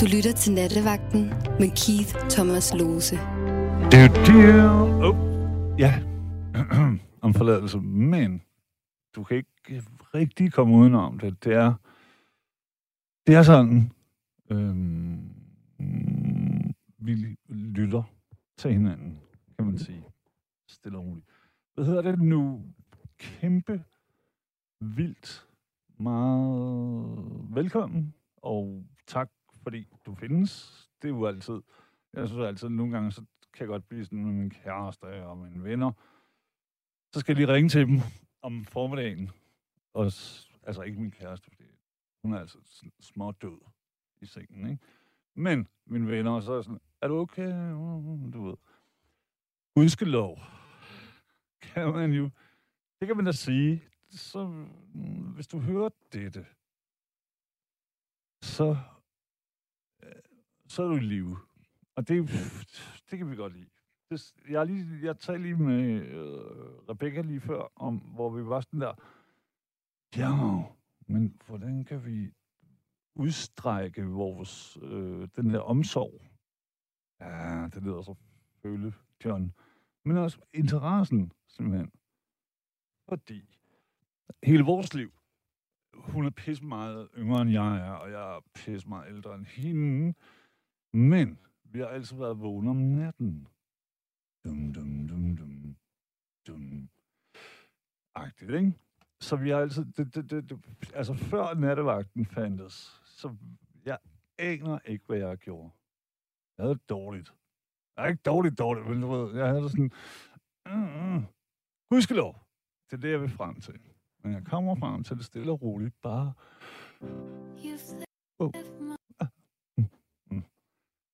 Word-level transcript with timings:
Du 0.00 0.06
lytter 0.06 0.32
til 0.32 0.52
Nattevagten 0.54 1.22
med 1.60 1.70
Keith 1.80 2.30
Thomas 2.30 2.74
Lose. 2.74 3.16
Du, 3.92 4.00
du. 4.26 4.36
Oh, 5.06 5.16
ja, 5.80 6.02
om 7.26 7.34
forladelse. 7.34 7.78
Men 7.80 8.42
du 9.14 9.24
kan 9.24 9.36
ikke 9.36 9.82
rigtig 10.14 10.52
komme 10.52 10.76
udenom 10.76 11.18
det. 11.18 11.44
Det 11.44 11.52
er, 11.52 11.74
det 13.26 13.34
er 13.34 13.42
sådan, 13.42 13.92
øhm, 14.50 15.30
vi 16.98 17.36
lytter 17.48 18.02
til 18.56 18.72
hinanden, 18.72 19.20
kan 19.56 19.66
man 19.66 19.78
sige. 19.78 20.04
Stille 20.68 20.98
og 20.98 21.04
roligt. 21.04 21.26
Hvad 21.74 21.84
hedder 21.84 22.02
det 22.02 22.22
nu? 22.22 22.62
Kæmpe, 23.18 23.84
vildt, 24.80 25.46
meget 25.98 27.18
velkommen, 27.54 28.14
og 28.36 28.84
tak 29.06 29.30
fordi 29.68 29.86
du 30.06 30.14
findes. 30.14 30.90
Det 31.02 31.08
er 31.08 31.12
jo 31.12 31.26
altid, 31.26 31.62
jeg 32.12 32.28
synes 32.28 32.46
altid, 32.46 32.68
nogle 32.68 32.92
gange, 32.92 33.12
så 33.12 33.20
kan 33.52 33.60
jeg 33.60 33.68
godt 33.68 33.88
blive 33.88 34.04
sådan 34.04 34.24
med 34.24 34.32
min 34.32 34.50
kæreste 34.50 35.04
og 35.04 35.38
mine 35.38 35.64
venner. 35.64 35.92
Så 37.12 37.20
skal 37.20 37.32
jeg 37.32 37.36
lige 37.36 37.54
ringe 37.54 37.68
til 37.68 37.86
dem 37.86 38.00
om 38.42 38.64
formiddagen. 38.64 39.30
Og, 39.92 40.04
altså 40.62 40.82
ikke 40.82 41.00
min 41.00 41.10
kæreste, 41.10 41.50
fordi 41.50 41.64
hun 42.22 42.32
er 42.32 42.38
altså 42.38 42.58
små 43.00 43.30
død 43.32 43.58
i 44.20 44.26
sengen, 44.26 44.70
ikke? 44.70 44.84
Men 45.34 45.68
mine 45.86 46.06
venner, 46.06 46.40
så 46.40 46.52
er 46.52 46.62
sådan, 46.62 46.80
er 47.00 47.08
du 47.08 47.18
okay? 47.18 47.70
Du 48.32 48.46
ved. 48.46 48.56
Gudskelov. 49.74 50.38
Kan 51.60 51.92
man 51.92 52.12
jo, 52.12 52.30
det 53.00 53.08
kan 53.08 53.16
man 53.16 53.24
da 53.24 53.32
sige, 53.32 53.82
så 54.10 54.46
mm, 54.46 55.32
hvis 55.34 55.48
du 55.48 55.58
hører 55.58 55.88
dette, 56.12 56.46
så, 58.42 58.76
så 60.68 60.82
er 60.82 60.88
du 60.88 60.96
i 60.96 61.00
live. 61.00 61.36
Og 61.96 62.08
det, 62.08 62.28
det 63.10 63.18
kan 63.18 63.30
vi 63.30 63.36
godt 63.36 63.52
lide. 63.52 63.68
Det, 64.10 64.34
jeg, 64.48 64.66
lige, 64.66 64.98
jeg 65.02 65.18
talte 65.18 65.42
lige 65.42 65.56
med 65.56 65.82
øh, 66.06 66.88
Rebecca 66.88 67.20
lige 67.20 67.40
før, 67.40 67.72
om, 67.76 67.96
hvor 67.96 68.30
vi 68.30 68.46
var 68.46 68.60
sådan 68.60 68.80
der, 68.80 68.94
ja, 70.16 70.62
men 71.06 71.40
hvordan 71.46 71.84
kan 71.84 72.04
vi 72.04 72.32
udstrække 73.14 74.04
vores, 74.04 74.78
øh, 74.82 75.28
den 75.36 75.50
der 75.50 75.60
omsorg? 75.60 76.22
Ja, 77.20 77.68
det 77.74 77.82
lyder 77.82 78.02
så 78.02 78.14
føle, 78.62 78.94
John. 79.24 79.54
Men 80.04 80.16
også 80.16 80.38
interessen, 80.54 81.32
simpelthen. 81.48 81.92
Fordi 83.08 83.42
hele 84.42 84.64
vores 84.64 84.94
liv, 84.94 85.12
hun 85.94 86.26
er 86.26 86.30
pisse 86.30 86.64
meget 86.64 87.08
yngre 87.18 87.42
end 87.42 87.50
jeg 87.50 87.78
er, 87.78 87.92
og 87.92 88.10
jeg 88.10 88.36
er 88.36 88.40
pisse 88.54 88.88
meget 88.88 89.08
ældre 89.08 89.34
end 89.34 89.46
hende. 89.46 90.14
Men 90.92 91.38
vi 91.64 91.78
har 91.78 91.86
altid 91.86 92.16
været 92.16 92.40
vågne 92.40 92.70
om 92.70 92.76
natten. 92.76 93.48
Dum, 94.44 94.72
dum, 94.72 95.08
dum, 95.08 95.36
dum, 95.36 95.76
dum. 96.46 96.88
Agtigt, 98.14 98.50
ikke? 98.50 98.72
Så 99.20 99.36
vi 99.36 99.50
har 99.50 99.58
altid... 99.58 99.84
Det, 99.84 100.14
det, 100.14 100.30
det, 100.30 100.50
det, 100.50 100.92
altså, 100.94 101.14
før 101.14 101.54
nattevagten 101.54 102.26
fandtes, 102.26 103.00
så 103.04 103.36
jeg 103.84 103.98
aner 104.38 104.78
ikke, 104.84 105.04
hvad 105.06 105.18
jeg 105.18 105.38
gjorde. 105.38 105.70
Jeg 106.58 106.64
havde 106.64 106.74
det 106.74 106.88
dårligt. 106.88 107.34
Jeg 107.96 108.04
er 108.04 108.08
ikke 108.08 108.22
dårligt, 108.22 108.58
dårligt, 108.58 108.86
men 108.86 109.00
du 109.00 109.08
ved, 109.08 109.36
jeg 109.36 109.48
havde 109.48 109.62
det 109.62 109.70
sådan... 109.70 109.92
Mm, 110.66 111.16
mm. 111.16 111.26
Det 112.90 112.96
er 112.96 113.00
det, 113.00 113.10
jeg 113.10 113.20
vil 113.20 113.30
frem 113.30 113.60
til. 113.60 113.80
Men 114.22 114.32
jeg 114.32 114.44
kommer 114.44 114.74
frem 114.74 115.04
til 115.04 115.16
det 115.16 115.24
stille 115.24 115.52
og 115.52 115.62
roligt. 115.62 115.94
Bare... 116.02 116.32
Oh. 118.38 118.50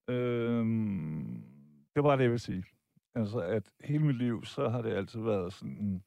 Øhm, 0.09 1.43
det 1.95 2.05
var 2.05 2.17
det, 2.17 2.23
jeg 2.25 2.31
vil 2.31 2.41
sige. 2.41 2.65
Altså, 3.15 3.39
at 3.39 3.71
hele 3.81 4.05
mit 4.05 4.17
liv, 4.17 4.45
så 4.45 4.69
har 4.69 4.83
det 4.83 4.93
altid 4.93 5.21
været 5.21 5.53
sådan... 5.53 6.05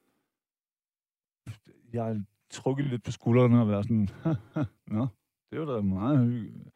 Jeg 1.94 2.04
har 2.06 2.24
trukket 2.50 2.86
lidt 2.86 3.04
på 3.04 3.12
skuldrene 3.12 3.62
og 3.62 3.68
været 3.68 3.86
sådan... 3.86 4.08
Nå, 4.98 5.08
det 5.52 5.60
var 5.60 5.66
da 5.76 5.82
meget 5.82 6.18
hy- 6.32 6.70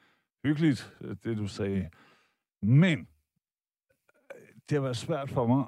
hyggeligt, 0.45 0.97
det 1.01 1.37
du 1.37 1.47
sagde. 1.47 1.89
Men 2.61 3.07
det 4.69 4.75
har 4.75 4.81
været 4.81 4.97
svært 4.97 5.29
for 5.29 5.47
mig 5.47 5.61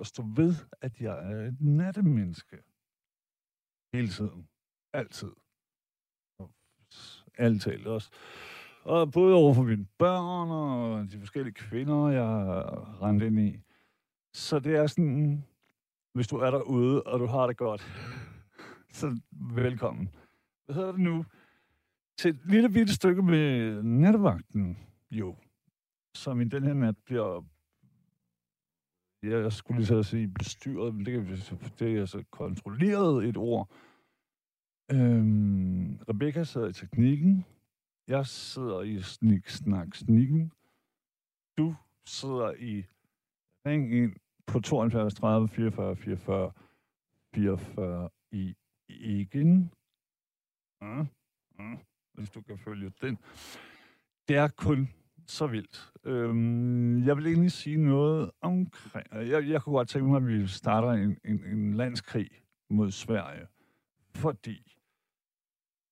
at 0.00 0.06
stå 0.06 0.22
ved, 0.22 0.54
at 0.80 1.00
jeg 1.00 1.32
er 1.32 1.46
et 1.48 1.60
nattemenneske. 1.60 2.56
Hele 3.92 4.08
tiden. 4.08 4.48
Altid. 4.92 5.32
Altid 7.38 7.86
også. 7.86 8.10
Og 8.88 9.12
både 9.12 9.34
over 9.34 9.54
for 9.54 9.62
mine 9.62 9.86
børn 9.98 10.50
og 10.50 11.12
de 11.12 11.18
forskellige 11.18 11.54
kvinder, 11.54 12.08
jeg 12.08 12.24
har 12.24 13.02
rendt 13.02 13.22
ind 13.22 13.38
i. 13.38 13.60
Så 14.32 14.58
det 14.58 14.76
er 14.76 14.86
sådan, 14.86 15.44
hvis 16.14 16.28
du 16.28 16.36
er 16.36 16.50
derude, 16.50 17.02
og 17.02 17.20
du 17.20 17.26
har 17.26 17.46
det 17.46 17.56
godt, 17.56 17.80
så 18.92 19.20
velkommen. 19.54 20.08
Hvad 20.64 20.74
hedder 20.74 20.92
det 20.92 21.00
nu? 21.00 21.24
Til 22.18 22.30
et 22.30 22.40
lille 22.44 22.68
bitte 22.68 22.94
stykke 22.94 23.22
med 23.22 23.82
nattevagten, 23.82 24.78
jo, 25.10 25.36
som 26.14 26.40
i 26.40 26.44
den 26.44 26.62
her 26.62 26.74
nat 26.74 26.96
bliver 27.04 27.44
jeg 29.22 29.52
skulle 29.52 29.78
lige 29.78 29.86
så 29.86 30.02
sige 30.02 30.28
bestyret, 30.28 30.94
men 30.94 31.06
det, 31.06 31.12
kan, 31.12 31.38
det 31.78 31.96
er 31.96 32.00
altså 32.00 32.24
kontrolleret 32.30 33.28
et 33.28 33.36
ord. 33.36 33.70
Øhm, 34.92 35.98
Rebecca 36.08 36.44
sad 36.44 36.70
i 36.70 36.72
teknikken. 36.72 37.44
Jeg 38.08 38.26
sidder 38.26 38.82
i 38.82 39.02
snik, 39.02 39.48
snak, 39.48 39.94
snikken. 39.94 40.52
Du 41.58 41.74
sidder 42.06 42.52
i 42.52 42.84
ring 43.66 43.94
ind 43.94 44.16
på 44.46 44.60
72 44.60 45.14
30 45.14 45.48
44 45.48 45.96
44 45.96 46.52
44 47.34 48.10
i 48.32 48.54
igen. 48.88 49.72
Ja, 50.82 51.06
ja, 51.58 51.76
hvis 52.14 52.30
du 52.30 52.42
kan 52.42 52.58
følge 52.58 52.92
den. 53.00 53.18
Det 54.28 54.36
er 54.36 54.48
kun 54.48 54.88
så 55.26 55.46
vildt. 55.46 55.92
Øhm, 56.04 57.06
jeg 57.06 57.16
vil 57.16 57.26
egentlig 57.26 57.52
sige 57.52 57.76
noget 57.76 58.30
omkring... 58.40 59.06
Jeg, 59.12 59.48
jeg 59.48 59.62
kunne 59.62 59.76
godt 59.76 59.88
tænke 59.88 60.08
mig, 60.08 60.16
at 60.16 60.26
vi 60.26 60.46
starter 60.46 60.90
en, 60.90 61.18
en, 61.24 61.44
en 61.44 61.74
landskrig 61.74 62.30
mod 62.70 62.90
Sverige. 62.90 63.46
Fordi... 64.14 64.74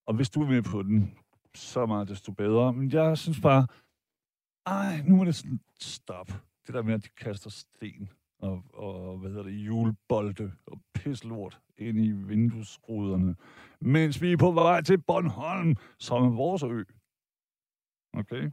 Og 0.07 0.15
hvis 0.15 0.31
du 0.31 0.43
er 0.43 0.49
med 0.49 0.63
på 0.63 0.83
den, 0.83 1.19
så 1.57 1.87
meget 1.87 2.09
desto 2.09 2.33
bedre. 2.33 2.73
Men 2.73 2.93
jeg 2.93 3.19
synes 3.19 3.41
bare... 3.41 3.67
Ej, 4.67 5.03
nu 5.05 5.17
må 5.17 5.25
det 5.25 5.35
sådan 5.35 5.61
stop. 5.81 6.27
Det 6.67 6.75
der 6.75 6.83
med, 6.83 6.95
at 6.95 7.05
de 7.05 7.09
kaster 7.09 7.51
sten 7.51 8.11
og, 8.39 8.65
og 8.75 9.19
hvad 9.19 9.31
hedder 9.31 9.43
det, 9.43 9.53
julebolde 9.53 10.53
og 10.67 10.81
pislort 10.95 11.61
ind 11.79 11.99
i 11.99 12.11
vinduesruderne, 12.11 13.37
mens 13.81 14.23
vi 14.23 14.33
er 14.33 14.37
på 14.37 14.53
vej 14.53 14.83
til 14.83 14.99
Bornholm, 14.99 15.77
som 15.99 16.23
er 16.23 16.31
vores 16.31 16.63
ø. 16.63 16.85
Okay? 18.13 18.51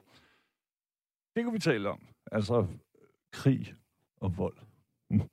Det 1.36 1.44
kan 1.44 1.54
vi 1.54 1.60
tale 1.60 1.90
om. 1.90 2.08
Altså, 2.32 2.68
krig 3.32 3.74
og 4.18 4.38
vold. 4.38 4.58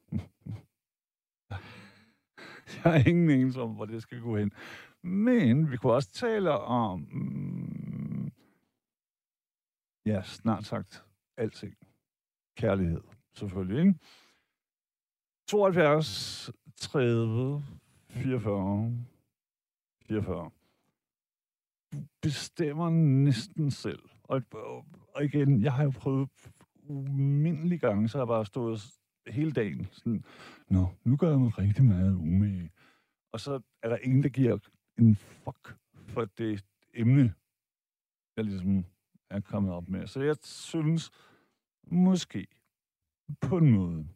Jeg 2.84 2.92
har 2.92 3.08
ingen 3.08 3.30
anelse 3.30 3.60
om, 3.60 3.74
hvor 3.74 3.84
det 3.84 4.02
skal 4.02 4.20
gå 4.20 4.36
hen. 4.36 4.52
Men 5.02 5.70
vi 5.70 5.76
kunne 5.76 5.92
også 5.92 6.12
tale 6.12 6.50
om, 6.50 7.00
mm, 7.00 8.32
ja, 10.06 10.22
snart 10.22 10.64
sagt 10.64 11.04
alting. 11.36 11.74
Kærlighed, 12.56 13.02
selvfølgelig, 13.34 13.78
ikke? 13.78 13.98
72, 15.48 16.50
30, 16.76 17.64
44, 18.10 19.06
44. 20.06 20.50
Du 21.92 21.98
bestemmer 22.22 22.90
næsten 22.90 23.70
selv. 23.70 24.02
Og, 24.22 24.42
og, 24.52 24.86
og 25.14 25.24
igen, 25.24 25.62
jeg 25.62 25.72
har 25.72 25.84
jo 25.84 25.90
prøvet 25.90 26.28
umindelige 26.82 27.78
gange, 27.78 28.08
så 28.08 28.18
har 28.18 28.22
jeg 28.22 28.28
bare 28.28 28.46
stået 28.46 28.80
hele 29.26 29.52
dagen 29.52 29.88
sådan, 29.92 30.24
Nå, 30.68 30.86
nu 31.04 31.16
gør 31.16 31.30
jeg 31.30 31.38
mig 31.38 31.58
rigtig 31.58 31.84
meget 31.84 32.14
umage. 32.14 32.70
Og 33.32 33.40
så 33.40 33.60
er 33.82 33.88
der 33.88 33.96
ingen, 33.96 34.22
der 34.22 34.28
giver 34.28 34.58
en 35.00 35.16
fuck 35.16 35.76
for 35.94 36.24
det 36.24 36.64
emne, 36.94 37.34
jeg 38.36 38.44
ligesom 38.44 38.84
er 39.30 39.40
kommet 39.40 39.72
op 39.72 39.88
med. 39.88 40.06
Så 40.06 40.20
jeg 40.20 40.36
synes 40.42 41.10
måske 41.82 42.46
på 43.40 43.56
en 43.56 43.70
måde, 43.70 44.08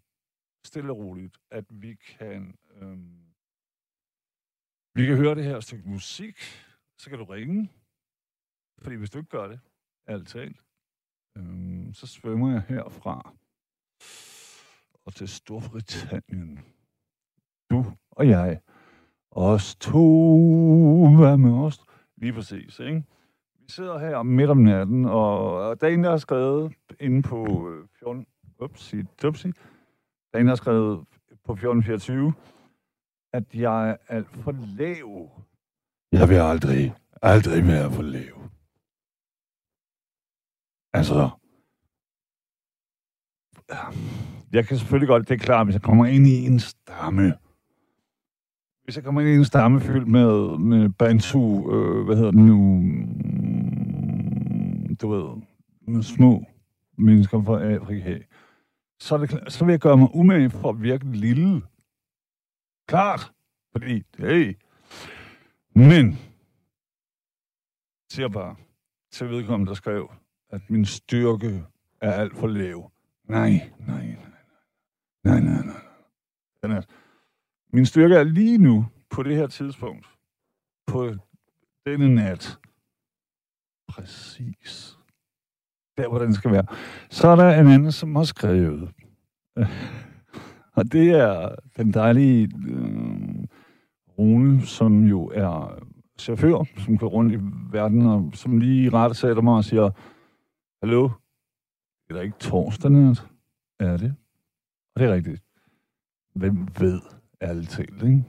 stille 0.64 0.92
og 0.92 0.98
roligt, 0.98 1.38
at 1.50 1.64
vi 1.70 1.94
kan, 1.94 2.58
øhm, 2.74 3.24
vi 4.94 5.06
kan 5.06 5.16
høre 5.16 5.34
det 5.34 5.44
her 5.44 5.60
stykke 5.60 5.88
musik, 5.88 6.36
så 6.98 7.10
kan 7.10 7.18
du 7.18 7.24
ringe. 7.24 7.72
Fordi 8.78 8.96
hvis 8.96 9.10
du 9.10 9.18
ikke 9.18 9.30
gør 9.30 9.48
det, 9.48 9.60
alt 10.06 10.28
talt, 10.28 10.64
øhm, 11.36 11.94
så 11.94 12.06
svømmer 12.06 12.52
jeg 12.52 12.62
herfra 12.62 13.34
og 15.04 15.14
til 15.14 15.28
Storbritannien. 15.28 16.58
Du 17.70 17.96
og 18.10 18.28
jeg. 18.28 18.60
Os 19.36 19.76
to, 19.76 21.16
hvad 21.16 21.36
med 21.36 21.52
os? 21.52 21.80
Lige 22.16 22.32
præcis, 22.32 22.78
ikke? 22.78 23.04
vi 23.64 23.70
sidder 23.72 23.98
her 23.98 24.22
midt 24.22 24.50
om 24.50 24.56
natten, 24.56 25.04
og 25.04 25.80
der 25.80 25.86
er 25.86 25.90
en, 25.90 26.04
der 26.04 26.10
har 26.10 26.16
skrevet 26.16 26.72
inde 27.00 27.22
på 27.22 27.70
øh, 27.70 27.88
14... 27.98 28.26
Upsi, 28.60 29.02
dupsi. 29.22 29.48
Der 29.48 29.52
er 30.32 30.38
en, 30.38 30.46
der 30.46 30.50
har 30.50 30.56
skrevet 30.56 30.98
på 31.44 31.52
1424, 31.52 32.34
at 33.32 33.54
jeg 33.54 33.90
er 33.90 33.96
alt 34.08 34.28
for 34.28 34.54
lav. 34.78 35.30
Jeg 36.12 36.28
vil 36.28 36.34
aldrig, 36.34 36.94
aldrig 37.22 37.66
være 37.66 37.90
for 37.90 38.02
lav. 38.02 38.34
Altså, 40.92 41.30
jeg 44.52 44.66
kan 44.66 44.78
selvfølgelig 44.78 45.08
godt, 45.08 45.28
det 45.28 45.34
er 45.34 45.44
klart, 45.44 45.66
hvis 45.66 45.74
jeg 45.74 45.82
kommer 45.82 46.06
ind 46.06 46.26
i 46.26 46.46
en 46.46 46.60
stamme, 46.60 47.34
hvis 48.84 48.96
jeg 48.96 49.04
kommer 49.04 49.20
ind 49.20 49.30
i 49.30 49.34
en 49.34 49.44
stamme 49.44 49.80
fyldt 49.80 50.08
med, 50.08 50.58
med 50.58 50.88
bantu, 50.88 51.72
øh, 51.72 52.04
hvad 52.04 52.16
hedder 52.16 52.30
det 52.30 52.40
nu, 52.40 52.80
mm, 52.80 53.84
du 54.96 55.08
ved, 55.08 55.42
med 55.88 56.02
små 56.02 56.44
mennesker 56.98 57.42
fra 57.42 57.62
Afrika, 57.62 58.18
så, 59.00 59.18
det, 59.18 59.52
så 59.52 59.64
vil 59.64 59.72
jeg 59.72 59.80
gøre 59.80 59.96
mig 59.96 60.08
umage 60.14 60.50
for 60.50 60.68
at 60.68 60.82
virke 60.82 61.04
lille. 61.12 61.62
Klart. 62.88 63.32
Fordi, 63.72 64.02
hey. 64.18 64.56
Men, 65.74 66.18
siger 68.10 68.28
bare 68.28 68.56
til 69.12 69.28
vedkommende, 69.28 69.68
der 69.68 69.74
skrev, 69.74 70.10
at 70.50 70.70
min 70.70 70.84
styrke 70.84 71.64
er 72.00 72.12
alt 72.12 72.36
for 72.36 72.46
lav. 72.46 72.90
Nej, 73.28 73.50
nej, 73.78 74.06
nej, 74.06 74.16
nej, 75.24 75.40
nej, 75.40 75.64
nej. 75.64 75.80
Den 76.62 76.70
er, 76.70 76.82
min 77.74 77.86
styrke 77.86 78.14
er 78.14 78.22
lige 78.22 78.58
nu, 78.58 78.86
på 79.10 79.22
det 79.22 79.36
her 79.36 79.46
tidspunkt, 79.46 80.06
på 80.86 81.12
denne 81.86 82.14
nat, 82.14 82.58
præcis 83.88 84.98
der, 85.96 86.08
hvor 86.08 86.18
den 86.18 86.34
skal 86.34 86.52
være. 86.52 86.66
Så 87.10 87.28
er 87.28 87.36
der 87.36 87.60
en 87.60 87.66
anden, 87.66 87.92
som 87.92 88.16
har 88.16 88.24
skrevet, 88.24 88.90
og 90.76 90.92
det 90.92 91.10
er 91.10 91.54
den 91.76 91.94
dejlige 91.94 92.50
øh, 92.68 93.44
Rune, 94.18 94.66
som 94.66 95.04
jo 95.04 95.30
er 95.34 95.78
chauffør, 96.18 96.64
som 96.78 96.98
går 96.98 97.08
rundt 97.08 97.34
i 97.34 97.38
verden, 97.72 98.06
og 98.06 98.30
som 98.34 98.58
lige 98.58 98.90
rette 98.90 99.14
sætter 99.14 99.42
mig 99.42 99.54
og 99.54 99.64
siger, 99.64 99.90
Hallo? 100.82 101.02
Det 102.08 102.10
er 102.10 102.14
da 102.14 102.20
ikke 102.20 102.38
torsdag 102.38 102.90
nat? 102.90 103.26
Er 103.80 103.96
det? 103.96 104.14
Og 104.94 105.00
det 105.00 105.08
er 105.08 105.14
rigtigt. 105.14 105.42
Hvem 106.34 106.68
ved 106.78 107.00
ærligt 107.42 107.70
talt, 107.70 108.02
ikke? 108.02 108.24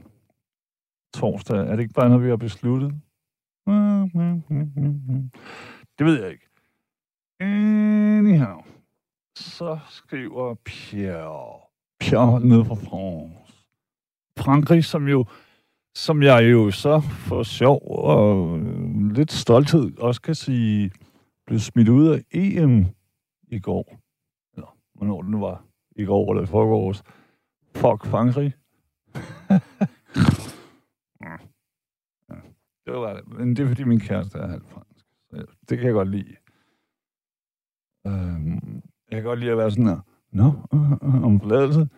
Torsdag, 1.14 1.58
er 1.58 1.72
det 1.76 1.80
ikke 1.80 1.94
bare 1.94 2.10
noget, 2.10 2.24
vi 2.24 2.30
har 2.30 2.38
besluttet? 2.38 2.92
Det 5.98 6.06
ved 6.06 6.22
jeg 6.22 6.32
ikke. 6.32 6.48
Anyhow. 7.40 8.62
Så 9.38 9.80
skriver 9.90 10.56
Pierre. 10.66 11.60
Pierre 12.00 12.40
ned 12.40 12.66
fra 12.66 12.76
France. 12.76 13.66
Frankrig, 14.38 14.84
som 14.84 15.08
jo 15.08 15.26
som 15.96 16.24
jeg 16.24 16.52
jo 16.52 16.72
så 16.72 17.00
for 17.00 17.44
sjov 17.44 17.82
og 17.86 18.60
øh, 18.60 19.12
lidt 19.12 19.32
stolthed 19.32 19.98
også 19.98 20.22
kan 20.22 20.36
sige, 20.36 20.92
blev 21.48 21.60
smidt 21.60 21.90
ud 21.90 22.08
af 22.08 22.24
EM 22.32 22.86
i 23.48 23.60
går. 23.60 23.98
Eller 24.56 24.78
hvornår 24.94 25.22
det 25.22 25.32
nu 25.32 25.40
var. 25.40 25.64
I 25.96 26.06
går 26.06 26.32
eller 26.32 26.44
i 26.44 26.46
forgårs. 26.46 27.04
Fuck 27.76 28.06
Frankrig. 28.06 28.54
Det 32.86 32.94
var 32.94 33.14
det. 33.14 33.28
Men 33.28 33.56
det 33.56 33.64
er 33.64 33.68
fordi 33.68 33.84
min 33.84 34.00
kæreste 34.00 34.38
er 34.38 34.48
halvt 34.48 34.70
fransk. 34.70 35.06
Det 35.70 35.78
kan 35.78 35.86
jeg 35.88 35.94
godt 35.94 36.10
lide. 36.10 36.36
Øhm, 38.08 38.82
jeg 39.12 39.18
kan 39.18 39.24
godt 39.24 39.40
lide 39.40 39.52
at 39.52 39.58
være 39.58 39.72
sådan 39.72 39.88
her. 39.88 40.00
Nå, 40.32 40.46
øh, 40.74 40.92
øh, 40.92 41.16
øh, 41.16 41.24
om 41.24 41.40
forladelse. 41.40 41.90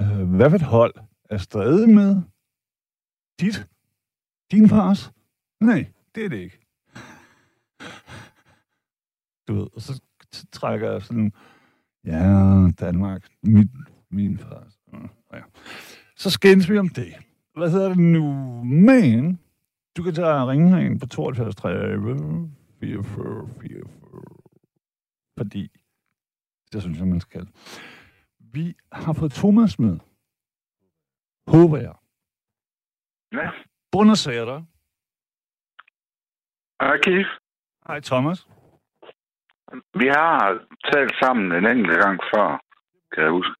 Øh, 0.00 0.36
hvad 0.36 0.50
for 0.50 0.56
et 0.56 0.62
hold 0.62 0.94
er 1.24 1.36
stadig 1.36 1.88
med? 1.88 2.22
Dit? 3.40 3.68
Din 4.50 4.68
fars? 4.68 5.12
Nej, 5.60 5.92
det 6.14 6.24
er 6.24 6.28
det 6.28 6.36
ikke. 6.36 6.60
Du 9.48 9.54
ved, 9.54 9.66
og 9.74 9.80
så 9.80 10.02
trækker 10.52 10.92
jeg 10.92 11.02
sådan, 11.02 11.32
ja, 12.04 12.22
Danmark, 12.80 13.28
min, 13.42 13.70
min 14.10 14.38
fars. 14.38 14.78
Øh, 14.94 15.08
ja. 15.32 15.42
Så 16.16 16.30
skændes 16.30 16.70
vi 16.70 16.78
om 16.78 16.88
det. 16.88 17.14
Hvad 17.54 17.70
hedder 17.70 17.88
det 17.88 17.98
nu? 17.98 18.24
Men, 18.64 19.40
du 19.96 20.02
kan 20.02 20.14
tage 20.14 20.26
og 20.42 20.48
ringe 20.48 20.68
herind 20.70 21.00
på 21.00 21.06
72 21.06 21.56
30 21.56 22.50
44 22.80 23.48
44. 23.60 23.82
Fordi, 25.38 25.70
det 26.72 26.82
synes 26.82 26.98
jeg, 26.98 27.06
man 27.06 27.20
skal. 27.20 27.48
Vi 28.38 28.74
har 28.92 29.12
fået 29.12 29.32
Thomas 29.32 29.78
med. 29.78 29.98
Håber 31.46 31.78
jeg. 31.78 31.94
Ja. 33.32 33.50
Buonasera. 33.92 34.64
Hej 36.80 36.98
Keith. 37.04 37.28
Hej 37.86 38.00
Thomas. 38.00 38.48
Vi 39.94 40.06
har 40.06 40.66
talt 40.92 41.12
sammen 41.22 41.52
en 41.52 41.66
enkelt 41.66 41.98
gang 42.02 42.20
før, 42.34 42.60
kan 43.12 43.22
jeg 43.22 43.30
huske. 43.30 43.54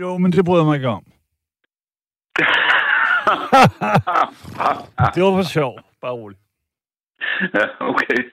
Jo, 0.00 0.18
men 0.18 0.32
det 0.32 0.44
bryder 0.44 0.62
jeg 0.62 0.66
mig 0.66 0.76
ikke 0.76 0.88
om. 0.88 1.04
Det 5.14 5.22
var 5.22 5.32
for 5.36 5.42
sjov. 5.42 5.78
Bare 6.00 6.12
roligt. 6.12 6.40
ja, 7.54 7.64
okay. 7.80 8.30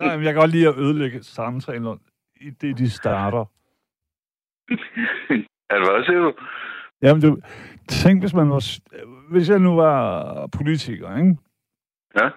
Nej, 0.00 0.16
men 0.16 0.24
jeg 0.24 0.32
kan 0.32 0.40
godt 0.40 0.50
lide 0.50 0.68
at 0.68 0.76
ødelægge 0.76 1.22
samtalen 1.22 2.00
i 2.40 2.50
det, 2.50 2.78
de 2.78 2.90
starter. 2.90 3.44
Er 5.70 5.78
hvad 5.78 6.04
siger 6.04 6.18
du? 6.18 6.32
Jamen, 7.02 7.22
du, 7.22 7.38
tænk, 7.88 8.22
hvis 8.22 8.34
man 8.34 8.50
var... 8.50 8.78
Hvis 9.30 9.50
jeg 9.50 9.58
nu 9.58 9.74
var 9.74 10.46
politiker, 10.46 11.16
ikke? 11.16 11.36
Ja. 12.16 12.28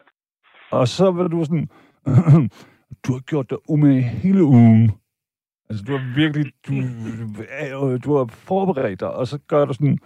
Og 0.72 0.88
så 0.88 1.12
var 1.12 1.28
du 1.28 1.46
sådan... 1.46 1.70
du 3.08 3.14
har 3.14 3.20
gjort 3.20 3.50
dig 3.50 3.70
umage 3.70 4.02
hele 4.02 4.44
ugen. 4.44 4.92
Altså, 5.70 5.84
du 5.88 5.92
har 5.98 6.16
virkelig... 6.16 6.54
Du, 6.68 6.74
du, 7.72 7.98
du 7.98 8.18
har 8.18 8.26
forberedt 8.26 9.00
dig, 9.00 9.12
og 9.12 9.28
så 9.28 9.40
gør 9.48 9.66
du 9.66 9.74
sådan... 9.74 10.00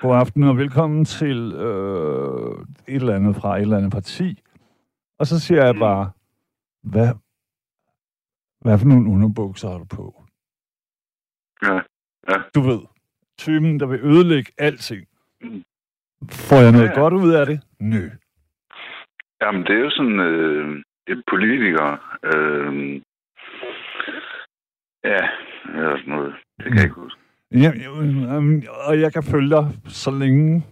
God 0.00 0.16
aften 0.16 0.42
og 0.42 0.56
velkommen 0.56 1.04
til 1.04 1.52
øh, 1.52 2.66
et 2.88 3.00
eller 3.00 3.14
andet 3.16 3.36
fra 3.36 3.56
et 3.56 3.62
eller 3.62 3.76
andet 3.76 3.92
parti. 3.92 4.42
Og 5.18 5.26
så 5.26 5.40
siger 5.40 5.64
jeg 5.64 5.74
bare, 5.74 6.10
hvad, 6.82 7.08
hvad 8.60 8.78
for 8.78 8.86
nogle 8.86 9.10
underbukser 9.10 9.68
har 9.70 9.78
du 9.78 9.84
på? 9.84 10.24
Ja. 11.62 11.80
Du 12.54 12.60
ved, 12.60 12.80
typen, 13.38 13.80
der 13.80 13.86
vil 13.86 14.00
ødelægge 14.04 14.52
alting. 14.58 15.06
Mm. 15.40 15.62
Får 16.30 16.56
jeg 16.56 16.72
noget 16.72 16.84
Ja, 16.86 16.90
ja. 16.92 17.00
godt 17.00 17.14
ud 17.14 17.32
af 17.32 17.46
det? 17.46 17.60
Nø. 17.80 18.08
Jamen, 19.42 19.62
det 19.62 19.70
er 19.70 19.84
jo 19.84 19.90
sådan 19.90 20.20
øh, 20.20 20.82
et 21.06 21.22
politiker. 21.30 22.18
Øh, 22.22 23.02
ja, 25.04 25.28
eller 25.74 25.96
sådan 25.98 26.14
noget. 26.14 26.34
Det 26.58 26.64
kan 26.66 26.74
jeg 26.74 26.84
ikke 26.84 26.94
huske. 26.94 27.20
Ja, 27.52 27.72
jamen, 27.80 28.64
og 28.86 29.00
jeg 29.00 29.12
kan 29.12 29.22
følge 29.22 29.50
dig 29.50 29.68
så 29.88 30.10
længe, 30.10 30.66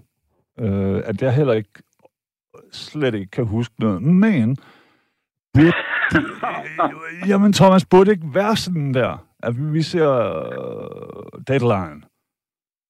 øh, 0.60 1.02
at 1.04 1.22
jeg 1.22 1.34
heller 1.34 1.52
ikke 1.52 1.70
slet 2.72 3.14
ikke 3.14 3.30
kan 3.30 3.46
huske 3.46 3.74
noget. 3.78 4.02
Men, 4.02 4.56
burde, 5.54 5.72
det, 6.12 6.24
jamen 7.30 7.52
Thomas, 7.52 7.86
burde 7.86 8.10
ikke 8.10 8.34
være 8.34 8.56
sådan 8.56 8.94
der, 8.94 9.26
at 9.42 9.72
vi 9.72 9.82
ser 9.82 10.10
øh, 10.10 11.42
deadline? 11.48 12.02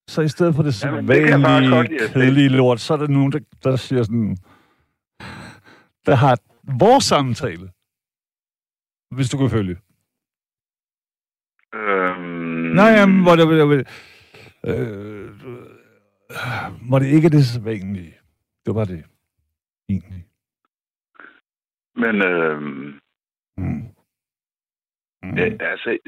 Så 0.09 0.23
i 0.23 0.29
stedet 0.29 0.55
for 0.55 0.63
det 0.63 0.85
Jamen, 0.85 1.07
sædvanlige, 1.07 2.03
at 2.03 2.09
se. 2.11 2.13
kedelige 2.13 2.49
lort, 2.49 2.81
så 2.81 2.95
er 2.95 2.99
der 2.99 3.07
nogen, 3.09 3.33
der, 3.33 3.39
der 3.65 3.77
siger 3.77 4.03
sådan, 4.03 4.37
der 6.07 6.15
har 6.15 6.39
vores 6.81 7.05
samtale, 7.05 7.69
hvis 9.17 9.31
du 9.31 9.39
kan 9.39 9.51
følge. 9.51 9.77
Øhm, 12.19 12.75
Nej, 12.75 12.87
jamen, 12.87 13.23
hvor 13.23 13.37
det, 13.37 13.47
hvor 13.47 13.75
det, 13.75 13.89
øh, 14.67 15.31
hvor 16.89 16.99
det 16.99 17.07
ikke 17.07 17.27
er 17.27 17.31
det 17.31 17.45
sædvanlige. 17.45 18.15
Det 18.67 18.75
var 18.75 18.85
det. 18.85 19.05
Egentlig. 19.89 20.25
Men 21.97 22.23
øh, 22.23 22.63
Mm. 23.59 23.89
Mm. 25.23 25.37
ja, 25.37 25.45
altså, 25.61 25.99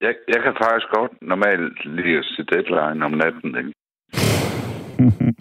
jeg, 0.00 0.14
jeg 0.28 0.42
kan 0.42 0.54
faktisk 0.62 0.88
godt 0.94 1.12
normalt 1.22 1.78
at 2.18 2.24
se 2.24 2.42
deadline 2.52 3.04
om 3.04 3.12
natten. 3.12 3.56
Ikke? 3.60 3.72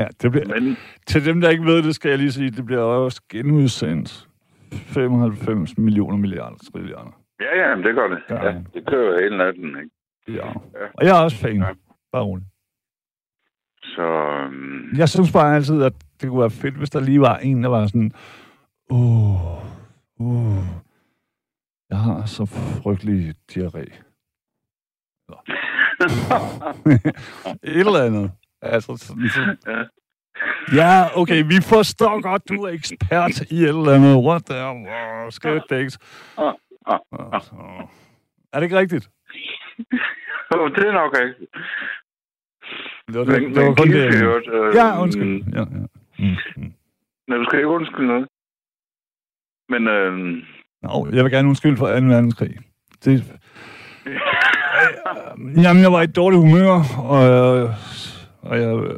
ja, 0.00 0.06
det 0.22 0.30
bliver, 0.30 0.60
Men 0.60 0.76
til 1.06 1.24
dem, 1.24 1.40
der 1.40 1.50
ikke 1.50 1.64
ved 1.64 1.82
det, 1.82 1.94
skal 1.94 2.08
jeg 2.08 2.18
lige 2.18 2.32
sige, 2.32 2.50
det 2.50 2.66
bliver 2.66 2.80
også 2.80 3.22
genudsendt. 3.28 4.28
95 4.72 5.78
millioner 5.78 6.16
milliarder 6.16 6.56
trilliarder. 6.72 7.21
Ja, 7.42 7.68
ja, 7.68 7.74
men 7.76 7.84
det 7.84 7.94
gør 7.94 8.08
det. 8.08 8.18
Ja. 8.30 8.44
Ja, 8.46 8.54
det 8.74 8.86
kører 8.86 9.22
hele 9.22 9.38
natten. 9.38 9.66
Ikke? 9.66 9.90
Ja. 10.28 10.46
Ja. 10.46 10.86
Og 10.94 11.06
jeg 11.06 11.18
er 11.18 11.22
også 11.24 11.36
fan. 11.36 11.56
Ja. 11.56 11.68
Bare 12.12 12.22
roligt. 12.22 12.48
Så 13.82 14.02
øhm, 14.02 14.96
Jeg 14.96 15.08
synes 15.08 15.32
bare 15.32 15.56
altid, 15.56 15.82
at 15.82 15.92
det 16.20 16.28
kunne 16.28 16.40
være 16.40 16.50
fedt, 16.50 16.74
hvis 16.74 16.90
der 16.90 17.00
lige 17.00 17.20
var 17.20 17.36
en, 17.38 17.62
der 17.62 17.68
var 17.68 17.86
sådan, 17.86 18.12
Uh, 18.90 19.64
uh. 20.18 20.64
Jeg 21.90 21.98
har 21.98 22.26
så 22.26 22.46
frygtelig 22.46 23.34
diarré. 23.52 23.84
Et 27.62 27.86
eller 27.86 28.04
andet. 28.04 28.32
Altså, 28.62 28.96
sådan, 28.96 29.28
så... 29.28 29.56
Ja. 30.74 31.20
Okay, 31.20 31.44
vi 31.46 31.60
forstår 31.62 32.20
godt, 32.22 32.48
du 32.48 32.62
er 32.62 32.68
ekspert 32.68 33.40
i 33.40 33.62
et 33.62 33.68
eller 33.68 33.94
andet. 33.94 34.24
What 34.24 34.44
the 34.44 34.54
hell? 34.54 35.32
Skørt 35.32 35.62
Ah, 36.86 36.98
ah, 37.12 37.88
Er 38.52 38.60
det 38.60 38.62
ikke 38.62 38.78
rigtigt? 38.78 39.10
Jo, 40.54 40.68
det 40.68 40.88
er 40.88 40.92
nok 40.92 41.16
ikke. 41.22 41.46
Det 43.08 43.18
var, 43.18 43.24
Men, 43.24 43.34
det, 43.44 43.54
det 43.54 43.56
var 43.62 43.68
men 43.68 43.76
kun 43.76 43.88
det. 43.88 44.06
øh, 44.52 44.74
Ja, 44.74 45.02
undskyld. 45.02 45.42
Ja, 45.54 45.58
ja. 45.60 45.64
Mm, 46.18 46.36
mm. 46.56 46.72
Nej, 47.28 47.38
du 47.38 47.44
skal 47.44 47.58
ikke 47.58 47.68
undskylde 47.68 48.06
noget. 48.08 48.28
Men 49.68 49.86
øh, 49.88 50.42
Nå, 50.82 51.08
jeg 51.12 51.24
vil 51.24 51.32
gerne 51.32 51.48
undskylde 51.48 51.76
for 51.76 51.86
2. 51.86 51.92
verdenskrig. 51.92 52.56
Det, 53.04 53.40
jamen, 55.64 55.82
jeg 55.82 55.92
var 55.92 56.00
i 56.00 56.04
et 56.04 56.16
dårligt 56.16 56.42
humør, 56.42 56.72
og, 56.98 57.22
jeg, 57.22 57.74
og 58.42 58.58
jeg, 58.60 58.96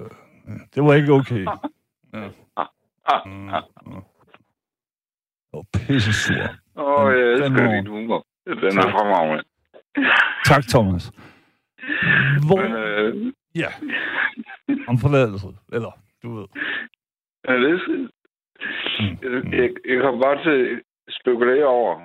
det 0.75 0.85
var 0.85 0.95
ikke 0.95 1.13
okay. 1.13 1.47
Ja. 2.15 2.29
Mm, 3.27 3.33
mm. 3.33 3.49
Jeg 3.49 4.03
var 5.53 5.65
pisse 5.73 6.13
sur. 6.13 6.49
Åh, 6.77 7.13
jeg 7.13 7.19
Den 7.39 7.53
elsker 7.53 7.71
din 7.75 7.87
humor. 7.87 8.27
Den 8.47 8.57
er 8.59 8.71
Tak. 8.71 8.91
fremragende. 8.91 9.45
Tak, 10.45 10.63
Thomas. 10.69 11.13
Hvor, 12.47 12.63
Men 12.63 12.73
øh, 12.73 13.33
ja, 13.55 13.69
om 14.89 14.99
forladelse, 14.99 15.47
eller 15.73 15.91
du 16.23 16.35
ved. 16.37 16.47
ja, 17.49 17.53
det 17.55 17.71
er, 17.73 18.09
Mm, 19.01 19.19
jeg, 19.23 19.53
jeg, 19.61 19.71
jeg 19.89 20.01
kommer 20.03 20.23
bare 20.23 20.43
til 20.43 20.75
at 21.09 21.15
spekulere 21.21 21.67
over, 21.67 22.01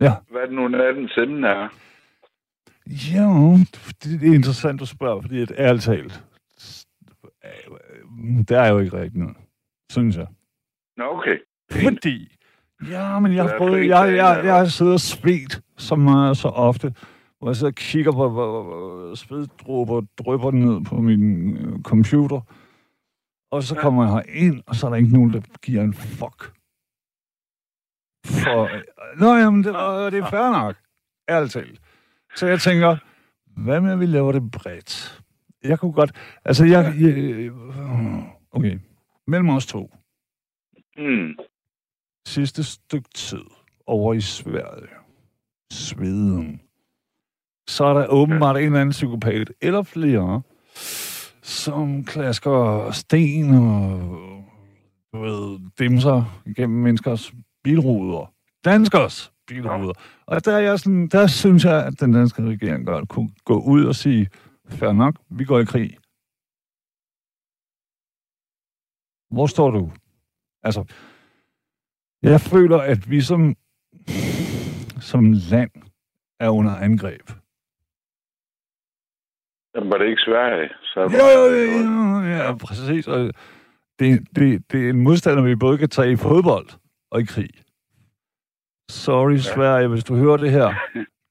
Ja. 0.00 0.12
hvad 0.30 0.42
det 0.42 0.52
nu 0.52 0.68
nattens 0.68 1.16
emne 1.18 1.48
er. 1.48 1.68
Ja, 2.86 3.26
det, 4.02 4.20
det 4.20 4.28
er 4.30 4.34
interessant 4.34 4.82
at 4.82 4.88
spørge, 4.88 5.22
fordi 5.22 5.38
et 5.42 5.52
ærligt 5.58 5.84
talt, 5.84 6.22
det 8.48 8.56
er 8.56 8.68
jo 8.68 8.78
ikke 8.78 8.96
rigtigt 8.96 9.16
noget, 9.16 9.36
synes 9.90 10.16
jeg. 10.16 10.26
Nå, 10.96 11.04
okay. 11.18 11.38
Fordi, 11.72 12.28
ja, 12.90 13.18
men 13.18 13.34
jeg 13.34 13.44
har 13.44 13.58
prøvet, 13.58 13.86
jeg, 13.86 13.88
jeg, 14.16 14.38
eller 14.38 14.44
jeg 14.44 14.54
har 14.54 14.66
siddet 14.66 14.94
og 14.94 15.00
svedt 15.00 15.60
så 15.76 15.96
meget, 15.96 16.36
så 16.36 16.48
ofte, 16.48 16.94
hvor 17.38 17.48
jeg 17.48 17.56
sidder 17.56 17.70
og 17.70 17.74
kigger 17.74 18.12
på, 18.12 18.30
hvor 18.30 18.62
hvor 18.62 19.14
sveddråber 19.14 20.02
drypper 20.18 20.50
ned 20.50 20.84
på 20.84 20.96
min 21.00 21.56
øh, 21.56 21.82
computer, 21.82 22.40
og 23.50 23.62
så 23.62 23.74
kommer 23.74 24.04
jeg 24.04 24.12
her 24.12 24.22
ind, 24.46 24.62
og 24.66 24.74
så 24.74 24.86
er 24.86 24.90
der 24.90 24.96
ikke 24.96 25.12
nogen, 25.12 25.32
der 25.32 25.40
giver 25.62 25.82
en 25.82 25.94
fuck. 25.94 26.52
For, 28.26 28.68
nå, 29.20 29.34
jamen, 29.34 29.64
det, 29.64 29.70
øh, 29.70 30.12
det 30.12 30.18
er 30.18 30.30
fair 30.30 30.50
nok, 30.50 30.76
ærligt 31.28 31.52
talt. 31.52 31.80
Så 32.36 32.46
jeg 32.46 32.60
tænker, 32.60 32.96
hvad 33.46 33.80
med, 33.80 33.92
at 33.92 34.00
vi 34.00 34.06
laver 34.06 34.32
det 34.32 34.50
bredt? 34.50 35.22
Jeg 35.64 35.78
kunne 35.78 35.92
godt, 35.92 36.12
altså 36.44 36.64
jeg, 36.64 36.94
jeg 37.00 37.50
okay, 38.52 38.78
mellem 39.26 39.48
os 39.48 39.66
to, 39.66 39.90
Hmm. 40.96 41.34
Sidste 42.26 42.64
stykke 42.64 43.08
tid 43.14 43.44
over 43.86 44.14
i 44.14 44.20
Sverige, 44.20 44.88
Sveden, 45.72 46.60
så 47.68 47.84
er 47.84 47.94
der 47.94 48.06
åbenbart 48.06 48.56
en 48.56 48.64
eller 48.64 48.80
anden 48.80 48.90
psykopat, 48.90 49.52
eller 49.60 49.82
flere, 49.82 50.42
som 51.42 52.04
klasker 52.04 52.90
sten 52.90 53.54
og 53.54 54.00
du 55.12 55.18
ved, 55.20 55.70
dimser 55.78 56.42
gennem 56.56 56.82
menneskers 56.82 57.32
bilruder. 57.64 58.32
Danskers 58.64 59.32
bilruder. 59.46 59.92
Og 60.26 60.44
der, 60.44 60.52
er 60.52 60.58
jeg 60.58 60.78
sådan, 60.78 61.08
der 61.08 61.26
synes 61.26 61.64
jeg, 61.64 61.86
at 61.86 62.00
den 62.00 62.12
danske 62.12 62.42
regering 62.42 62.86
godt 62.86 63.08
kunne 63.08 63.30
gå 63.44 63.60
ud 63.60 63.84
og 63.84 63.94
sige, 63.94 64.28
fair 64.68 64.92
nok, 64.92 65.18
vi 65.30 65.44
går 65.44 65.58
i 65.58 65.64
krig. 65.64 65.96
Hvor 69.30 69.46
står 69.46 69.70
du? 69.70 69.92
Altså, 70.62 70.84
jeg 72.30 72.40
føler, 72.40 72.78
at 72.78 73.10
vi 73.10 73.20
som, 73.20 73.54
som 75.00 75.32
land 75.50 75.70
er 76.40 76.50
under 76.50 76.76
angreb. 76.76 77.30
Jamen, 79.74 79.90
var 79.90 79.98
det 79.98 80.06
ikke 80.08 80.22
Sverige? 80.22 80.68
Så 80.82 81.00
Jo, 81.00 81.26
jo, 81.36 81.44
jo, 81.54 81.62
jo, 81.82 82.20
ja, 82.36 82.54
præcis. 82.56 83.08
Og 83.08 83.32
det, 83.98 84.28
det, 84.36 84.72
det 84.72 84.86
er 84.86 84.90
en 84.90 85.02
modstander, 85.02 85.42
vi 85.42 85.56
både 85.56 85.78
kan 85.78 85.88
tage 85.88 86.12
i 86.12 86.16
fodbold 86.16 86.68
og 87.10 87.20
i 87.20 87.24
krig. 87.24 87.50
Sorry, 88.90 89.32
ja. 89.32 89.38
Sverige, 89.38 89.88
hvis 89.88 90.04
du 90.04 90.16
hører 90.16 90.36
det 90.36 90.50
her. 90.50 90.74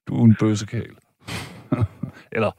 Du 0.08 0.20
er 0.20 0.25
en 0.25 0.36
bøssekæl. 0.40 0.96
Eller, 2.36 2.52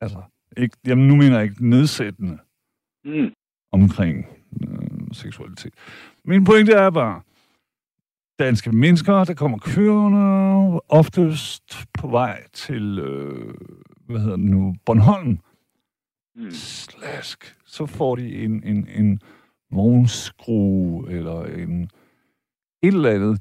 altså, 0.00 0.22
ikke, 0.56 0.76
jamen 0.86 1.08
nu 1.08 1.16
mener 1.16 1.36
jeg 1.36 1.44
ikke 1.44 1.68
nedsættende 1.68 2.38
Hmm. 3.04 3.32
omkring 3.72 4.26
øh, 4.62 5.08
seksualitet. 5.12 5.74
Min 6.24 6.44
pointe 6.44 6.72
er 6.72 6.90
bare, 6.90 7.20
danske 8.38 8.72
mennesker, 8.72 9.24
der 9.24 9.34
kommer 9.34 9.58
kørende, 9.58 10.80
oftest 10.88 11.86
på 11.98 12.08
vej 12.08 12.42
til, 12.52 12.98
øh, 12.98 13.54
hvad 14.06 14.20
hedder 14.20 14.36
det 14.36 14.44
nu, 14.46 14.74
Bornholm, 14.86 15.38
Hmm. 16.34 16.50
slask, 16.50 17.56
så 17.66 17.86
får 17.86 18.16
de 18.16 18.34
en, 18.44 18.62
en, 18.64 18.88
en 18.88 19.20
vognskrue 19.70 21.10
eller 21.10 21.44
en 21.44 21.82
et 22.82 22.94
eller 22.94 23.10
andet, 23.10 23.40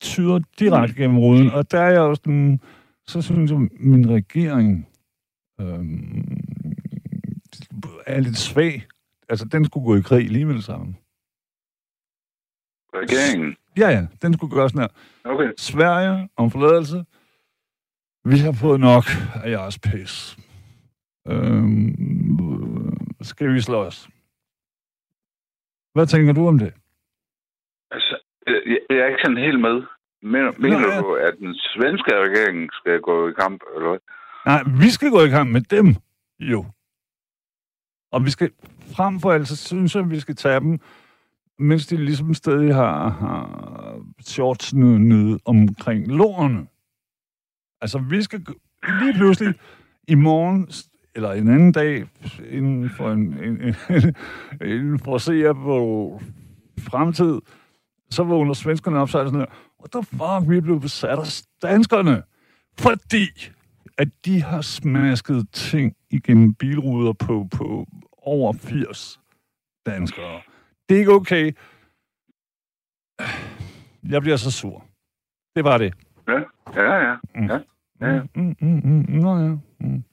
tyder 0.00 0.40
direkte 0.58 0.94
gennem 0.94 1.18
ruden, 1.18 1.50
og 1.50 1.70
der 1.70 1.80
er 1.80 1.90
jeg 1.90 2.00
også 2.00 2.20
sådan, 2.24 2.60
så 3.06 3.22
synes 3.22 3.50
jeg, 3.50 3.58
min 3.80 4.10
regering 4.10 4.88
øhm, 5.60 6.38
er 8.06 8.20
lidt 8.20 8.38
svag. 8.38 8.86
Altså, 9.28 9.44
den 9.44 9.64
skulle 9.64 9.84
gå 9.84 9.96
i 9.96 10.00
krig 10.00 10.30
lige 10.30 10.44
med 10.44 10.54
det 10.54 10.64
samme. 10.64 10.94
Regeringen. 12.94 13.56
Ja, 13.78 13.88
ja, 13.88 14.06
den 14.22 14.34
skulle 14.34 14.54
gøre 14.54 14.68
sådan 14.68 14.80
her. 14.80 14.88
Okay. 15.32 15.52
Sverige 15.56 16.28
om 16.36 16.50
forladelse. 16.50 17.04
Vi 18.24 18.38
har 18.38 18.52
fået 18.52 18.80
nok 18.80 19.04
af 19.44 19.50
jeres 19.50 19.78
pis. 19.78 20.36
Øhm, 21.28 21.94
skal 23.22 23.54
vi 23.54 23.60
slås? 23.60 24.08
Hvad 25.94 26.06
tænker 26.06 26.32
du 26.32 26.48
om 26.48 26.58
det? 26.58 26.72
Altså, 27.90 28.18
jeg, 28.46 28.78
jeg 28.90 28.98
er 28.98 29.06
ikke 29.06 29.22
sådan 29.24 29.36
helt 29.36 29.60
med. 29.60 29.82
Mener, 30.22 30.52
mener 30.58 30.80
ja. 30.80 31.00
du, 31.00 31.14
at 31.14 31.34
den 31.38 31.54
svenske 31.54 32.10
regering 32.24 32.68
skal 32.72 33.00
gå 33.00 33.28
i 33.28 33.32
kamp, 33.32 33.60
eller 33.74 33.88
hvad? 33.88 33.98
Nej, 34.46 34.62
vi 34.82 34.90
skal 34.90 35.10
gå 35.10 35.20
i 35.20 35.28
kamp 35.28 35.50
med 35.50 35.60
dem, 35.60 35.86
jo. 36.40 36.64
Og 38.12 38.24
vi 38.24 38.30
skal, 38.30 38.50
frem 38.96 39.20
for 39.20 39.32
alt, 39.32 39.48
så 39.48 39.56
synes 39.56 39.94
jeg, 39.94 40.04
at 40.04 40.10
vi 40.10 40.20
skal 40.20 40.36
tage 40.36 40.60
dem, 40.60 40.80
mens 41.60 41.86
de 41.86 41.96
ligesom 41.96 42.34
stadig 42.34 42.74
har, 42.74 43.08
har 43.08 44.00
shorts 44.22 44.74
nede 44.74 45.38
omkring 45.44 46.06
lårene. 46.06 46.66
Altså, 47.80 47.98
vi 47.98 48.22
skal 48.22 48.46
lige 49.00 49.14
pludselig 49.14 49.54
i 50.08 50.14
morgen, 50.14 50.68
eller 51.14 51.32
en 51.32 51.48
anden 51.48 51.72
dag, 51.72 52.06
inden 52.50 52.90
for, 52.90 53.12
en, 53.12 53.20
en, 53.20 53.62
en, 53.62 53.74
inden 54.76 54.98
for 54.98 55.14
at 55.14 55.22
se 55.22 55.54
på 55.54 56.20
fremtid, 56.78 57.38
så 58.10 58.22
vågner 58.22 58.54
svenskerne 58.54 58.98
op, 58.98 59.08
så 59.08 59.18
er 59.18 59.22
det 59.22 59.32
sådan 59.32 59.46
her, 59.46 59.54
what 59.80 59.90
the 59.90 60.02
fuck, 60.02 60.50
vi 60.50 60.56
er 60.56 60.60
blevet 60.60 60.80
besat 60.80 61.18
af 61.18 61.42
danskerne. 61.62 62.22
Fordi 62.78 63.26
at 63.98 64.08
de 64.24 64.42
har 64.42 64.60
smasket 64.60 65.46
ting 65.52 65.96
igennem 66.10 66.54
bilruder 66.54 67.12
på, 67.12 67.48
på 67.52 67.86
over 68.22 68.52
80 68.52 69.20
danskere. 69.86 70.40
Det 70.90 70.96
er 70.96 71.00
ikke 71.00 71.12
okay. 71.12 71.52
Jeg 74.12 74.20
bliver 74.22 74.36
så 74.36 74.50
sur. 74.50 74.84
Det 75.56 75.64
var 75.64 75.78
det. 75.78 75.94
Ja, 76.28 76.40
ja, 76.74 76.94
ja. 76.94 77.16
Mm. 77.34 77.46
ja. 77.46 77.58
ja, 78.00 78.06
ja. 78.14 78.22
Mm, 78.34 78.56
mm, 78.60 78.80
mm, 78.84 79.04
mm. 79.08 79.18
Nå 79.22 79.38
ja. 79.38 79.56
Mm. 79.80 80.04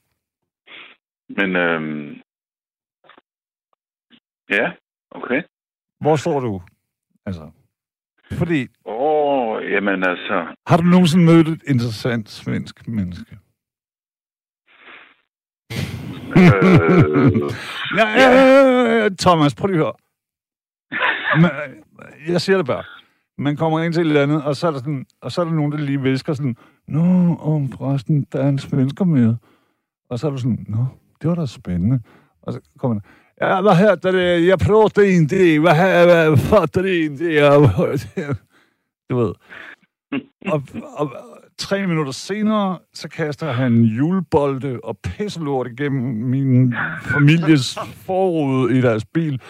Men, 1.30 1.56
øhm... 1.56 2.22
Ja, 4.50 4.72
okay. 5.12 5.42
Hvor 6.00 6.16
står 6.16 6.40
du? 6.40 6.62
Altså, 7.26 7.52
fordi, 8.32 8.68
Åh, 8.86 8.96
oh, 8.96 9.72
jamen 9.72 10.04
altså... 10.04 10.56
har 10.68 10.78
du 10.78 10.84
nogensinde 10.84 11.26
mødt 11.26 11.48
et 11.48 11.64
interessant 11.68 12.30
svensk 12.30 12.88
menneske? 12.88 13.38
Øh, 16.38 16.58
Ja, 18.00 18.08
ja, 18.22 18.30
ja, 18.32 19.04
ja, 19.04 19.10
Thomas, 19.20 19.56
prøv 19.56 19.68
lige 19.68 19.80
at 19.80 19.86
høre. 19.86 20.07
Men, 21.36 21.46
øh, 21.46 22.32
jeg 22.32 22.42
siger 22.42 22.58
det 22.58 22.66
bare. 22.66 22.84
Man 23.38 23.58
kommer 23.58 23.80
ind 23.84 23.94
til 23.94 24.02
et 24.02 24.08
eller 24.08 24.24
andet, 24.24 24.44
og 24.44 24.56
så 24.56 24.68
er 24.68 24.72
der, 24.72 24.78
sådan, 24.80 25.06
og 25.22 25.32
så 25.32 25.42
er 25.42 25.46
der 25.46 25.52
nogen, 25.52 25.72
der 25.72 25.78
lige 25.78 26.02
visker 26.02 26.34
sådan, 26.34 26.56
Nå, 26.88 27.36
om 27.36 27.72
forresten, 27.72 28.26
der 28.32 28.40
er 28.40 28.50
en 28.50 28.60
svensker 28.60 29.06
med. 29.06 29.36
Og 30.10 30.20
så 30.20 30.28
er 30.28 30.32
du 30.32 30.38
sådan, 30.38 30.66
Nå, 30.70 30.86
det 31.22 31.30
var 31.30 31.36
da 31.36 31.46
spændende. 31.46 32.00
Og 32.42 32.54
så 32.54 32.60
kommer 32.80 33.00
Ja, 33.42 33.62
vad 33.62 33.76
heter 33.76 34.12
det? 34.12 34.40
Jag 34.46 34.60
pratar 34.60 35.02
inte 35.04 35.36
det. 35.36 35.60
Vad, 35.60 35.74
he- 35.76 36.30
vad 36.30 36.40
fattar 36.40 36.82
det 36.84 37.06
inte? 37.06 37.24
Jag, 37.24 37.70
du 39.10 39.18
ved. 39.18 39.34
Og, 40.52 40.64
og 40.98 41.12
tre 41.58 41.88
minutter 41.88 42.12
senere, 42.12 42.80
så 42.94 43.08
kaster 43.10 43.52
han 43.52 43.82
julebolde 43.84 44.80
og 44.84 44.98
pisselort 45.04 45.68
igennem 45.68 46.16
min 46.16 46.74
families 47.02 47.78
forrude 48.06 48.78
i 48.78 48.82
deres 48.82 49.06
bil. 49.06 49.42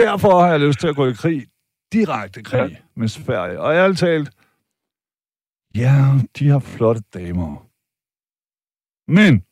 Derfor 0.00 0.40
har 0.40 0.50
jeg 0.50 0.60
lyst 0.60 0.80
til 0.80 0.88
at 0.88 0.96
gå 0.96 1.06
i 1.06 1.12
krig. 1.12 1.46
Direkte 1.92 2.42
krig 2.42 2.70
ja. 2.70 2.76
med 2.96 3.08
Sverige. 3.08 3.60
Og 3.60 3.74
ærligt 3.74 3.98
talt, 3.98 4.30
ja, 5.74 5.94
de 6.38 6.48
har 6.48 6.58
flotte 6.58 7.02
damer. 7.14 7.66
Men 9.08 9.44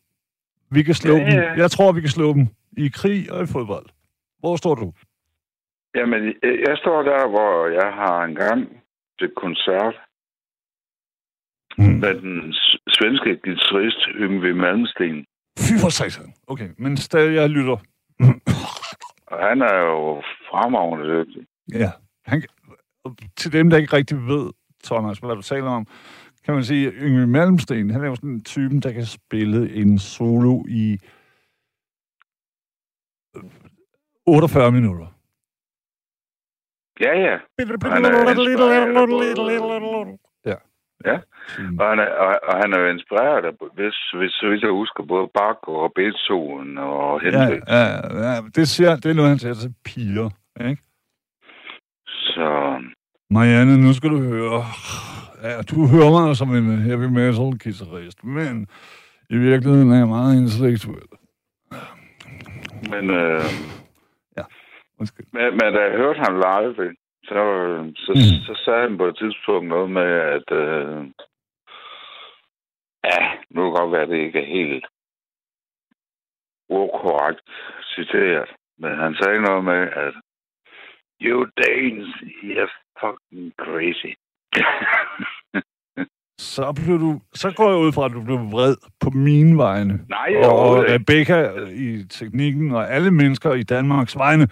vi 0.70 0.82
kan 0.82 0.94
slå 0.94 1.14
Ja, 1.16 1.20
dem. 1.20 1.28
ja. 1.28 1.52
Jeg 1.52 1.70
tror, 1.70 1.92
vi 1.92 2.00
kan 2.00 2.10
slå 2.10 2.32
dem 2.32 2.48
i 2.76 2.88
krig 2.88 3.32
og 3.32 3.42
i 3.42 3.46
fodbold. 3.46 3.86
Hvor 4.38 4.56
står 4.56 4.74
du? 4.74 4.92
Jamen, 5.94 6.22
jeg 6.42 6.54
jeg 6.68 6.76
står 6.78 7.02
der, 7.02 7.28
hvor 7.28 7.66
jeg 7.80 7.92
har 7.92 8.24
en 8.24 8.34
gang 8.34 8.68
til 9.18 9.30
koncert 9.36 9.94
Mm. 11.78 11.84
med 11.84 12.14
den 12.20 12.54
svenske 12.88 13.36
guitarist 13.44 13.98
Yngve 14.14 14.54
Malmsten. 14.54 15.24
Fy 15.58 15.72
for 15.80 15.88
satan. 15.88 16.34
Okay, 16.46 16.68
men 16.78 16.96
stadig 16.96 17.34
jeg 17.34 17.50
lytter. 17.50 17.76
Og 19.30 19.38
han 19.48 19.62
er 19.62 19.74
jo 19.74 20.22
fremragende 20.50 21.06
dygtig. 21.14 21.46
Ja. 21.72 21.90
Han, 22.24 22.42
til 23.36 23.52
dem, 23.52 23.70
der 23.70 23.76
ikke 23.76 23.96
rigtig 23.96 24.16
ved, 24.16 24.50
Thomas, 24.84 25.18
hvad 25.18 25.36
du 25.36 25.42
taler 25.42 25.70
om, 25.70 25.86
kan 26.44 26.54
man 26.54 26.64
sige, 26.64 26.86
at 26.86 26.94
Yngve 26.96 27.26
Malmsten, 27.26 27.90
han 27.90 28.02
er 28.02 28.06
jo 28.06 28.14
sådan 28.14 28.30
en 28.30 28.44
typen, 28.44 28.80
der 28.80 28.92
kan 28.92 29.04
spille 29.04 29.74
en 29.74 29.98
solo 29.98 30.64
i 30.68 30.98
øh, 33.36 33.42
48 34.26 34.72
minutter. 34.72 35.06
Ja, 37.00 37.18
ja. 37.18 37.38
Er. 39.98 40.18
Ja. 40.44 40.54
Ja. 41.12 41.18
Mm. 41.58 41.78
Og 41.80 41.88
han 41.90 41.98
er, 41.98 42.10
og, 42.24 42.32
og 42.48 42.54
han 42.62 42.72
er 42.74 42.78
jo 42.80 42.86
inspireret 42.86 43.44
af, 43.44 43.52
hvis, 43.74 43.96
hvis, 44.18 44.42
vidt 44.42 44.62
jeg 44.62 44.70
husker, 44.70 45.02
både 45.04 45.28
Bach 45.34 45.58
og 45.66 45.92
Beethoven 45.94 46.78
og 46.78 47.20
Ja, 47.22 47.30
Hendrix. 47.30 47.62
ja, 47.68 47.84
ja, 48.26 48.34
det, 48.56 48.68
siger, 48.68 48.96
det 48.96 49.10
er 49.10 49.14
noget, 49.14 49.28
han 49.30 49.38
siger 49.38 49.54
til 49.54 49.74
piger. 49.84 50.30
Ikke? 50.68 50.82
Så 52.06 52.48
Marianne, 53.30 53.76
nu 53.86 53.92
skal 53.92 54.10
du 54.10 54.20
høre. 54.22 54.62
Ja, 55.42 55.62
du 55.70 55.86
hører 55.92 56.10
mig 56.26 56.36
som 56.36 56.54
en 56.54 56.78
heavy 56.82 57.08
metal 57.18 57.50
guitarist, 57.64 58.24
men 58.24 58.66
i 59.30 59.36
virkeligheden 59.36 59.92
er 59.92 59.98
jeg 59.98 60.08
meget 60.08 60.36
intellektuel. 60.42 61.08
Men, 62.92 63.10
øh, 63.10 63.40
Undskyld. 65.00 65.26
men, 65.32 65.42
men 65.58 65.68
da 65.74 65.80
jeg 65.80 65.96
hørte 66.02 66.20
ham 66.26 66.34
live, 66.34 66.94
så, 67.24 67.40
så, 67.96 68.12
mm. 68.14 68.38
så 68.46 68.62
sagde 68.64 68.82
han 68.88 68.98
på 68.98 69.04
et 69.06 69.16
tidspunkt 69.16 69.68
noget 69.68 69.90
med, 69.90 70.10
at 70.36 70.48
øh, 70.52 71.04
ja, 73.04 73.20
nu 73.50 73.60
kan 73.62 73.66
det 73.70 73.78
godt 73.78 73.92
være, 73.92 74.02
at 74.02 74.08
det 74.08 74.16
ikke 74.26 74.38
er 74.40 74.46
helt 74.58 74.86
ukorrekt 76.68 77.48
citeret, 77.94 78.48
men 78.78 78.98
han 78.98 79.14
sagde 79.22 79.40
noget 79.40 79.64
med, 79.64 79.80
at 80.04 80.14
you 81.20 81.46
Danes, 81.64 82.08
you're 82.42 82.74
fucking 83.00 83.52
crazy. 83.58 84.12
Så, 86.40 86.72
blev 86.84 86.98
du, 86.98 87.20
så 87.34 87.54
går 87.56 87.68
jeg 87.70 87.78
ud 87.78 87.92
fra, 87.92 88.04
at 88.04 88.12
du 88.12 88.22
blev 88.24 88.36
vred 88.38 88.76
på 89.00 89.10
mine 89.10 89.58
vegne. 89.58 90.06
Nej, 90.08 90.32
Og 90.44 90.50
overhovedet 90.52 90.84
ikke. 90.84 90.94
Rebecca 90.94 91.36
i 91.70 92.04
teknikken, 92.08 92.70
og 92.74 92.90
alle 92.90 93.10
mennesker 93.10 93.52
i 93.54 93.62
Danmarks 93.62 94.16
vegne. 94.18 94.48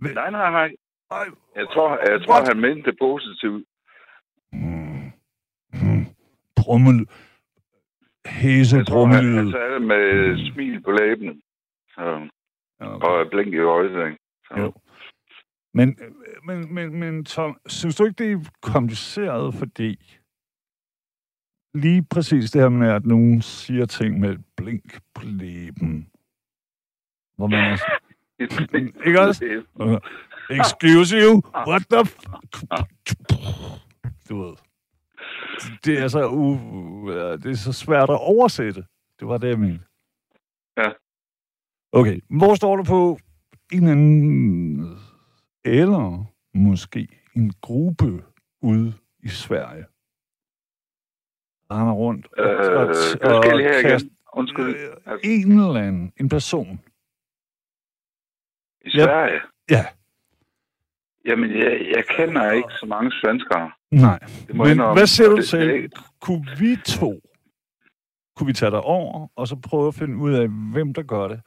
Nej, 0.00 0.30
nej, 0.30 0.50
nej. 0.50 0.70
Ej, 1.10 1.26
Jeg 1.56 1.66
tror, 1.72 2.10
jeg 2.10 2.20
tror 2.22 2.34
What? 2.34 2.48
han 2.48 2.60
mente 2.60 2.90
det 2.90 2.98
positivt. 3.00 3.64
mm, 4.52 5.12
mm, 5.72 6.04
brummel. 6.56 7.06
Hæse 8.28 8.76
Jeg 8.76 8.86
tror, 8.86 9.06
han, 9.06 9.14
han 9.14 9.24
brummelyd. 9.24 9.52
sagde 9.52 9.74
det 9.74 9.82
med 9.82 10.30
et 10.38 10.52
smil 10.54 10.82
på 10.82 10.90
læben. 10.90 11.42
Så, 11.94 12.28
og 12.80 13.20
et 13.22 13.30
blink 13.30 13.54
i 13.54 13.58
øjet, 13.58 14.06
ikke? 14.06 14.18
Så, 14.46 14.54
Jo. 14.58 14.72
Men, 15.74 15.98
men, 16.44 16.74
men, 16.74 17.00
men 17.00 17.24
Tom, 17.24 17.58
synes 17.66 17.96
du 17.96 18.04
ikke, 18.04 18.24
det 18.24 18.32
er 18.32 18.50
kompliceret, 18.62 19.54
fordi 19.54 20.16
lige 21.74 22.04
præcis 22.10 22.50
det 22.50 22.60
her 22.62 22.68
med, 22.68 22.88
at 22.92 23.06
nogen 23.06 23.42
siger 23.42 23.86
ting 23.86 24.20
med 24.20 24.30
et 24.30 24.44
blink 24.56 25.00
på 25.14 25.22
læben, 25.24 26.10
hvor 27.36 27.46
man 27.46 27.78
sådan, 27.78 28.92
Ikke 29.06 29.20
også? 29.20 29.62
Excuse 30.50 31.16
you? 31.22 31.42
What 31.68 31.82
the 31.90 32.00
f- 32.00 32.24
Du 34.28 34.42
ved. 34.42 34.54
Det 35.84 35.98
er 35.98 36.08
så, 36.08 36.28
u- 36.28 37.10
ja, 37.12 37.32
det 37.36 37.50
er 37.50 37.54
så 37.54 37.72
svært 37.72 38.10
at 38.10 38.18
oversætte. 38.20 38.84
Det 39.20 39.28
var 39.28 39.38
det, 39.38 39.48
jeg 39.48 39.58
mente. 39.58 39.84
Ja. 40.76 40.90
Okay, 41.92 42.20
hvor 42.30 42.54
står 42.54 42.76
du 42.76 42.84
på 42.84 43.18
en 43.72 43.88
anden, 43.88 44.98
eller 45.64 46.24
måske 46.54 47.08
en 47.36 47.52
gruppe 47.60 48.24
ude 48.62 48.94
i 49.18 49.28
Sverige? 49.28 49.84
Render 51.70 51.92
rundt 51.92 52.26
og, 52.32 52.44
Øh, 52.44 52.80
og, 52.80 53.44
kaster- 53.44 53.88
igen. 53.88 54.16
Undskyld. 54.34 54.76
Øh, 54.76 55.18
en 55.24 55.52
eller 55.52 55.74
anden, 55.80 56.12
en 56.20 56.28
person. 56.28 56.80
I 58.84 58.90
Sverige? 58.90 59.40
Ja, 59.70 59.86
Jamen, 61.28 61.50
jeg, 61.50 61.86
jeg 61.96 62.04
kender 62.16 62.50
ikke 62.52 62.68
så 62.80 62.86
mange 62.86 63.12
svenskere. 63.22 63.70
nej. 63.90 64.18
Det 64.46 64.54
må 64.56 64.64
Men 64.64 64.72
indrømme. 64.72 64.94
hvad 64.94 65.06
siger 65.06 65.28
du 65.28 65.42
til, 65.42 65.60
det- 65.68 65.94
kunne 66.20 66.46
vi 66.58 66.76
to, 66.86 67.20
kunne 68.36 68.46
vi 68.46 68.52
tage 68.52 68.70
dig 68.70 68.80
over, 68.80 69.28
og 69.36 69.48
så 69.48 69.56
prøve 69.56 69.88
at 69.88 69.94
finde 69.94 70.16
ud 70.16 70.32
af, 70.34 70.48
hvem 70.48 70.94
der 70.94 71.02
gør 71.02 71.28
det? 71.28 71.40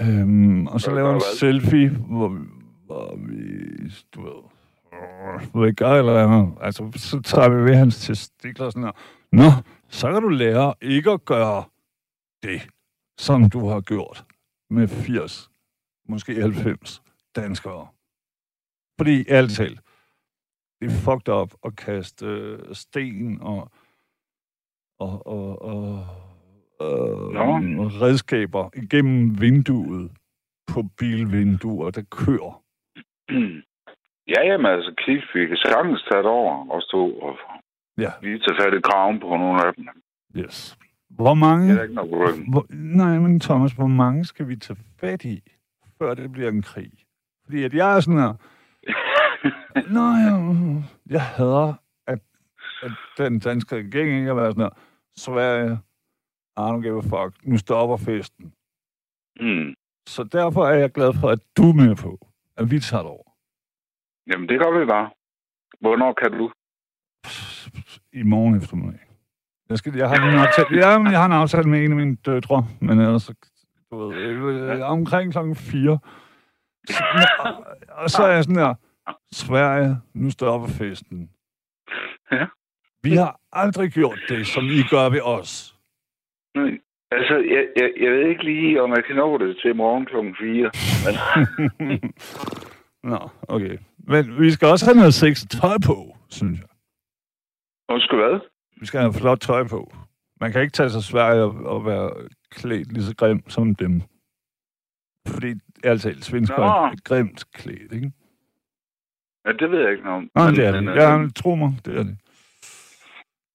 Øhm, 0.00 0.66
og 0.66 0.80
så 0.80 0.90
Hvad 0.90 0.96
lave 1.02 1.06
gør 1.08 1.14
en 1.14 1.20
hvad? 1.20 1.36
selfie, 1.36 1.88
hvor, 1.90 2.28
hvor 2.86 3.16
vi, 3.16 3.36
du 4.14 4.20
ved, 4.22 4.42
hvor 5.52 5.64
vi 5.66 5.72
gør 5.72 5.90
et 5.90 5.98
eller 5.98 6.24
andet. 6.28 6.54
Altså, 6.60 6.90
så 6.96 7.20
tager 7.22 7.48
vi 7.48 7.64
ved 7.64 7.74
hans 7.76 8.06
testikler 8.06 8.66
og 8.66 8.72
sådan 8.72 8.84
her. 8.84 8.92
Nå, 9.32 9.50
så 9.88 10.12
kan 10.12 10.22
du 10.22 10.28
lære 10.28 10.74
ikke 10.82 11.10
at 11.10 11.24
gøre 11.24 11.64
det, 12.42 12.60
som 13.18 13.50
du 13.50 13.68
har 13.68 13.80
gjort 13.80 14.24
med 14.70 14.88
80, 14.88 15.50
måske 16.08 16.40
90 16.42 17.02
danskere. 17.36 17.86
Fordi, 19.00 19.24
ærligt 19.28 19.52
talt, 19.52 19.80
det 20.80 20.86
er 20.86 20.96
fucked 21.04 21.28
up 21.34 21.52
at 21.64 21.76
kaste 21.76 22.26
øh, 22.26 22.58
sten 22.74 23.42
og, 23.42 23.70
og, 24.98 25.26
og, 25.26 25.62
og, 25.62 25.82
Nå. 27.32 27.42
og 27.82 27.88
redskaber 28.02 28.70
igennem 28.76 29.40
vinduet 29.40 30.10
på 30.72 30.82
bilvinduer, 30.98 31.90
der 31.90 32.02
kører. 32.10 32.62
Ja, 34.28 34.40
jamen, 34.48 34.66
altså, 34.66 34.94
Cliff, 35.02 35.24
vi 35.34 35.46
kan 35.46 35.56
sagtens 35.56 36.02
tage 36.10 36.22
det 36.22 36.30
over 36.30 36.70
og 36.70 36.82
stå 36.82 37.10
og 37.10 37.36
Ja. 37.98 38.12
lige 38.22 38.38
tage 38.38 38.56
fat 38.60 38.74
i 38.78 38.80
kraven 38.80 39.20
på 39.20 39.26
nogle 39.26 39.66
af 39.66 39.74
dem. 39.74 39.86
Yes. 40.36 40.78
Hvor 41.10 41.34
mange... 41.34 41.68
Det 41.72 41.78
er 41.78 41.82
ikke 41.82 41.94
noget. 41.94 42.50
Hvor, 42.50 42.66
nej, 42.70 43.18
men 43.18 43.40
Thomas, 43.40 43.72
hvor 43.72 43.86
mange 43.86 44.24
skal 44.24 44.48
vi 44.48 44.56
tage 44.56 44.78
fat 45.00 45.24
i, 45.24 45.42
før 45.98 46.14
det 46.14 46.32
bliver 46.32 46.48
en 46.48 46.62
krig? 46.62 46.92
Fordi 47.44 47.64
at 47.64 47.74
jeg 47.74 47.96
er 47.96 48.00
sådan 48.00 48.20
her... 48.20 48.34
Nå, 49.94 50.04
jeg, 50.26 50.34
jeg 51.10 51.22
hader, 51.22 51.74
at, 52.06 52.18
at 52.82 52.92
den 53.18 53.38
danske 53.38 53.76
regering 53.76 54.16
ikke 54.16 54.26
har 54.26 54.34
været 54.34 54.54
sådan 54.54 54.62
her. 54.62 54.70
Sverige, 55.16 55.78
I 56.56 56.60
don't 56.60 56.82
give 56.82 56.98
a 56.98 57.02
fuck. 57.02 57.46
Nu 57.46 57.58
stopper 57.58 57.96
festen. 57.96 58.52
Mm. 59.40 59.74
Så 60.06 60.24
derfor 60.24 60.66
er 60.66 60.74
jeg 60.74 60.92
glad 60.92 61.12
for, 61.20 61.28
at 61.28 61.38
du 61.56 61.62
er 61.68 61.74
med 61.74 61.96
på, 61.96 62.28
at 62.56 62.70
vi 62.70 62.80
tager 62.80 63.02
det 63.02 63.10
over. 63.10 63.30
Jamen, 64.26 64.48
det 64.48 64.58
gør 64.58 64.80
vi 64.80 64.86
bare. 64.86 65.10
Hvornår 65.80 66.12
kan 66.12 66.32
du? 66.32 66.52
I 68.12 68.22
morgen 68.22 68.54
eftermiddag. 68.54 69.00
Jeg, 69.68 69.78
skal, 69.78 69.96
jeg, 69.96 70.08
har 70.08 70.16
en 70.16 70.38
aftale, 70.38 70.86
ja, 70.86 70.98
men 70.98 71.12
jeg 71.12 71.20
har 71.20 71.26
en 71.26 71.32
aftale 71.32 71.68
med 71.68 71.84
en 71.84 71.90
af 71.90 71.96
mine 71.96 72.16
døtre, 72.16 72.66
men 72.80 72.98
ellers, 72.98 73.30
du 73.90 74.08
ved, 74.08 74.16
øh, 74.70 74.80
omkring 74.90 75.32
klokken 75.32 75.56
4. 75.56 75.98
Så, 76.86 77.04
og, 77.38 77.66
og 77.88 78.10
så 78.10 78.22
er 78.22 78.32
jeg 78.32 78.44
sådan 78.44 78.56
her, 78.56 78.74
Sverige, 79.32 79.96
nu 80.14 80.30
stopper 80.30 80.68
festen. 80.68 81.30
Ja. 82.32 82.46
Vi 83.02 83.10
har 83.10 83.40
aldrig 83.52 83.90
gjort 83.92 84.18
det, 84.28 84.46
som 84.46 84.64
I 84.64 84.82
gør 84.90 85.08
ved 85.10 85.20
os. 85.24 85.76
Nej. 86.54 86.78
Altså, 87.12 87.34
jeg, 87.34 87.64
jeg, 87.76 87.92
jeg 88.00 88.10
ved 88.12 88.28
ikke 88.28 88.44
lige, 88.44 88.82
om 88.82 88.90
jeg 88.90 89.04
kan 89.04 89.16
nå 89.16 89.38
det 89.38 89.58
til 89.62 89.76
morgen 89.76 90.06
klokken 90.06 90.36
4. 90.40 90.70
Men 91.04 91.14
Nå, 93.10 93.28
okay. 93.48 93.78
Men 93.98 94.40
vi 94.40 94.50
skal 94.50 94.68
også 94.68 94.86
have 94.86 94.96
noget 94.96 95.14
sex 95.14 95.46
tøj 95.60 95.76
på, 95.86 96.16
synes 96.28 96.58
jeg. 96.60 96.68
undskyld 97.88 98.18
hvad? 98.20 98.40
Vi 98.80 98.86
skal 98.86 99.00
have 99.00 99.12
flot 99.12 99.40
tøj 99.40 99.64
på. 99.68 99.92
Man 100.40 100.52
kan 100.52 100.62
ikke 100.62 100.72
tage 100.72 100.90
sig 100.90 101.02
Sverige 101.02 101.42
og, 101.42 101.54
og 101.64 101.84
være 101.84 102.10
klædt 102.50 102.92
lige 102.92 103.04
så 103.04 103.16
grim 103.16 103.48
som 103.48 103.74
dem. 103.74 104.02
Fordi, 105.28 105.54
altså, 105.84 106.14
svensker 106.20 106.56
Nå. 106.56 106.64
er 106.64 107.02
grimt 107.04 107.44
klædt, 107.52 107.92
ikke? 107.92 108.12
Ja, 109.46 109.52
det 109.52 109.70
ved 109.70 109.80
jeg 109.80 109.90
ikke 109.90 110.04
noget 110.04 110.16
om. 110.16 110.30
Nej, 110.34 110.46
Men- 110.46 110.54
det 110.56 110.66
er 110.66 110.72
men, 110.72 110.86
det. 110.86 110.92
øh, 110.92 110.96
Ja, 110.96 111.28
tro 111.36 111.54
mig, 111.54 111.72
det 111.84 111.98
er 111.98 112.02
det. 112.02 112.16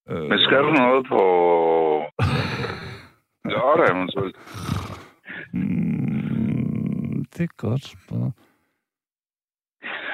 Øh, 0.10 0.30
Men 0.30 0.40
skal 0.40 0.58
du 0.58 0.72
noget 0.72 1.06
på 1.08 1.20
lørdag 3.54 3.96
eventuelt? 3.96 4.36
Mm, 5.54 7.26
det 7.26 7.44
er 7.44 7.56
godt 7.58 7.84
spørgsmål. 7.86 8.32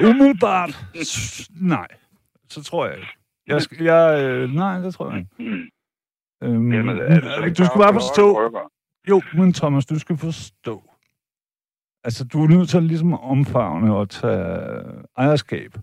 Umiddelbart, 0.10 0.86
nej. 1.62 1.88
Så 2.50 2.64
tror 2.64 2.86
jeg 2.86 2.96
ikke. 2.98 3.10
Jeg 3.48 3.62
skal, 3.62 3.84
jeg, 3.84 4.24
øh, 4.26 4.50
nej, 4.54 4.80
det 4.80 4.94
tror 4.94 5.10
jeg 5.12 5.20
ikke. 5.20 5.52
Mm. 5.52 5.70
Øhm, 6.44 6.74
Jamen, 6.74 6.98
er 6.98 7.20
det 7.20 7.46
ikke 7.46 7.58
du 7.58 7.66
skal 7.66 7.78
bare 7.78 7.78
bare 7.78 7.94
for 7.94 8.00
forstå, 8.00 8.52
jo, 9.10 9.22
men 9.34 9.54
Thomas, 9.54 9.86
du 9.86 10.00
skal 10.00 10.18
forstå. 10.18 10.91
Altså, 12.04 12.26
du 12.26 12.44
er 12.44 12.48
nødt 12.48 12.70
til 12.70 12.84
ligesom 12.84 13.14
omfavne 13.14 13.96
og 13.96 14.10
tage 14.10 14.84
ejerskab. 15.18 15.76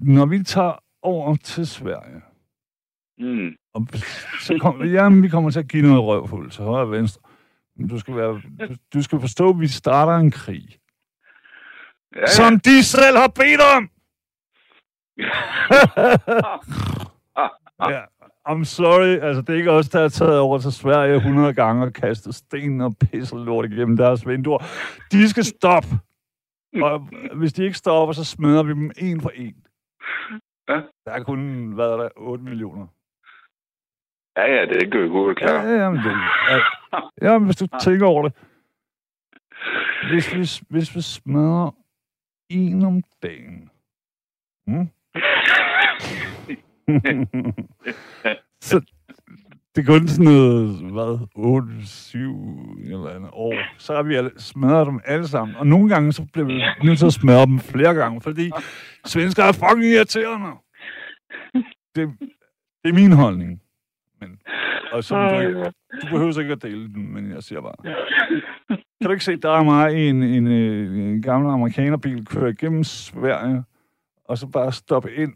Når 0.00 0.26
vi 0.26 0.42
tager 0.42 0.82
over 1.02 1.36
til 1.36 1.66
Sverige, 1.66 2.22
Mm. 3.18 3.56
og 3.74 3.86
så 4.40 4.58
kom, 4.60 4.82
jamen, 4.94 5.22
vi 5.22 5.28
kommer 5.28 5.50
til 5.50 5.58
at 5.58 5.68
give 5.68 5.82
noget 5.82 6.02
røvfuld 6.02 6.50
til 6.50 6.64
højre 6.64 6.80
og 6.82 6.90
venstre. 6.90 7.22
Men 7.76 7.88
Du 7.88 7.98
skal, 7.98 8.16
være, 8.16 8.40
du, 8.68 8.74
du 8.94 9.02
skal 9.02 9.20
forstå, 9.20 9.50
at 9.50 9.60
vi 9.60 9.68
starter 9.68 10.16
en 10.16 10.30
krig. 10.30 10.78
Ja, 12.14 12.20
Ja, 12.20 12.26
som 12.26 12.60
de 12.60 12.84
selv 12.84 13.16
har 13.16 13.28
bedt 13.28 13.60
om! 13.76 13.90
ja, 17.90 18.00
I'm 18.48 18.64
sorry. 18.64 19.18
Altså, 19.26 19.40
det 19.42 19.48
er 19.48 19.56
ikke 19.58 19.70
os, 19.70 19.88
der 19.88 20.00
har 20.00 20.08
taget 20.08 20.38
over 20.38 20.58
til 20.58 20.72
Sverige 20.72 21.16
100 21.16 21.54
gange 21.54 21.82
og 21.84 21.92
kastet 21.92 22.34
sten 22.34 22.80
og 22.80 22.96
pisset 22.98 23.40
lort 23.40 23.64
igennem 23.72 23.96
deres 23.96 24.26
vinduer. 24.26 24.58
De 25.12 25.28
skal 25.28 25.44
stoppe. 25.44 25.88
Og 26.82 26.98
hvis 27.36 27.52
de 27.52 27.64
ikke 27.64 27.78
stopper, 27.78 28.12
så 28.12 28.24
smadrer 28.24 28.62
vi 28.62 28.70
dem 28.72 28.90
en 28.98 29.20
for 29.20 29.30
en. 29.34 29.56
Ja. 30.68 30.74
Der 31.06 31.12
er 31.12 31.22
kun, 31.22 31.72
hvad 31.72 31.86
er 31.86 31.96
der, 31.96 32.08
8 32.16 32.44
millioner. 32.44 32.86
ja, 34.36 34.54
ja, 34.54 34.62
det 34.66 34.76
er 34.76 34.80
ikke 34.80 35.08
godt 35.08 35.40
Ja, 35.40 35.46
klar. 35.46 35.62
ja, 35.62 35.82
jamen, 35.84 35.98
det, 36.04 36.12
ja, 36.50 36.60
ja, 37.32 37.38
men 37.38 37.44
hvis 37.44 37.56
du 37.56 37.66
tænker 37.84 38.06
over 38.06 38.22
det. 38.28 38.32
Hvis 40.12 40.34
vi, 40.34 40.64
hvis 40.70 40.96
vi 40.96 41.00
smadrer 41.00 41.70
en 42.50 42.84
om 42.84 43.02
dagen. 43.22 43.70
Hmm? 44.66 44.88
så 48.68 48.80
det 49.76 49.82
er 49.82 49.86
kun 49.86 50.08
sådan 50.08 50.24
noget, 50.24 50.92
hvad, 50.92 51.26
8, 51.34 51.68
7 51.86 52.34
eller 52.84 53.08
andet 53.08 53.30
år. 53.32 53.54
Så 53.78 53.94
har 53.94 54.02
vi 54.02 54.14
alle, 54.14 54.30
smadret 54.36 54.86
dem 54.86 55.00
alle 55.04 55.28
sammen. 55.28 55.56
Og 55.56 55.66
nogle 55.66 55.88
gange, 55.88 56.12
så 56.12 56.26
bliver 56.32 56.46
vi 56.46 56.86
nødt 56.86 56.98
til 56.98 57.06
at 57.06 57.12
smadre 57.12 57.46
dem 57.46 57.58
flere 57.58 57.94
gange, 57.94 58.20
fordi 58.20 58.50
svensker 59.04 59.42
er 59.44 59.52
fucking 59.52 59.84
irriterende. 59.84 60.50
Det, 61.94 62.08
det 62.84 62.90
er 62.90 62.92
min 62.92 63.12
holdning. 63.12 63.60
Men, 64.20 64.38
og 64.92 65.04
som 65.04 65.28
du, 65.28 65.40
ikke, 65.40 65.64
du 66.02 66.06
behøver 66.10 66.40
ikke 66.40 66.52
at 66.52 66.62
dele 66.62 66.88
den, 66.88 67.14
men 67.14 67.30
jeg 67.30 67.42
siger 67.42 67.60
bare. 67.60 67.94
Kan 68.68 69.08
du 69.08 69.10
ikke 69.10 69.24
se, 69.24 69.36
der 69.36 69.50
er 69.50 69.62
mig 69.62 70.08
en, 70.08 70.22
en, 70.22 70.46
øh, 70.46 70.98
en 70.98 71.22
gammel 71.22 71.50
amerikanerbil 71.50 72.26
kører 72.26 72.48
igennem 72.48 72.84
Sverige, 72.84 73.64
og 74.24 74.38
så 74.38 74.46
bare 74.46 74.72
stoppe 74.72 75.14
ind, 75.14 75.32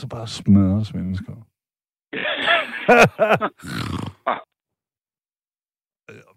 så 0.00 0.08
bare 0.08 0.26
smadre 0.26 0.84
svensker. 0.84 1.34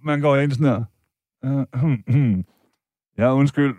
Man 0.06 0.21
går 0.21 0.38
ind 0.38 0.52
sådan 0.52 0.67
her. 0.67 0.84
Øh, 1.45 1.65
ja, 3.17 3.34
undskyld. 3.34 3.76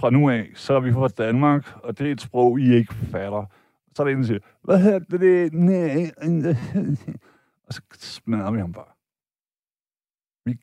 Fra 0.00 0.10
nu 0.10 0.30
af, 0.30 0.50
så 0.54 0.74
er 0.74 0.80
vi 0.80 0.92
fra 0.92 1.08
Danmark, 1.08 1.76
og 1.82 1.98
det 1.98 2.06
er 2.06 2.12
et 2.12 2.20
sprog, 2.20 2.60
I 2.60 2.74
ikke 2.74 2.94
fatter. 2.94 3.46
Så 3.94 4.02
er 4.02 4.06
der 4.06 4.12
en, 4.12 4.18
der 4.18 4.24
siger, 4.26 4.38
hvad 4.62 4.82
hedder 4.82 4.98
det? 4.98 5.52
Nej. 5.52 6.10
Og 7.66 7.74
så 7.74 7.82
smadrer 7.92 8.50
vi 8.50 8.58
ham 8.58 8.72
bare. 8.72 8.92
Vi 10.44 10.58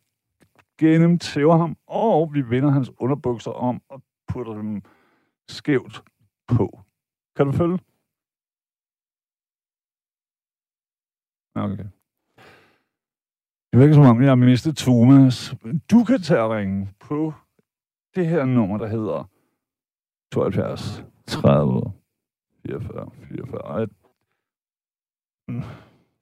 gennemtæver 0.80 1.58
ham, 1.58 1.78
og 1.88 2.34
vi 2.34 2.50
vender 2.50 2.70
hans 2.70 2.92
underbukser 3.00 3.52
om 3.52 3.82
og 3.90 4.02
putter 4.28 4.54
dem 4.54 4.82
skævt 5.48 6.04
på. 6.48 6.80
Kan 7.36 7.46
du 7.46 7.52
følge? 7.52 7.80
Okay. 11.56 11.86
Det 13.72 13.80
virker 13.80 13.94
som 13.94 14.04
om, 14.04 14.22
jeg 14.22 14.30
har 14.30 14.36
mistet 14.36 14.78
Thomas. 14.78 15.56
Du 15.92 16.04
kan 16.04 16.22
tage 16.22 16.42
og 16.42 16.52
ringe 16.52 16.90
på 17.00 17.34
det 18.16 18.28
her 18.28 18.46
nummer, 18.46 18.78
der 18.78 18.88
hedder 18.88 19.30
72 20.32 21.06
30 21.28 21.92
44 22.66 23.12
44. 23.28 23.88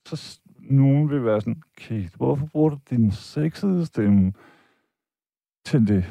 Så 0.06 0.40
nogen 0.60 1.10
vil 1.10 1.26
være 1.26 1.42
sådan, 1.42 1.62
Kate, 1.78 2.18
hvorfor 2.18 2.46
bruger 2.46 2.70
du 2.70 2.80
din 2.90 3.12
sexede 3.12 3.86
stemme 3.86 4.34
til 5.66 5.88
det? 5.88 6.06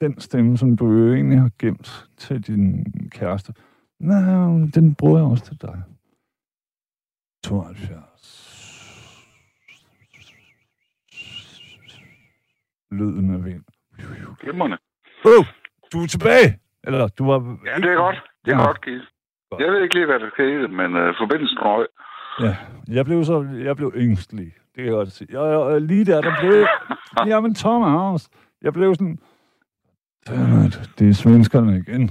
Den 0.00 0.20
stemme, 0.20 0.58
som 0.58 0.76
du 0.76 0.92
jo 0.92 1.14
egentlig 1.14 1.40
har 1.40 1.50
gemt 1.58 2.10
til 2.16 2.46
din 2.46 2.84
kæreste. 3.10 3.54
Nej, 3.98 4.68
den 4.74 4.94
bruger 4.94 5.18
jeg 5.18 5.26
også 5.26 5.44
til 5.44 5.62
dig. 5.62 5.82
72. 7.42 7.98
Lyden 12.90 13.34
af 13.34 13.44
vind. 13.44 13.64
Glimrende. 14.40 14.78
Oh, 15.24 15.44
du 15.92 16.02
er 16.02 16.06
tilbage! 16.06 16.58
Eller, 16.84 17.08
du 17.08 17.26
var... 17.26 17.58
Ja, 17.66 17.76
det 17.76 17.84
er 17.90 17.94
godt. 17.94 18.22
Det 18.44 18.52
er 18.52 18.56
Ja. 18.58 18.66
godt. 18.66 18.80
Godt. 19.50 19.62
Jeg 19.62 19.72
ved 19.72 19.82
ikke 19.82 19.94
lige, 19.94 20.06
hvad 20.06 20.20
der 20.20 20.30
skete, 20.30 20.68
men 20.68 20.96
uh, 20.96 21.14
forbindelsen 21.20 21.58
røg. 21.58 21.86
Ja, 22.40 22.56
jeg 22.88 23.04
blev 23.04 23.24
så... 23.24 23.42
Jeg 23.64 23.76
blev 23.76 23.92
ængstelig. 23.96 24.44
Det 24.46 24.74
kan 24.74 24.84
jeg 24.84 24.92
godt 24.92 25.12
sige. 25.12 25.40
Jeg, 25.40 25.70
jeg, 25.72 25.80
lige 25.80 26.04
der, 26.04 26.20
der 26.20 26.32
blev... 26.40 26.66
Jamen, 27.32 27.54
Thomas, 27.54 28.28
jeg 28.62 28.72
blev 28.72 28.94
sådan... 28.94 29.18
Dammit, 30.28 30.90
det 30.98 31.08
er 31.08 31.12
svenskerne 31.14 31.78
igen. 31.78 32.10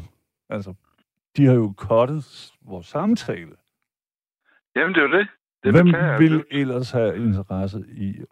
Altså, 0.50 0.74
de 1.38 1.46
har 1.46 1.54
jo 1.54 1.74
kottet 1.78 2.52
vores 2.62 2.88
samtale. 2.88 3.52
Jamen, 4.76 4.96
det 4.96 5.04
er 5.04 5.08
jo 5.08 5.18
det. 5.18 5.28
Det 5.64 5.72
Hvem 5.74 5.86
beklager 5.86 6.18
vil 6.18 6.46
ellers 6.52 6.92
have 6.92 7.16
interesse 7.18 7.86
i... 7.90 8.10
øh, 8.20 8.26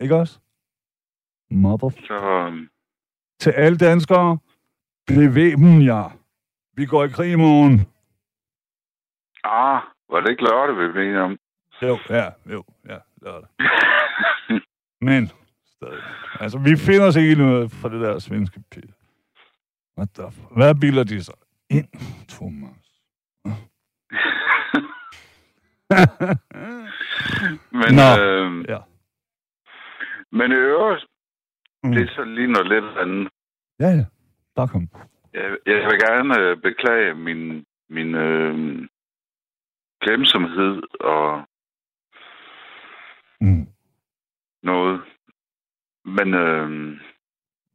Ikke 0.00 0.16
også? 0.16 0.38
Mother... 1.50 1.90
Så, 1.90 2.46
um, 2.48 2.68
Til 3.40 3.50
alle 3.50 3.78
danskere, 3.78 4.38
bevæb 5.06 5.56
dem. 5.58 5.80
Vi 6.76 6.86
går 6.86 7.04
i 7.04 7.08
krig 7.08 7.32
i 7.32 7.36
morgen. 7.36 7.80
ah, 9.44 9.80
var 10.10 10.20
det 10.20 10.30
ikke 10.30 10.42
lørdag, 10.42 10.76
vi 10.86 10.92
blev 10.92 11.16
om? 11.20 11.38
Jo, 11.82 11.98
ja, 12.10 12.26
jo, 12.52 12.64
ja, 12.88 12.98
det 13.20 13.34
det. 13.40 13.48
Men, 15.08 15.30
stadig. 15.66 16.02
Altså, 16.40 16.58
vi 16.58 16.76
finder 16.76 17.06
os 17.06 17.16
ikke 17.16 17.34
noget 17.34 17.70
fra 17.70 17.88
det 17.88 18.00
der 18.00 18.18
svenske 18.18 18.62
pil. 18.70 18.92
What 19.98 20.08
the 20.14 20.30
fuck? 20.32 20.56
Hvad 20.56 20.74
bilder 20.74 21.04
de 21.04 21.24
sig? 21.24 21.34
Ind, 21.70 21.88
Thomas. 22.28 22.83
Men, 27.80 27.94
Nå. 28.00 28.08
øh, 28.22 28.64
Ja. 28.68 28.78
men 30.32 30.52
i 30.52 30.54
øvrigt, 30.54 31.06
Mm. 31.82 31.92
det 31.92 32.02
er 32.02 32.14
så 32.14 32.24
lige 32.24 32.52
noget 32.52 32.68
lidt 32.68 32.98
andet. 32.98 33.28
Ja, 33.80 33.86
ja. 33.88 34.04
Bare 34.56 34.68
kom. 34.68 34.88
Jeg, 35.32 35.56
jeg 35.66 35.74
vil 35.74 35.98
gerne 36.08 36.38
øh, 36.40 36.56
beklage 36.62 37.14
min, 37.14 37.64
min 37.88 38.14
øh, 38.14 38.88
glemsomhed 40.00 40.82
og 41.00 41.44
Mm. 43.40 43.66
noget. 44.62 45.02
Men 46.04 46.34
øh, 46.34 47.00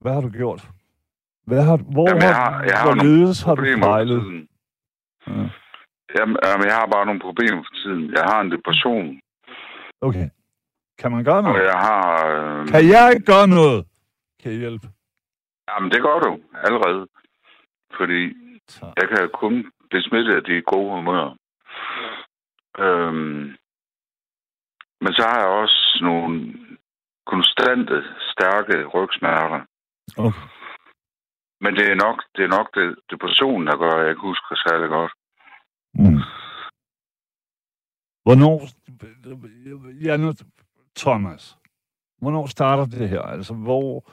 Hvad 0.02 0.14
har 0.14 0.22
du 0.22 0.30
gjort? 0.30 0.68
Hvad 1.46 1.64
har, 1.64 1.78
hvor 1.78 2.08
Jamen, 2.10 2.22
jeg 2.22 2.36
har, 2.36 2.52
har- 2.52 2.64
jeg 2.64 2.78
har 2.78 2.86
hvorledes 2.86 3.42
har 3.44 3.56
du 3.56 3.64
fejlet? 3.80 4.48
Ja. 5.28 5.50
Jamen, 6.18 6.38
jamen, 6.44 6.66
jeg 6.68 6.76
har 6.76 6.88
bare 6.96 7.06
nogle 7.06 7.20
problemer 7.28 7.64
for 7.68 7.74
tiden. 7.82 8.12
Jeg 8.18 8.24
har 8.24 8.42
en 8.42 8.52
depression, 8.52 9.20
Okay. 10.02 10.30
Kan 11.00 11.12
man 11.12 11.24
gøre 11.24 11.36
og 11.38 11.44
noget? 11.44 11.64
jeg 11.64 11.80
har... 11.90 12.04
Øh, 12.28 12.68
Kan 12.68 12.84
jeg 12.90 13.12
ikke 13.14 13.26
gøre 13.26 13.48
noget? 13.48 13.86
Kan 14.42 14.52
jeg 14.52 14.60
hjælpe? 14.60 14.88
Jamen, 15.70 15.92
det 15.92 16.02
gør 16.02 16.20
du 16.20 16.40
allerede. 16.54 17.08
Fordi 17.98 18.22
Så. 18.68 18.86
jeg 18.98 19.08
kan 19.10 19.30
kun 19.34 19.72
blive 19.90 20.04
smittet 20.04 20.36
af 20.36 20.44
de 20.44 20.62
gode 20.62 20.92
humør. 20.96 21.26
Øhm, 22.80 23.56
men 25.02 25.14
så 25.14 25.24
har 25.30 25.40
jeg 25.40 25.48
også 25.48 26.00
nogle 26.02 26.54
konstante, 27.26 28.04
stærke 28.32 28.86
rygsmerter. 28.86 29.62
Okay. 30.18 30.46
Men 31.62 31.76
det 31.76 31.86
er 31.92 31.96
nok, 31.96 32.24
det 32.36 32.44
er 32.44 32.48
nok 32.58 32.68
det, 32.76 32.96
depressionen, 33.12 33.68
der 33.68 33.78
gør, 33.78 33.92
at 33.92 34.02
jeg 34.02 34.10
ikke 34.10 34.28
husker 34.32 34.56
særlig 34.68 34.90
godt. 34.90 35.12
Mm. 35.94 36.22
Hvornår... 38.24 38.58
Er 40.10 40.18
nødt... 40.18 40.44
Thomas, 40.96 41.58
hvornår 42.18 42.46
starter 42.46 42.86
det 42.86 43.10
her? 43.10 43.22
Altså, 43.22 43.54
hvor... 43.54 44.12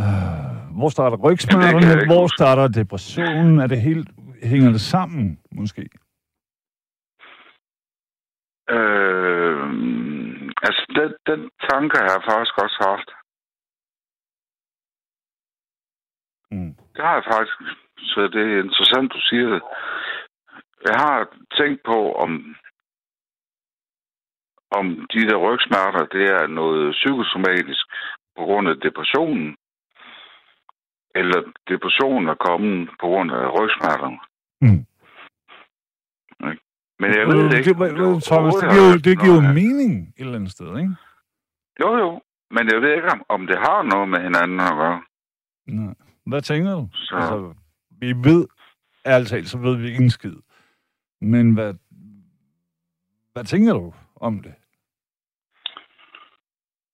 Øh, 0.00 0.76
hvor 0.78 0.88
starter 0.88 1.16
Jamen, 1.16 1.30
rygsmerterne? 1.32 2.00
ikke 2.00 2.14
Hvor 2.14 2.26
starter 2.36 2.68
depressionen? 2.68 3.60
Er 3.60 3.66
det 3.66 3.80
helt... 3.80 4.08
Hænger 4.42 4.70
det 4.70 4.80
sammen, 4.80 5.40
måske? 5.50 5.82
Øh, 8.76 9.62
altså, 10.66 10.82
den, 10.98 11.10
den 11.30 11.50
tanke 11.70 11.98
har 11.98 12.10
jeg 12.16 12.22
faktisk 12.30 12.54
også 12.64 12.78
haft. 12.88 13.08
Mm. 16.50 16.74
Det 16.94 17.04
har 17.04 17.14
jeg 17.14 17.24
faktisk. 17.32 17.56
Så 18.12 18.20
det 18.34 18.42
er 18.52 18.62
interessant, 18.64 19.12
du 19.12 19.20
siger 19.20 19.48
det. 19.54 19.62
Jeg 20.88 20.96
har 21.04 21.28
tænkt 21.58 21.80
på, 21.84 22.12
om, 22.12 22.30
om 24.70 24.86
de 25.12 25.20
der 25.28 25.36
rygsmerter, 25.36 26.04
det 26.06 26.24
er 26.38 26.46
noget 26.46 26.92
psykosomatisk 26.92 27.84
på 28.36 28.42
grund 28.44 28.68
af 28.68 28.76
depressionen, 28.76 29.56
eller 31.14 31.42
depressionen 31.68 32.28
er 32.28 32.34
kommet 32.34 32.88
på 33.00 33.06
grund 33.06 33.30
af 33.32 33.44
rygsmerterne. 33.58 34.18
Mm. 34.60 34.86
Men 37.00 37.10
jeg 37.18 37.26
ved 37.26 37.44
det 37.50 37.58
ikke. 37.58 37.74
Det, 37.74 37.96
det, 37.96 38.24
Thomas, 38.24 38.54
det 38.54 38.70
giver, 38.74 38.90
det 39.04 39.14
giver 39.22 39.34
jo 39.34 39.40
mening 39.60 39.92
et 40.08 40.24
eller 40.24 40.34
andet 40.34 40.52
sted, 40.52 40.78
ikke? 40.78 40.94
Jo, 41.80 41.96
jo. 41.96 42.20
Men 42.50 42.64
jeg 42.72 42.80
ved 42.82 42.94
ikke, 42.96 43.08
om, 43.12 43.22
om 43.28 43.46
det 43.46 43.58
har 43.58 43.82
noget 43.82 44.08
med 44.08 44.20
hinanden 44.20 44.60
at 44.60 44.74
gøre. 44.82 45.02
Nej. 45.66 45.94
Hvad 46.26 46.42
tænker 46.42 46.74
du? 46.74 46.88
Så. 46.92 47.16
Altså, 47.16 47.54
vi 48.00 48.12
ved, 48.28 48.46
ærligt 49.06 49.30
talt, 49.30 49.48
så 49.48 49.58
ved 49.58 49.76
vi 49.76 49.86
ikke 49.86 50.02
en 50.02 50.10
skid. 50.10 50.36
Men 51.22 51.54
hvad, 51.54 51.74
hvad 53.32 53.44
tænker 53.44 53.72
du 53.72 53.94
om 54.16 54.42
det? 54.42 54.54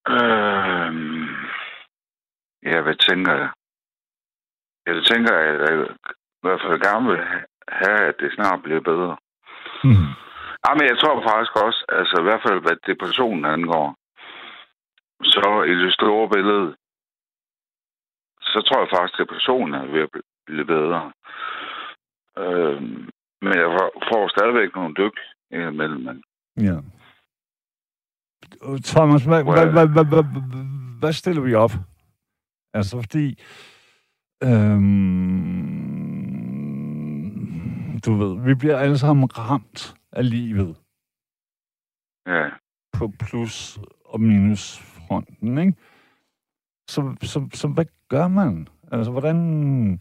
Øh, 0.08 0.90
ja, 2.62 2.80
hvad 2.80 2.94
tænker 3.08 3.32
jeg? 3.32 3.50
Jeg 4.86 5.04
tænker, 5.04 5.34
at 5.34 5.70
jeg 5.70 5.86
i 5.86 6.42
hvert 6.42 6.60
fald 6.60 6.80
gerne 6.80 7.06
vil 7.10 7.20
have, 7.68 8.00
at 8.08 8.14
det 8.20 8.32
snart 8.32 8.62
bliver 8.62 8.80
bedre. 8.80 9.16
Mm. 9.84 10.08
Ja, 10.64 10.70
men 10.74 10.84
jeg 10.90 10.98
tror 10.98 11.22
faktisk 11.30 11.54
også, 11.66 11.84
altså 11.88 12.16
i 12.20 12.22
hvert 12.22 12.42
fald, 12.46 12.60
hvad 12.60 12.76
depressionen 12.86 13.44
angår, 13.44 13.96
så 15.22 15.62
i 15.62 15.74
det 15.84 15.92
store 15.92 16.28
billede, 16.28 16.76
så 18.40 18.58
tror 18.60 18.80
jeg 18.80 18.88
faktisk, 18.94 19.20
at 19.20 19.22
depressionen 19.24 19.74
er 19.74 19.86
ved 19.86 20.00
at 20.00 20.10
blive 20.46 20.64
bedre. 20.64 21.12
Øh, 22.38 22.82
men 23.42 23.52
jeg 23.54 23.87
får- 24.12 24.28
stadigvæk 24.28 24.74
nogle 24.74 24.94
dyk 24.94 25.16
imellem. 25.50 26.00
Men 26.02 26.22
Ja. 26.66 26.76
Thomas, 28.84 29.24
hvad, 29.24 29.42
hvad, 29.44 29.66
hvad, 29.72 29.88
hvad, 29.88 30.04
hvad, 30.04 30.24
hvad, 30.98 31.12
stiller 31.12 31.42
vi 31.42 31.54
op? 31.54 31.70
Altså, 32.74 33.00
fordi... 33.02 33.42
Øhm, 37.08 38.00
du 38.06 38.12
ved, 38.14 38.44
vi 38.44 38.54
bliver 38.54 38.78
alle 38.78 38.98
sammen 38.98 39.38
ramt 39.38 39.94
af 40.12 40.30
livet 40.30 40.76
ja, 42.26 42.48
på 42.92 43.12
plus- 43.22 43.78
og 44.04 44.20
minusfronten, 44.20 45.58
ikke? 45.58 45.74
Så, 46.90 47.16
så, 47.22 47.48
så 47.54 47.68
hvad 47.68 47.84
gør 48.08 48.28
man? 48.28 48.68
Altså, 48.92 49.12
hvordan... 49.12 50.00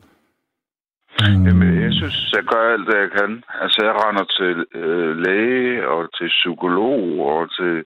Jamen, 1.21 1.82
jeg 1.84 1.93
synes, 1.93 2.32
jeg 2.34 2.43
gør 2.43 2.73
alt 2.73 2.88
det, 2.88 2.97
jeg 2.99 3.12
kan. 3.12 3.43
Altså, 3.62 3.84
jeg 3.86 3.93
render 3.95 4.23
til 4.23 4.80
øh, 4.82 5.17
læge 5.17 5.88
og 5.88 6.17
til 6.17 6.27
psykolog 6.27 7.03
og 7.32 7.56
til... 7.56 7.84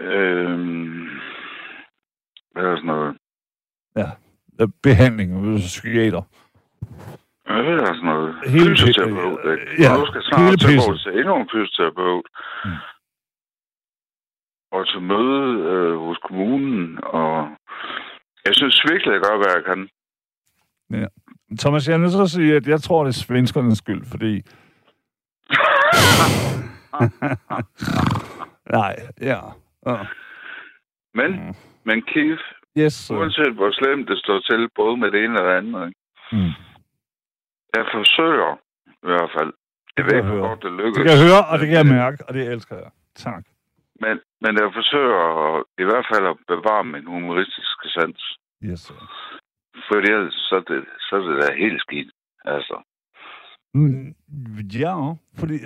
Øh, 0.00 0.58
hvad 2.52 2.64
er 2.64 2.76
sådan 2.76 2.86
noget? 2.86 3.16
Øh, 4.60 4.68
behandling 4.82 5.30
hos 5.40 5.60
psykiater. 5.60 6.22
Hvad 7.46 7.78
er 7.88 7.94
sådan 7.94 8.10
noget? 8.14 8.34
Hele 8.46 8.70
fysioterapeut, 8.70 9.40
ikke? 9.52 9.82
ja, 9.82 9.92
Og 9.92 9.98
nu 10.00 10.06
skal 10.06 10.22
snart 10.22 10.60
til 10.60 10.78
til 11.04 11.18
endnu 11.18 11.34
en 11.36 11.48
fysioterapeut. 11.52 12.26
Mm. 12.64 12.70
Og 14.72 14.88
til 14.88 15.00
møde 15.02 15.44
øh, 15.70 15.98
hos 15.98 16.18
kommunen, 16.28 16.98
og 17.02 17.48
jeg 18.46 18.54
synes 18.54 18.84
virkelig, 18.90 19.12
jeg 19.12 19.20
gør, 19.26 19.36
hvad 19.36 19.52
jeg 19.56 19.64
kan. 19.64 19.88
Thomas, 21.58 21.88
jeg 21.88 21.94
er 21.94 21.98
nødt 21.98 22.12
til 22.12 22.20
at 22.22 22.30
sige, 22.30 22.56
at 22.56 22.66
jeg 22.66 22.80
tror, 22.82 23.04
det 23.04 23.08
er 23.08 23.12
svenskernes 23.26 23.78
skyld, 23.78 24.04
fordi... 24.10 24.42
Nej, 28.78 28.96
ja. 29.20 29.40
Uh. 29.86 30.06
Men, 31.14 31.30
Mm. 31.32 31.54
men 31.84 32.02
Keith, 32.02 32.42
Yes, 32.78 32.92
sir. 32.94 33.14
uanset 33.16 33.52
hvor 33.54 33.70
slemt 33.72 34.08
det 34.08 34.18
står 34.18 34.38
til, 34.40 34.68
både 34.74 34.96
med 34.96 35.10
det 35.10 35.24
ene 35.24 35.40
og 35.40 35.46
det 35.46 35.56
andet, 35.56 35.88
ikke? 35.88 36.00
Mm. 36.32 36.52
jeg 37.76 37.84
forsøger 37.94 38.52
i 38.86 39.06
hvert 39.10 39.30
fald. 39.38 39.52
Jeg 39.96 40.04
kan 40.04 40.06
ved 40.06 40.12
jeg 40.14 40.18
ikke, 40.24 40.30
hvor 40.30 40.38
høre. 40.40 40.48
godt 40.48 40.62
det 40.62 40.72
lykkes. 40.72 40.96
Det 40.96 41.04
kan 41.06 41.12
jeg 41.16 41.22
høre, 41.28 41.44
og 41.50 41.58
det 41.58 41.66
kan 41.68 41.76
jeg 41.76 41.86
mærke, 41.86 42.18
og 42.28 42.34
det 42.34 42.42
elsker 42.52 42.76
jeg. 42.76 42.90
Tak. 43.14 43.44
Men, 44.00 44.14
men 44.42 44.52
jeg 44.60 44.68
forsøger 44.78 45.20
at, 45.40 45.64
i 45.82 45.84
hvert 45.88 46.06
fald 46.12 46.24
at 46.32 46.36
bevare 46.52 46.84
min 46.84 47.06
humoristiske 47.06 47.86
sans. 47.96 48.20
Yes, 48.64 48.80
sir. 48.80 48.94
Fordi 49.88 50.06
ellers 50.12 50.34
så 50.34 50.54
er 50.56 50.60
det, 50.60 50.84
så 51.00 51.16
er 51.16 51.20
det 51.20 51.42
da 51.42 51.54
helt 51.54 51.80
skidt. 51.80 52.10
Altså. 52.44 52.82
Mm, 53.74 54.14
ja, 54.80 54.94
fordi 55.38 55.58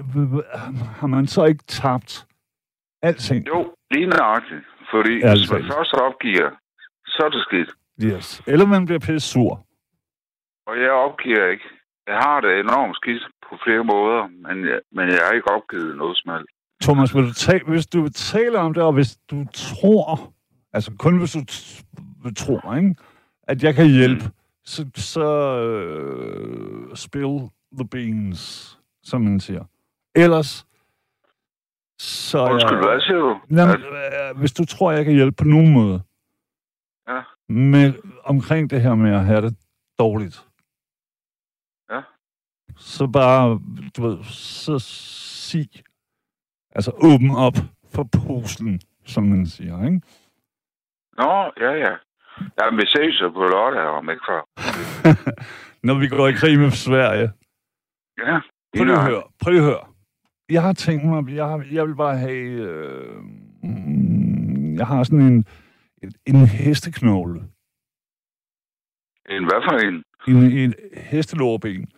har 1.01 1.07
man 1.07 1.27
så 1.27 1.45
ikke 1.45 1.65
tabt 1.65 2.27
alting? 3.03 3.47
Jo, 3.47 3.75
lige 3.91 4.07
nøjagtigt. 4.07 4.65
Fordi 4.91 5.19
Ja, 5.19 5.31
hvis 5.31 5.51
man 5.51 5.63
først 5.63 5.95
opgiver, 5.95 6.51
så 7.07 7.23
er 7.25 7.29
det 7.29 7.43
skidt. 7.43 7.71
Yes. 8.05 8.43
Eller 8.47 8.67
man 8.67 8.85
bliver 8.87 8.99
pisse 8.99 9.29
sur. 9.33 9.67
Og 10.67 10.81
jeg 10.81 10.91
opgiver 10.91 11.47
ikke. 11.47 11.65
Jeg 12.07 12.17
har 12.17 12.41
det 12.41 12.61
enormt 12.61 12.97
skidt 12.97 13.23
på 13.49 13.59
flere 13.65 13.85
måder, 13.85 14.29
men 14.29 14.65
jeg, 14.69 14.81
men 14.93 15.09
jeg 15.09 15.21
har 15.27 15.33
ikke 15.33 15.51
opgivet 15.51 15.97
noget 15.97 16.17
som 16.19 16.33
helst. 16.33 16.51
Thomas, 16.83 17.15
vil 17.15 17.29
du 17.29 17.33
tale, 17.33 17.65
hvis 17.65 17.87
du 17.87 18.09
taler 18.09 18.61
om 18.61 18.75
det, 18.75 18.83
og 18.83 18.93
hvis 18.93 19.17
du 19.31 19.45
tror, 19.53 20.33
altså 20.73 20.93
kun 20.99 21.19
hvis 21.19 21.37
du 22.25 22.35
tror, 22.35 22.75
ikke, 22.77 22.95
at 23.47 23.63
jeg 23.63 23.75
kan 23.75 23.87
hjælpe, 23.91 24.25
Mm. 24.25 24.33
så, 24.65 24.91
så 24.95 25.27
øh, 25.61 26.97
spill 26.97 27.39
the 27.79 27.89
beans, 27.91 28.79
som 29.03 29.21
man 29.21 29.41
siger. 29.41 29.65
Ellers, 30.15 30.67
så... 32.01 32.39
Undskyld, 32.53 32.79
hvad 32.79 33.01
siger 33.01 33.19
du? 33.19 33.41
Jamen, 33.51 33.83
øh, 33.83 34.39
hvis 34.39 34.53
du 34.53 34.65
tror, 34.65 34.93
jeg 34.93 35.05
kan 35.05 35.15
hjælpe 35.15 35.37
på 35.37 35.45
nogen 35.45 35.73
måde, 35.73 36.03
Ja. 37.09 37.23
med, 37.49 37.95
omkring 38.25 38.71
det 38.71 38.83
her 38.83 38.95
med 38.95 39.13
at 39.15 39.25
have 39.25 39.41
det 39.43 39.57
dårligt, 39.99 40.47
Ja. 41.91 42.01
så 42.77 43.07
bare, 43.07 43.61
du 43.97 44.03
ved, 44.03 44.25
så 44.25 44.79
sig, 44.79 45.69
altså 46.75 46.91
åbn 46.91 47.31
op 47.31 47.57
for 47.95 48.09
posen, 48.27 48.81
som 49.05 49.25
man 49.25 49.47
siger, 49.47 49.85
ikke? 49.85 50.01
Nå, 51.19 51.53
ja, 51.61 51.73
ja. 51.73 51.97
Ja, 52.59 52.71
vi 52.77 52.83
ses 52.87 53.21
jo 53.21 53.31
på 53.31 53.43
lørdag 53.43 53.83
om 53.99 54.11
ikke 54.11 54.23
før. 54.29 54.41
Når 55.87 55.95
vi 55.99 56.09
går 56.09 56.29
i 56.29 56.33
krig 56.33 56.59
med 56.59 56.71
Sverige. 56.71 57.31
Ja, 58.19 58.41
Prøv 58.77 58.85
lige 58.85 58.97
at 58.97 59.05
høre, 59.05 59.23
prøv 59.43 59.51
lige 59.51 59.63
at 59.63 59.67
høre. 59.69 59.85
Jeg 60.51 60.63
har 60.63 60.73
tænkt 60.73 61.05
mig, 61.05 61.35
jeg, 61.35 61.47
har, 61.47 61.65
jeg 61.73 61.87
vil 61.89 61.95
bare 61.97 62.17
have, 62.19 62.47
øh, 62.47 63.23
jeg 64.79 64.87
har 64.87 65.03
sådan 65.05 65.21
en, 65.21 65.45
en, 66.03 66.13
en 66.27 66.47
hesteknogle. 66.47 67.41
En 69.31 69.45
hvad 69.45 69.63
for 69.69 69.77
en? 69.87 70.03
En, 70.29 70.53
en 70.59 70.75
hestelårben. 70.97 71.89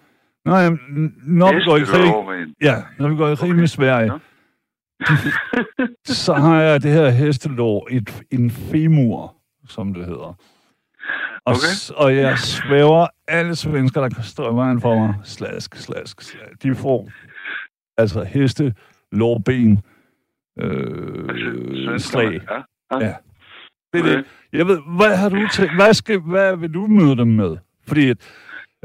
Nå, 0.44 0.57
jamen, 0.57 1.14
når 1.22 1.53
vi 1.55 1.61
går 1.64 1.77
i 1.77 1.81
krig, 1.81 2.55
ja, 2.62 2.74
når 2.98 3.09
vi 3.09 3.16
går 3.16 3.29
i 3.29 3.37
krig 3.37 3.57
med 3.57 3.66
Sverige, 3.66 4.12
Ja. 4.12 4.18
så 6.24 6.35
har 6.35 6.61
jeg 6.61 6.83
det 6.83 6.90
her 6.92 7.11
hestelår, 7.11 7.88
et, 7.90 8.22
en 8.31 8.51
femur, 8.51 9.37
som 9.68 9.94
det 9.94 10.04
hedder. 10.07 10.35
Og, 11.44 11.46
Okay. 11.46 11.59
s- 11.59 11.90
og 11.96 12.16
jeg 12.16 12.38
svæver 12.38 13.07
alle 13.28 13.57
svensker, 13.57 14.00
der 14.00 14.09
kan 14.09 14.24
stå 14.24 14.52
i 14.52 14.54
vejen 14.54 14.81
for 14.81 14.94
mig, 14.98 15.14
slask, 15.24 15.76
slask, 15.76 16.20
slask. 16.20 16.62
De 16.62 16.74
får 16.74 17.09
altså 17.96 18.24
heste, 18.24 18.74
lårben, 19.12 19.83
øh, 20.61 21.28
Svenskerne, 21.28 21.98
slag. 21.98 22.40
Ja. 22.92 22.98
Ja. 23.07 23.14
Det 23.92 23.98
er 23.98 24.02
Okay. 24.02 24.16
det. 24.16 24.24
Jeg 24.52 24.66
ved, 24.66 24.78
hvad 24.96 25.16
har 25.16 25.28
du 25.28 25.48
tænkt? 25.52 25.74
Hvad, 25.74 25.94
skal, 25.94 26.18
hvad 26.20 26.57
vil 26.57 26.74
du 26.74 26.87
møde 26.87 27.16
dem 27.16 27.28
med? 27.28 27.57
Fordi 27.87 28.09
at, 28.11 28.16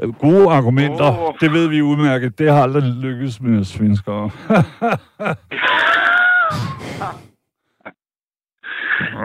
øh, 0.02 0.14
gode 0.14 0.50
argumenter, 0.50 1.18
oh. 1.28 1.34
det 1.40 1.52
ved 1.52 1.68
vi 1.68 1.82
udmærket, 1.82 2.38
det 2.38 2.50
har 2.52 2.62
aldrig 2.62 2.82
lykkes 2.82 3.40
med 3.40 3.64
svenskere. 3.64 4.30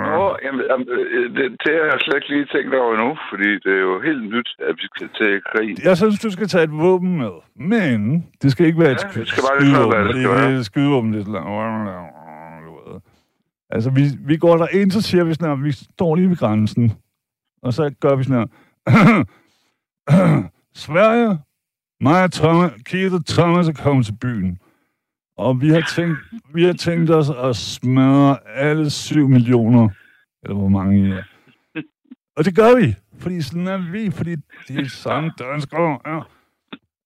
Nå, 0.09 0.37
jamen, 0.43 0.61
øh, 0.89 1.25
det, 1.37 1.45
det 1.63 1.73
har 1.79 1.87
jeg 1.91 1.99
slet 2.03 2.15
ikke 2.19 2.29
lige 2.33 2.47
tænkt 2.53 2.75
over 2.75 2.91
endnu, 2.95 3.11
fordi 3.29 3.49
det 3.65 3.73
er 3.79 3.83
jo 3.89 3.95
helt 4.07 4.23
nyt, 4.33 4.49
at 4.67 4.73
vi 4.79 4.85
skal 4.91 5.09
til 5.19 5.31
krig. 5.51 5.69
Jeg 5.87 5.97
synes, 5.97 6.19
du 6.19 6.31
skal 6.31 6.47
tage 6.47 6.63
et 6.63 6.71
våben 6.85 7.17
med. 7.17 7.33
Men 7.55 8.27
det 8.41 8.51
skal 8.51 8.65
ikke 8.65 8.79
være 8.79 8.91
et 8.91 9.03
Ja, 9.03 9.19
det 9.19 9.27
skal 9.27 9.43
bare 9.49 9.59
lige 9.63 9.73
være, 9.95 10.07
det 10.07 10.15
skal 10.15 10.29
være. 10.29 10.51
det 10.51 10.59
er 10.59 10.63
skydevåben, 10.63 11.13
det 11.13 11.27
er. 11.27 12.19
Altså, 13.69 13.89
vi, 13.89 14.01
vi 14.25 14.37
går 14.37 14.57
der 14.57 14.67
ind, 14.67 14.91
så 14.91 15.01
siger 15.01 15.23
vi 15.23 15.33
sådan, 15.33 15.51
at 15.51 15.63
vi 15.63 15.71
står 15.71 16.15
lige 16.15 16.29
ved 16.29 16.37
grænsen. 16.37 16.93
Og 17.63 17.73
så 17.73 17.91
gør 18.01 18.15
vi 18.15 18.23
sådan 18.23 18.47
her. 18.87 19.23
Sverige, 20.85 21.39
mig 22.01 22.23
og 22.23 22.31
Thomas, 22.31 22.71
Keith 22.85 23.13
og 23.13 23.25
Thomas 23.25 23.67
er 23.67 23.73
kommet 23.83 24.05
til 24.05 24.15
byen. 24.21 24.59
Og 25.45 25.61
vi 25.61 25.69
har 25.69 25.81
tænkt, 25.81 26.17
vi 26.53 26.63
har 26.63 26.73
tænkt 26.73 27.09
os 27.09 27.29
at 27.29 27.55
smadre 27.55 28.37
alle 28.47 28.89
7 28.89 29.27
millioner, 29.27 29.89
eller 30.43 30.55
hvor 30.55 30.67
mange 30.67 31.07
I 31.07 31.11
er. 31.11 31.23
Og 32.37 32.45
det 32.45 32.55
gør 32.55 32.79
vi, 32.79 32.95
fordi 33.19 33.41
sådan 33.41 33.67
er 33.67 33.91
vi, 33.91 34.11
fordi 34.11 34.35
det 34.67 34.77
er 34.79 34.89
samme 34.89 35.31
danskere. 35.39 35.99
Ja. 36.05 36.19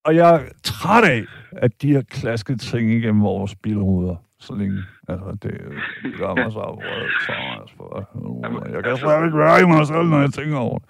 Og 0.05 0.15
jeg 0.15 0.35
er 0.35 0.41
træt 0.63 1.03
af, 1.03 1.23
at 1.51 1.81
de 1.81 1.93
har 1.93 2.01
klasket 2.01 2.61
ting 2.61 2.91
igennem 2.91 3.23
vores 3.23 3.55
bilruder 3.55 4.15
så 4.39 4.55
længe. 4.55 4.83
Altså, 5.07 5.37
det, 5.43 5.51
det 6.03 6.17
gør 6.17 6.35
mig 6.35 6.51
så. 6.51 6.65
Så, 7.25 7.33
altså, 7.59 8.69
jeg 8.73 8.83
kan 8.83 8.97
slet 8.97 9.25
ikke 9.25 9.37
være 9.37 9.61
i 9.61 9.65
mig 9.65 9.87
selv, 9.87 10.07
når 10.13 10.19
jeg 10.19 10.33
tænker 10.33 10.57
over 10.57 10.79
det. 10.79 10.89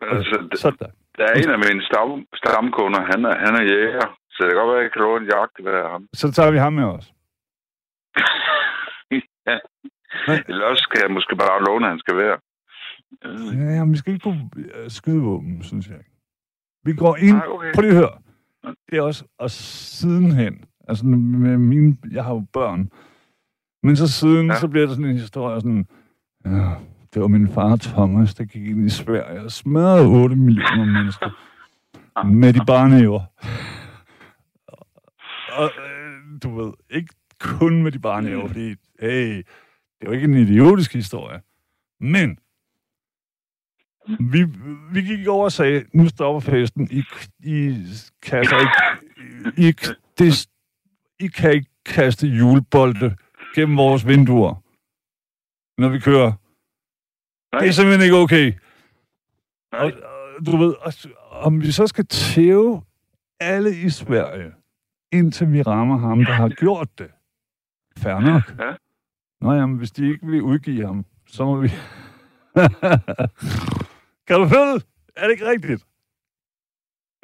Altså, 0.00 0.48
sådan. 0.54 0.90
der 1.18 1.24
er 1.24 1.34
en 1.42 1.50
af 1.50 1.58
mine 1.58 1.82
stam, 1.82 2.26
stamkunder, 2.34 3.00
han 3.00 3.24
er, 3.24 3.34
han 3.46 3.54
er 3.54 3.62
jæger. 3.62 4.19
Så 4.40 4.44
det 4.46 4.52
kan 4.52 4.60
godt 4.60 4.68
være, 4.72 4.78
at 4.78 4.82
jeg 4.82 4.92
kan 4.92 5.02
låne 5.02 5.24
en 5.24 5.30
jagtgevær 5.30 5.82
af 5.84 5.90
ham. 5.90 6.06
Så 6.14 6.32
tager 6.32 6.50
vi 6.50 6.58
ham 6.58 6.72
med 6.72 6.84
os. 6.84 7.06
ja. 9.48 9.58
Men- 10.28 10.44
Eller 10.48 10.64
også 10.66 10.82
skal 10.82 11.00
jeg 11.04 11.10
måske 11.14 11.36
bare 11.36 11.64
låne. 11.68 11.86
Jeg 11.86 12.16
ved 12.16 12.24
ikke. 12.24 13.64
Ja, 13.64 13.70
jamen, 13.76 13.92
vi 13.92 13.98
skal 13.98 14.12
ikke 14.12 14.22
på 14.24 14.34
øh, 14.56 14.90
skydevåben, 14.90 15.62
synes 15.62 15.88
jeg. 15.88 16.00
Vi 16.84 16.92
går 16.94 17.16
ind... 17.16 17.36
Nej, 17.36 17.46
okay. 17.48 17.72
Prøv 17.74 17.82
lige 17.82 17.90
at 17.92 17.96
høre. 17.98 18.16
Det 18.90 18.98
er 18.98 19.02
også... 19.02 19.24
Og 19.38 19.50
sidenhen... 19.50 20.64
Altså, 20.88 21.06
med 21.06 21.58
mine... 21.58 21.96
Jeg 22.10 22.24
har 22.24 22.34
jo 22.34 22.44
børn. 22.52 22.90
Men 23.82 23.96
så 23.96 24.08
siden, 24.12 24.46
ja. 24.46 24.54
Så 24.54 24.68
bliver 24.68 24.86
der 24.86 24.94
sådan 24.94 25.10
en 25.10 25.16
historie 25.18 25.60
sådan... 25.60 25.86
Ja, 26.44 26.70
det 27.14 27.22
var 27.22 27.28
min 27.28 27.48
far 27.48 27.76
Thomas, 27.76 28.34
der 28.34 28.44
gik 28.44 28.66
ind 28.66 28.86
i 28.86 28.90
Sverige 28.90 29.40
og 29.40 29.50
smadrede 29.50 30.06
8 30.22 30.36
millioner 30.36 30.84
mennesker 30.84 31.30
med 32.40 32.52
de 32.52 32.60
barnæver. 32.66 33.20
Og 35.60 35.70
øh, 35.84 36.40
du 36.42 36.60
ved, 36.60 36.72
ikke 36.90 37.14
kun 37.38 37.82
med 37.82 37.92
de 37.92 37.98
barnæver, 37.98 38.46
fordi, 38.46 38.74
hey, 39.00 39.36
det 39.36 39.44
er 40.00 40.06
jo 40.06 40.12
ikke 40.12 40.24
en 40.24 40.34
idiotisk 40.34 40.92
historie. 40.92 41.40
Men 42.00 42.38
vi, 44.32 44.44
vi 44.92 45.02
gik 45.02 45.26
over 45.26 45.44
og 45.44 45.52
sagde, 45.52 45.84
nu 45.92 46.08
stopper 46.08 46.40
festen. 46.40 46.88
I, 46.90 47.02
I 47.44 47.76
kan 48.22 48.38
altså 48.38 48.56
ikke... 48.58 48.72
I, 49.68 49.72
det, 50.18 50.48
I 51.20 51.26
kan 51.26 51.52
ikke 51.52 51.70
kaste 51.86 52.26
julebolde 52.26 53.16
gennem 53.54 53.76
vores 53.76 54.06
vinduer, 54.06 54.54
når 55.80 55.88
vi 55.88 55.98
kører. 55.98 56.32
Nej, 57.52 57.60
Det 57.60 57.68
er 57.68 57.72
simpelthen 57.72 58.04
ikke 58.04 58.16
okay. 58.16 58.52
nej. 59.72 59.80
Og, 59.80 59.92
og, 59.92 60.46
du 60.46 60.56
ved, 60.56 60.74
og, 60.80 60.92
om 61.30 61.60
vi 61.60 61.72
så 61.72 61.86
skal 61.86 62.06
tæve 62.06 62.82
alle 63.40 63.80
i 63.80 63.90
Sverige, 63.90 64.52
indtil 65.12 65.52
vi 65.52 65.62
rammer 65.62 65.98
ham, 65.98 66.18
der 66.24 66.32
har 66.32 66.48
gjort 66.48 66.88
det. 66.98 67.10
Fair 67.98 68.20
nok. 68.20 68.42
Ja. 68.58 68.74
Nå 69.40 69.52
jamen, 69.52 69.78
hvis 69.78 69.90
de 69.90 70.08
ikke 70.12 70.26
vil 70.26 70.42
udgive 70.42 70.86
ham, 70.86 71.04
så 71.26 71.44
må 71.44 71.60
vi... 71.60 71.68
kan 74.28 74.36
du 74.40 74.46
følge? 74.54 74.74
det? 74.74 74.86
Er 75.16 75.22
det 75.24 75.30
ikke 75.32 75.46
rigtigt? 75.50 75.86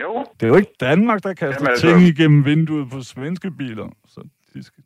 Jo, 0.03 0.25
Det 0.40 0.42
er 0.42 0.49
jo 0.49 0.57
ikke 0.57 0.75
Danmark, 0.81 1.22
der 1.22 1.35
kaster 1.35 1.55
Jamen, 1.61 1.68
altså- 1.68 1.87
ting 1.87 2.01
igennem 2.03 2.44
vinduet 2.44 2.90
på 2.90 3.01
svenske 3.01 3.51
biler. 3.51 3.88
Så 4.07 4.29
de 4.55 4.62
skal... 4.62 4.85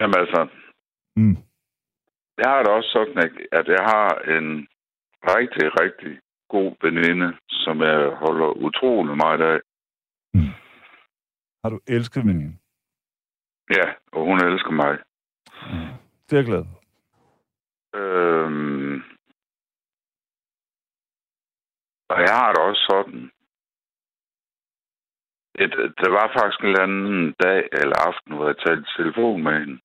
jamen 0.00 0.14
altså, 0.18 0.48
Mm. 1.18 1.36
jeg 2.38 2.48
har 2.52 2.62
det 2.62 2.72
også 2.72 2.90
sådan, 2.96 3.18
at- 3.52 3.68
jeg 3.68 3.84
har 3.94 4.08
en 4.36 4.66
rigtig, 5.36 5.66
rigtig 5.82 6.18
god 6.48 6.70
veninde, 6.82 7.28
som 7.50 7.80
jeg 7.82 7.98
holder 8.24 8.48
utrolig 8.66 9.16
meget 9.16 9.40
af. 9.52 9.58
Har 11.62 11.70
du 11.70 11.80
elsket 11.86 12.24
veninde? 12.26 12.58
Ja, 13.70 13.86
og 14.12 14.24
hun 14.24 14.44
elsker 14.44 14.70
mig. 14.70 14.98
Det 16.26 16.32
er 16.32 16.36
jeg 16.36 16.44
glad 16.46 16.64
for. 16.64 16.80
Øhm, 17.98 19.02
og 22.08 22.18
jeg 22.26 22.34
har 22.40 22.52
det 22.52 22.62
også 22.62 22.82
sådan. 22.90 23.30
Et, 25.58 25.72
der 26.02 26.10
var 26.10 26.32
faktisk 26.36 26.60
en 26.60 26.66
eller 26.66 26.82
anden 26.82 27.34
dag 27.44 27.68
eller 27.72 27.96
aften, 28.08 28.34
hvor 28.34 28.46
jeg 28.46 28.58
talte 28.58 28.82
i 28.88 28.94
telefon 28.96 29.42
med 29.42 29.52
hende. 29.60 29.78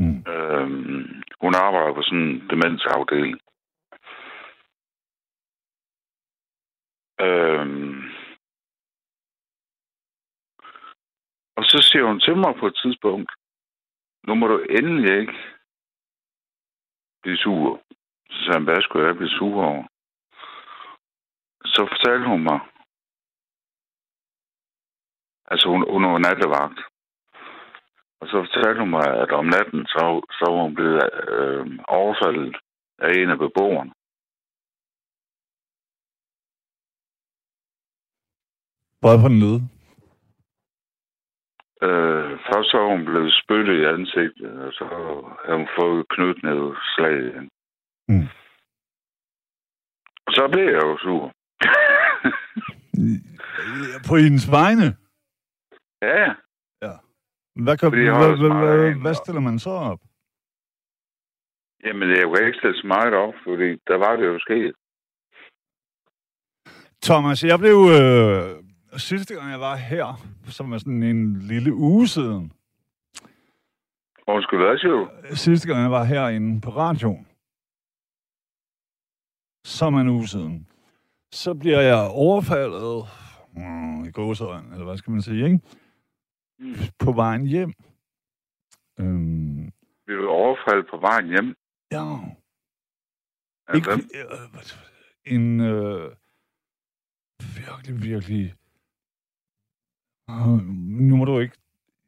Mm. 0.00 0.18
Øhm, 0.32 1.22
hun 1.42 1.54
arbejder 1.54 1.94
på 1.94 2.02
sådan 2.02 2.18
en 2.18 2.48
demensafdeling. 2.50 3.38
Øhm, 7.20 8.02
og 11.58 11.64
så 11.64 11.78
siger 11.88 12.04
hun 12.06 12.20
til 12.20 12.36
mig 12.36 12.52
på 12.60 12.66
et 12.66 12.76
tidspunkt, 12.82 13.30
nu 14.26 14.34
må 14.34 14.46
du 14.46 14.58
endelig 14.78 15.20
ikke 15.20 15.38
blive 17.22 17.36
sur. 17.36 17.82
Så 18.30 18.36
sagde 18.38 18.58
han, 18.58 18.64
hvad 18.64 18.82
skulle 18.82 19.06
jeg 19.06 19.16
blive 19.16 19.36
sur 19.38 19.64
over? 19.70 19.84
Så 21.64 21.80
fortalte 21.92 22.26
hun 22.32 22.42
mig, 22.50 22.60
altså 25.50 25.66
hun, 25.72 25.80
hun 25.92 26.02
var 26.12 26.18
nattevagt, 26.18 26.78
og 28.20 28.26
så 28.28 28.36
fortalte 28.44 28.80
hun 28.80 28.90
mig, 28.90 29.06
at 29.22 29.30
om 29.30 29.46
natten, 29.46 29.86
så, 29.86 30.00
så 30.38 30.44
var 30.50 30.62
hun 30.62 30.74
blevet 30.74 31.02
øh, 31.28 31.66
overfaldet 31.88 32.56
af 32.98 33.10
en 33.20 33.30
af 33.30 33.38
beboerne. 33.38 33.92
Bare 39.02 39.22
på 39.22 39.28
den 39.28 39.40
lyde. 39.44 39.77
Øh, 41.86 42.30
først 42.48 42.70
så 42.70 42.76
var 42.78 42.88
hun 42.96 43.04
blevet 43.04 43.32
spyttet 43.42 43.74
i 43.80 43.84
ansigtet, 43.84 44.52
og 44.66 44.72
så 44.72 44.84
havde 45.44 45.58
hun 45.58 45.68
fået 45.80 46.08
knytnæveslag 46.08 47.16
igen. 47.28 47.48
Mm. 48.08 48.26
Så 50.36 50.48
blev 50.52 50.64
jeg 50.64 50.82
jo 50.82 50.98
sur. 50.98 51.24
På 54.08 54.16
hendes 54.16 54.50
vegne? 54.50 54.96
ja, 56.02 56.34
Hvad, 57.64 57.76
kan, 57.78 57.90
hvad, 57.90 58.36
hvad, 58.40 58.52
hvad, 58.60 58.94
hvad 59.02 59.14
stiller 59.14 59.40
man 59.40 59.58
så 59.58 59.70
op? 59.70 60.00
jamen 61.84 62.08
jeg 62.10 62.24
kunne 62.24 62.46
ikke 62.46 62.58
stille 62.58 62.80
så 62.80 62.86
meget 62.86 63.14
op, 63.14 63.34
fordi 63.46 63.68
der 63.88 63.96
var 63.96 64.16
det 64.16 64.26
jo 64.26 64.38
sket. 64.38 64.74
Thomas, 67.02 67.44
jeg 67.44 67.58
blev... 67.58 67.78
Øh, 68.00 68.67
sidste 68.96 69.34
gang, 69.34 69.50
jeg 69.50 69.60
var 69.60 69.76
her, 69.76 70.14
som 70.44 70.72
er 70.72 70.78
sådan 70.78 71.02
en 71.02 71.38
lille 71.42 71.74
uge 71.74 72.08
siden, 72.08 72.52
Undskyld, 74.26 74.58
hvad 74.58 74.78
siger 74.78 74.90
du? 74.92 75.08
sidste 75.36 75.68
gang, 75.68 75.82
jeg 75.82 75.90
var 75.90 76.04
herinde 76.04 76.60
på 76.60 76.70
radioen, 76.70 77.26
som 79.64 79.94
en 79.94 80.08
uge 80.08 80.26
siden, 80.26 80.68
så 81.32 81.54
bliver 81.54 81.80
jeg 81.80 82.08
overfaldet 82.10 83.04
mm, 83.52 84.04
i 84.04 84.10
gåsøjne, 84.10 84.72
eller 84.72 84.84
hvad 84.84 84.96
skal 84.96 85.10
man 85.10 85.22
sige, 85.22 85.44
ikke? 85.44 85.60
Mm. 86.58 86.74
På 86.98 87.12
vejen 87.12 87.46
hjem. 87.46 87.72
Øhm, 89.00 89.64
Vi 90.06 90.14
blev 90.14 90.28
overfaldet 90.28 90.86
på 90.90 90.96
vejen 90.96 91.26
hjem. 91.28 91.54
ja, 91.92 92.04
ikke, 93.74 93.90
øh, 93.92 95.34
en 95.34 95.60
øh, 95.60 96.12
virkelig, 97.56 98.02
virkelig... 98.02 98.54
Øh, 100.30 100.66
nu 101.00 101.16
må 101.16 101.24
du 101.24 101.38
ikke... 101.38 101.56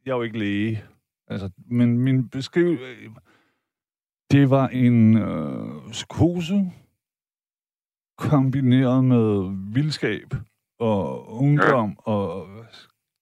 Jeg 0.05 0.13
er 0.13 0.17
jo 0.17 0.23
ikke 0.23 0.39
læge. 0.39 0.85
Altså, 1.27 1.51
men 1.67 1.99
min 1.99 2.29
beskriv... 2.29 2.79
Det 4.31 4.51
var 4.51 4.69
en 4.69 5.17
øh, 5.17 5.91
psykose 5.91 6.73
kombineret 8.19 9.05
med 9.05 9.57
vildskab 9.73 10.35
og 10.79 11.33
ungdom 11.33 11.89
ja. 11.89 12.13
og 12.13 12.49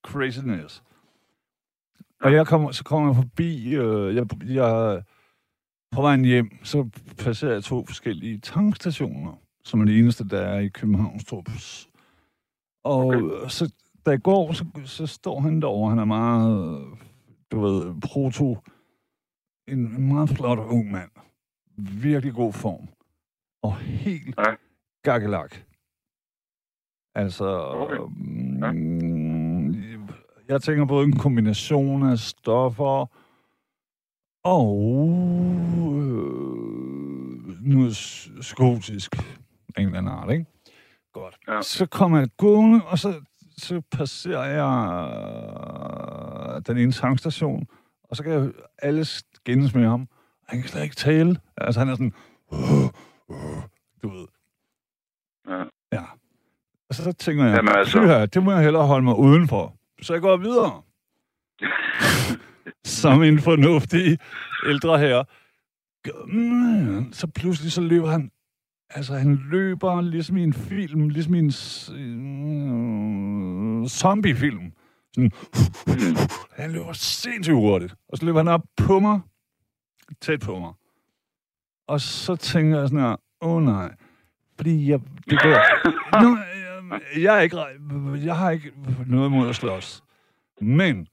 craziness. 0.07 0.83
Og 2.21 2.33
jeg 2.33 2.47
kommer, 2.47 2.71
så 2.71 2.85
kommer 2.85 3.09
jeg 3.09 3.17
forbi, 3.17 3.75
øh, 3.75 4.15
jeg, 4.15 4.27
jeg, 4.45 5.03
på 5.93 6.03
vejen 6.03 6.25
hjem, 6.25 6.51
så 6.65 6.89
passerer 7.19 7.53
jeg 7.53 7.65
to 7.65 7.87
forskellige 7.87 8.39
tankstationer, 8.39 9.33
som 9.65 9.81
er 9.81 9.85
det 9.85 9.99
eneste, 9.99 10.29
der 10.29 10.41
er 10.41 10.59
i 10.59 10.69
Københavns 10.69 11.25
Torps. 11.25 11.89
Og 12.85 13.07
okay. 13.07 13.49
så, 13.49 13.73
da 14.09 14.13
jeg 14.13 14.23
går, 14.23 14.53
så, 14.53 14.65
så 14.85 15.07
står 15.07 15.41
han 15.41 15.61
derovre, 15.63 15.91
han 15.91 15.99
er 15.99 16.05
meget, 16.05 16.85
du 17.53 17.61
ved, 17.61 18.01
proto, 18.01 18.59
en, 19.69 20.09
meget 20.09 20.29
flot 20.29 20.59
ung 20.59 20.91
mand. 20.91 21.11
Virkelig 22.03 22.35
god 22.35 22.53
form. 22.53 22.89
Og 23.63 23.77
helt 23.77 24.35
Ja. 24.39 24.55
gakkelak. 25.03 25.55
Altså, 27.15 27.47
Okay. 27.59 27.97
mm, 28.73 30.09
jeg 30.49 30.63
tænker 30.63 30.85
både 30.85 31.05
en 31.05 31.17
kombination 31.17 32.03
af 32.03 32.19
stoffer 32.19 33.07
og 34.45 34.77
øh, 36.29 37.63
noget 37.63 37.97
skotisk 38.41 39.17
en 39.79 39.87
eller 39.87 39.99
anden 39.99 40.13
art, 40.13 40.31
ikke? 40.33 40.47
Godt. 41.13 41.39
Ja. 41.49 41.63
Så 41.63 41.87
kommer 41.87 42.19
jeg 42.19 42.29
gående, 42.37 42.85
og 42.87 42.99
så, 42.99 43.21
så 43.59 43.83
passerer 43.93 44.45
jeg 44.45 44.65
øh, 46.57 46.63
den 46.67 46.79
ene 46.79 46.93
tankstation, 46.93 47.67
og 48.05 48.17
så 48.17 48.23
kan 48.23 48.33
jeg 48.33 48.51
alle 48.83 49.05
skændes 49.05 49.75
med 49.75 49.89
ham. 49.89 50.09
Han 50.49 50.61
kan 50.61 50.69
slet 50.69 50.83
ikke 50.83 50.97
tale. 50.97 51.41
Altså, 51.57 51.81
han 51.81 51.89
er 51.89 51.95
sådan... 51.95 52.13
Uh, 52.53 52.85
uh, 53.29 53.63
du 54.03 54.09
ved. 54.09 54.27
Ja. 55.49 55.65
Ja. 55.93 56.05
Og 56.89 56.95
så 56.95 57.13
tænker 57.13 57.45
jeg, 57.45 57.57
Jamen, 57.57 57.77
altså- 57.77 57.99
altså... 58.01 58.27
det 58.27 58.43
må 58.43 58.53
jeg 58.53 58.63
hellere 58.63 58.87
holde 58.87 59.05
mig 59.05 59.17
udenfor. 59.19 59.75
Så 60.03 60.13
jeg 60.13 60.23
går 60.23 60.37
videre. 60.37 60.83
Som 63.03 63.23
en 63.23 63.39
fornuftig 63.39 64.19
ældre 64.67 64.99
herre. 64.99 65.25
Så 67.13 67.27
pludselig 67.35 67.73
så 67.73 67.81
løber 67.81 68.11
han... 68.11 68.31
Altså, 68.91 69.15
han 69.15 69.41
løber 69.51 70.01
ligesom 70.01 70.37
i 70.37 70.43
en 70.43 70.53
film, 70.53 71.09
ligesom 71.09 71.35
i 71.35 71.39
en 71.39 71.53
mm, 73.81 73.89
zombiefilm. 73.89 74.73
Sådan, 75.15 75.33
han 76.53 76.73
løber 76.73 76.93
sindssygt 76.93 77.55
hurtigt. 77.55 77.95
Og 78.09 78.19
så 78.19 78.25
løber 78.25 78.39
han 78.39 78.49
op 78.49 78.63
på 78.77 79.01
mig, 79.01 79.21
tæt 80.21 80.41
på 80.41 80.59
mig. 80.59 80.73
Og 81.87 82.01
så 82.01 82.37
tænker 82.37 82.79
jeg 82.79 82.89
sådan 82.89 83.05
her, 83.05 83.17
åh 83.41 83.57
oh, 83.57 83.63
nej. 83.63 83.95
Fordi 84.57 84.91
jeg... 84.91 85.01
Det 85.31 85.43
går, 85.43 85.55
nu, 86.23 86.39
jeg, 86.91 87.23
jeg, 87.23 87.37
er 87.37 87.41
ikke, 87.41 87.57
jeg 88.25 88.37
har 88.37 88.51
ikke 88.51 88.73
noget 89.07 89.29
imod 89.29 89.49
at 89.49 89.57
slås. 89.57 90.03
Men 90.61 91.09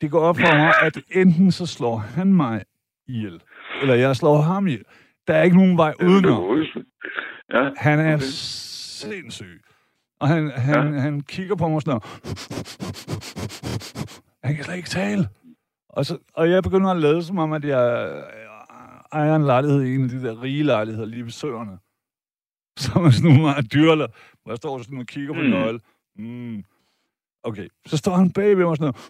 det 0.00 0.10
går 0.10 0.20
op 0.20 0.36
for 0.36 0.56
mig, 0.56 0.74
at 0.82 0.98
enten 1.10 1.52
så 1.52 1.66
slår 1.66 1.96
han 1.96 2.34
mig 2.34 2.62
ihjel, 3.06 3.40
eller 3.80 3.94
jeg 3.94 4.16
slår 4.16 4.40
ham 4.40 4.66
ihjel. 4.66 4.84
Der 5.26 5.34
er 5.34 5.42
ikke 5.42 5.56
nogen 5.56 5.76
vej 5.76 5.94
udenom. 6.02 6.44
Ja, 7.52 7.70
Han 7.76 7.98
er 8.00 8.14
okay. 8.14 8.24
sindssyg. 8.24 9.62
Og 10.20 10.28
han, 10.28 10.50
han, 10.50 10.94
ja. 10.94 11.00
han 11.00 11.20
kigger 11.20 11.56
på 11.56 11.68
mig 11.68 11.82
sådan 11.82 11.92
her. 11.92 12.00
Han 14.44 14.54
kan 14.56 14.64
slet 14.64 14.76
ikke 14.76 14.88
tale. 14.88 15.28
Og, 15.88 16.06
så, 16.06 16.18
og 16.34 16.50
jeg 16.50 16.62
begynder 16.62 16.90
at 16.90 16.96
lade 16.96 17.22
som 17.22 17.38
om, 17.38 17.52
at 17.52 17.64
jeg 17.64 18.08
ejer 19.12 19.36
en 19.36 19.44
lejlighed 19.44 19.82
i 19.82 19.94
en 19.94 20.02
af 20.04 20.08
de 20.10 20.22
der 20.22 20.42
rige 20.42 20.62
lejligheder 20.62 21.06
lige 21.06 21.24
ved 21.24 21.30
søerne. 21.30 21.78
Som 22.78 23.04
er 23.04 23.10
sådan 23.10 23.28
nogle 23.30 23.42
meget 23.42 23.72
dyrler, 23.72 24.06
hvor 24.42 24.52
jeg 24.52 24.56
står 24.56 24.78
sådan 24.82 24.98
og 24.98 25.06
kigger 25.06 25.34
på 25.34 25.40
Mm. 25.40 25.46
nøgle. 25.46 25.80
Mm. 26.16 26.64
Okay, 27.42 27.68
så 27.86 27.96
står 27.96 28.14
han 28.16 28.30
bag 28.30 28.58
ved 28.58 28.64
mig 28.64 28.76
sådan 28.76 28.92
her. 28.94 29.00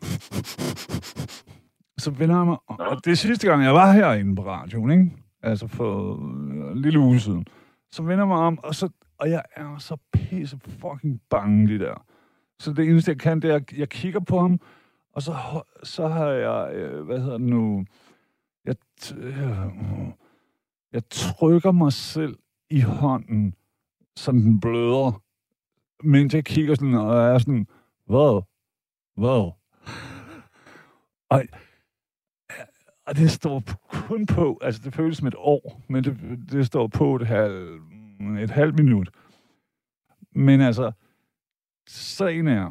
Så 1.98 2.10
vender 2.10 2.36
jeg 2.36 2.46
mig, 2.46 2.56
og- 2.66 2.76
og 2.78 3.04
det 3.04 3.10
er 3.10 3.14
sidste 3.16 3.46
gang, 3.48 3.64
jeg 3.64 3.74
var 3.74 3.92
herinde 3.92 4.36
på 4.36 4.46
radioen, 4.46 4.90
ikke? 4.90 5.10
Altså 5.42 5.66
for 5.66 6.16
en 6.72 6.78
lille 6.78 6.98
uge 6.98 7.20
siden. 7.20 7.46
Så 7.92 8.02
vender 8.02 8.24
jeg 8.24 8.28
mig 8.28 8.36
om, 8.36 8.58
og, 8.58 8.74
så, 8.74 8.88
og 9.18 9.30
jeg 9.30 9.42
er 9.56 9.78
så 9.78 9.96
pisse 10.12 10.58
fucking 10.58 11.20
bange 11.30 11.66
lige 11.66 11.78
der. 11.78 12.04
Så 12.58 12.72
det 12.72 12.88
eneste, 12.88 13.10
jeg 13.10 13.18
kan, 13.18 13.42
det 13.42 13.50
er, 13.50 13.54
at 13.54 13.72
jeg 13.72 13.88
kigger 13.88 14.20
på 14.20 14.40
ham, 14.40 14.60
og 15.12 15.22
så, 15.22 15.34
så 15.82 16.08
har 16.08 16.28
jeg, 16.28 16.74
øh, 16.74 17.04
hvad 17.04 17.20
hedder 17.20 17.38
det 17.38 17.46
nu, 17.46 17.84
jeg, 18.64 18.76
øh, 19.16 19.38
jeg 20.92 21.02
trykker 21.10 21.72
mig 21.72 21.92
selv 21.92 22.36
i 22.70 22.80
hånden, 22.80 23.54
så 24.16 24.32
den 24.32 24.60
bløder, 24.60 25.22
mens 26.02 26.34
jeg 26.34 26.44
kigger 26.44 26.74
sådan, 26.74 26.94
og 26.94 27.16
jeg 27.16 27.34
er 27.34 27.38
sådan, 27.38 27.66
hvad? 28.06 28.42
Hvad? 29.16 29.52
Og, 31.30 31.42
og 33.06 33.16
det 33.16 33.30
står 33.30 33.62
kun 33.90 34.26
på, 34.26 34.58
altså 34.62 34.80
det 34.84 34.94
føles 34.94 35.18
som 35.18 35.26
et 35.26 35.34
år, 35.38 35.82
men 35.88 36.04
det, 36.04 36.18
det 36.52 36.66
står 36.66 36.86
på 36.86 37.16
et 37.16 37.26
halvt 37.26 37.82
et 38.40 38.50
halvt 38.50 38.78
minut. 38.78 39.10
Men 40.34 40.60
altså, 40.60 40.92
sagen 41.88 42.48
er, 42.48 42.70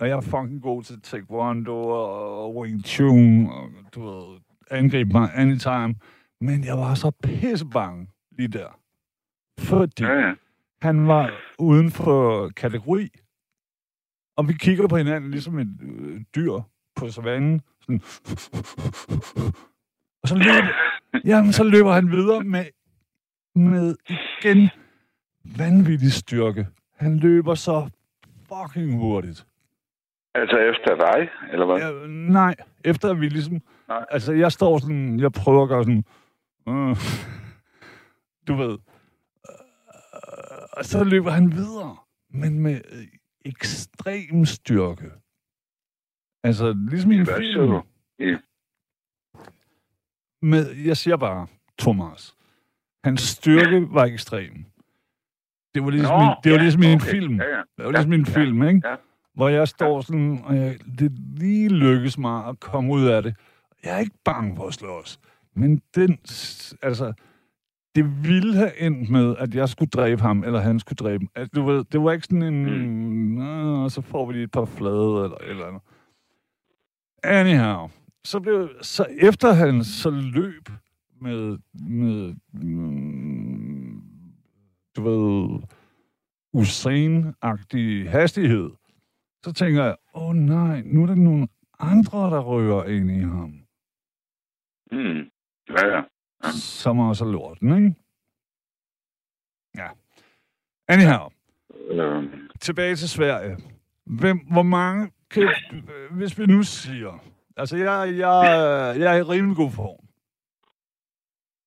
og 0.00 0.08
jeg 0.08 0.16
er 0.16 0.20
fucking 0.20 0.62
god 0.62 0.82
til 0.82 1.00
taekwondo 1.00 1.88
og 1.88 2.56
Wing 2.56 2.84
Chun, 2.84 3.46
og 3.46 3.70
du 3.94 4.02
ved, 4.02 4.40
angribe 4.70 5.12
mig 5.12 5.30
anytime. 5.34 5.94
Men 6.40 6.64
jeg 6.64 6.78
var 6.78 6.94
så 6.94 7.10
pissebange 7.22 8.08
lige 8.38 8.48
der. 8.48 8.80
Fordi 9.58 10.02
Ja, 10.04 10.12
ja. 10.18 10.34
han 10.82 11.08
var 11.08 11.30
uden 11.58 11.90
for 11.90 12.48
kategori. 12.48 13.08
Og 14.36 14.48
vi 14.48 14.52
kigger 14.52 14.88
på 14.88 14.96
hinanden 14.96 15.30
ligesom 15.30 15.58
et 15.58 15.78
øh, 15.82 16.20
dyr 16.34 16.60
på 16.96 17.08
savannen. 17.08 17.60
Sådan. 17.80 18.00
Og 20.24 20.28
så 20.28 20.34
løber, 20.34 20.68
jamen, 21.24 21.52
så 21.52 21.64
løber 21.64 21.92
han 21.92 22.10
videre 22.10 22.44
med, 22.44 22.64
med 23.54 23.96
igen 24.08 24.70
vanvittig 25.58 26.12
styrke. 26.12 26.66
Han 26.96 27.18
løber 27.18 27.54
så 27.54 27.90
fucking 28.48 28.98
hurtigt. 28.98 29.46
Altså 30.34 30.56
efter 30.58 30.96
dig, 30.96 31.28
eller 31.52 31.66
hvad? 31.66 31.76
Ja, 31.76 32.06
nej, 32.32 32.54
efter 32.84 33.10
at 33.10 33.20
vi 33.20 33.28
ligesom... 33.28 33.62
Nej. 33.88 34.04
Altså, 34.10 34.32
jeg 34.32 34.52
står 34.52 34.78
sådan... 34.78 35.20
Jeg 35.20 35.32
prøver 35.32 35.62
at 35.62 35.68
gøre 35.68 35.84
sådan... 35.84 36.04
Øh, 36.68 36.96
du 38.48 38.54
ved. 38.54 38.78
Øh, 39.48 40.62
og 40.72 40.84
så 40.84 41.04
løber 41.04 41.30
han 41.30 41.52
videre. 41.52 41.96
Men 42.30 42.58
med 42.58 42.74
øh, 42.74 43.06
ekstrem 43.44 44.44
styrke. 44.44 45.10
Altså, 46.44 46.76
ligesom 46.90 47.10
i 47.10 47.16
en 47.16 47.26
film. 47.26 47.68
du? 47.68 47.82
Ja. 50.44 50.48
Med, 50.48 50.70
jeg 50.84 50.96
siger 50.96 51.16
bare, 51.16 51.46
Thomas. 51.78 52.34
Hans 53.04 53.20
styrke 53.20 53.86
var 53.90 54.04
ekstrem. 54.04 54.64
Det 55.74 55.84
var 55.84 55.90
ligesom, 55.90 56.18
Nå, 56.18 56.24
en, 56.24 56.36
det 56.44 56.52
var 56.52 56.58
ja, 56.58 56.62
ligesom 56.62 56.82
i 56.82 56.86
en 56.86 56.94
okay. 56.94 57.10
film. 57.10 57.40
Ja, 57.40 57.48
ja. 57.48 57.62
Det 57.76 57.84
var 57.84 57.90
ligesom 57.90 58.12
i 58.12 58.16
en 58.16 58.26
film, 58.26 58.62
ikke? 58.62 58.88
ja. 58.88 58.94
Hvor 59.34 59.48
jeg 59.48 59.68
står 59.68 60.00
sådan, 60.00 60.40
og 60.44 60.56
jeg, 60.56 60.78
det 60.98 61.12
lige 61.36 61.68
lykkes 61.68 62.18
mig 62.18 62.46
at 62.46 62.60
komme 62.60 62.92
ud 62.92 63.04
af 63.04 63.22
det. 63.22 63.34
Jeg 63.84 63.94
er 63.94 63.98
ikke 63.98 64.18
bange 64.24 64.56
for 64.56 64.66
at 64.66 64.74
slås. 64.74 65.20
Men 65.54 65.82
den, 65.94 66.18
altså, 66.82 67.12
det 67.94 68.28
ville 68.28 68.56
have 68.56 68.80
endt 68.80 69.10
med, 69.10 69.36
at 69.38 69.54
jeg 69.54 69.68
skulle 69.68 69.90
dræbe 69.90 70.22
ham, 70.22 70.44
eller 70.44 70.60
han 70.60 70.78
skulle 70.80 70.96
dræbe 70.96 71.26
altså, 71.34 71.50
du 71.54 71.62
ved, 71.62 71.84
Det 71.84 72.02
var 72.02 72.12
ikke 72.12 72.26
sådan 72.26 72.42
en, 72.42 72.64
mm. 73.82 73.88
så 73.88 74.00
får 74.00 74.26
vi 74.26 74.32
lige 74.32 74.44
et 74.44 74.50
par 74.50 74.64
flade, 74.64 75.24
eller 75.24 75.36
eller 75.40 75.66
andet. 75.66 75.82
Anyhow, 77.22 77.88
så, 78.24 78.40
blev, 78.40 78.70
så 78.82 79.06
efter 79.20 79.52
han 79.52 79.84
så 79.84 80.10
løb 80.10 80.68
med, 81.20 81.58
med 81.72 82.34
mm, 82.52 84.02
du 84.96 85.02
ved, 85.02 85.62
Usain-agtig 86.52 88.10
hastighed, 88.10 88.70
så 89.44 89.52
tænker 89.52 89.84
jeg, 89.84 89.96
åh 90.14 90.28
oh, 90.28 90.34
nej, 90.34 90.82
nu 90.84 91.02
er 91.02 91.06
der 91.06 91.14
nogle 91.14 91.48
andre, 91.78 92.30
der 92.30 92.40
rører 92.40 92.84
ind 92.84 93.10
i 93.10 93.20
ham. 93.20 93.60
Mm. 94.92 95.30
Ja, 95.70 95.96
ja. 95.96 96.02
Som 96.52 96.98
er 96.98 97.12
så 97.12 97.24
lorten, 97.24 97.76
ikke? 97.76 97.94
Ja. 99.76 99.88
Anyhow, 100.88 101.28
Øh, 101.90 102.24
tilbage 102.60 102.96
til 102.96 103.08
Sverige. 103.08 103.56
Hvem, 104.06 104.38
hvor 104.38 104.62
mange, 104.62 105.10
kan, 105.30 105.48
hvis 106.10 106.38
vi 106.38 106.46
nu 106.46 106.62
siger, 106.62 107.24
altså 107.56 107.76
jeg, 107.76 108.14
jeg, 108.18 108.36
jeg 109.00 109.14
er 109.14 109.18
i 109.18 109.22
rimelig 109.22 109.56
god 109.56 109.70
form. 109.70 110.00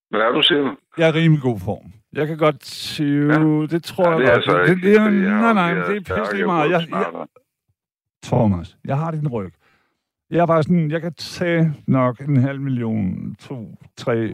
hvad 0.09 0.19
er 0.21 0.31
du 0.31 0.41
siger? 0.41 0.75
Jeg 0.97 1.09
er 1.09 1.13
i 1.13 1.17
rimelig 1.19 1.41
god 1.41 1.59
form. 1.59 1.91
Jeg 2.13 2.27
kan 2.27 2.37
godt 2.37 2.65
sige, 2.65 3.25
ja. 3.33 3.39
det 3.67 3.83
tror 3.83 4.03
Ja, 4.05 4.11
jeg 4.11 4.19
det 4.19 4.27
er 4.27 4.33
godt. 4.33 4.35
altså 4.35 4.57
det, 4.57 4.69
ikke, 4.69 4.87
det, 4.87 4.95
er, 4.97 5.03
fordi 5.03 5.17
jeg 5.17 5.29
nej, 5.41 5.53
nej, 5.53 5.63
jeg 5.63 5.75
men 5.75 5.83
det 6.05 6.09
er 6.11 6.17
pisse 6.23 6.37
jeg 6.37 6.45
meget. 6.45 6.69
Jeg, 6.71 6.81
er 6.81 7.17
jeg. 7.19 7.27
Thomas, 8.23 8.77
jeg 8.85 8.97
har 8.97 9.11
din 9.11 9.27
ryg. 9.27 9.53
Jeg 10.29 10.39
er 10.39 10.45
bare 10.45 10.63
sådan, 10.63 10.91
jeg 10.91 11.01
kan 11.01 11.13
tage 11.13 11.73
nok 11.87 12.19
en 12.19 12.37
halv 12.37 12.61
million, 12.61 13.35
to, 13.35 13.75
tre, 13.97 14.33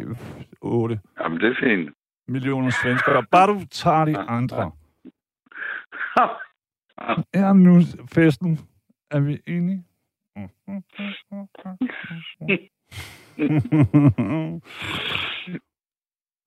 otte 0.62 1.00
Jamen, 1.20 1.40
det 1.40 1.50
er 1.50 1.56
fint. 1.60 1.90
millioner 2.28 2.70
svenskere. 2.84 3.24
Bare 3.32 3.48
du 3.48 3.62
tager 3.72 4.06
de 4.06 4.18
andre. 4.18 4.72
Men 7.34 7.56
nu 7.70 7.82
festen. 8.14 8.60
Er 9.12 9.20
vi 9.20 9.42
enige? 9.48 9.84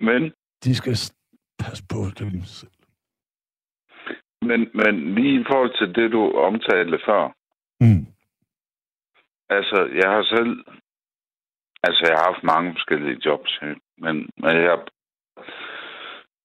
Men, 0.00 0.32
De 0.64 0.74
skal 0.74 0.96
passe 1.58 1.84
på 1.92 1.98
dem 2.18 2.42
selv. 2.42 2.70
men, 4.42 4.70
men 4.74 5.14
lige 5.14 5.40
i 5.40 5.44
forhold 5.44 5.78
til 5.78 5.94
det, 5.94 6.12
du 6.12 6.32
omtalte 6.32 6.98
før. 7.06 7.32
Mm. 7.80 8.06
Altså, 9.48 9.78
jeg 10.02 10.10
har 10.10 10.22
selv... 10.22 10.64
Altså, 11.82 12.00
jeg 12.08 12.16
har 12.18 12.32
haft 12.32 12.44
mange 12.44 12.72
forskellige 12.72 13.20
jobs, 13.26 13.60
men, 13.98 14.30
men 14.42 14.56
jeg 14.56 14.70
har 14.70 14.86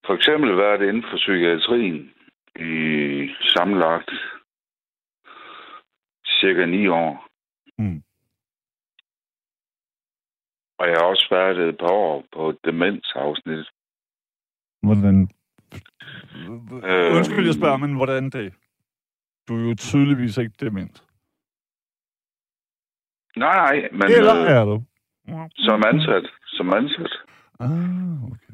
for 0.05 0.13
eksempel 0.13 0.57
været 0.57 0.81
inden 0.81 1.03
for 1.09 1.17
psykiatrien 1.17 2.13
i 2.55 3.29
sammenlagt 3.55 4.11
cirka 6.25 6.65
ni 6.65 6.87
år. 6.87 7.30
Mm. 7.81 8.03
Og 10.79 10.87
jeg 10.87 10.95
har 10.99 11.05
også 11.05 11.27
været 11.31 11.69
et 11.69 11.77
par 11.77 11.91
år 11.91 12.25
på 12.33 12.49
et 12.49 12.57
demensafsnit. 12.65 13.65
Hvordan... 14.83 15.29
Øh, 16.89 17.15
Undskyld, 17.15 17.45
jeg 17.45 17.53
spørger, 17.53 17.77
men 17.77 17.95
hvordan 17.95 18.29
det? 18.29 18.53
Du 19.47 19.51
er 19.57 19.69
jo 19.69 19.75
tydeligvis 19.75 20.37
ikke 20.37 20.53
dement. 20.59 21.03
Nej, 23.35 23.55
nej, 23.55 23.89
men 23.91 24.03
Eller 24.03 24.35
øh, 24.35 24.51
er 24.51 24.65
du? 24.65 24.83
som 25.53 25.83
ansat. 25.87 26.25
Som 26.45 26.73
ansat. 26.73 27.13
Ah, 27.59 28.23
okay. 28.23 28.53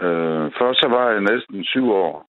Øh, 0.00 0.52
først 0.58 0.80
så 0.80 0.88
var 0.88 1.10
jeg 1.10 1.20
næsten 1.20 1.64
syv 1.64 1.90
år 1.90 2.28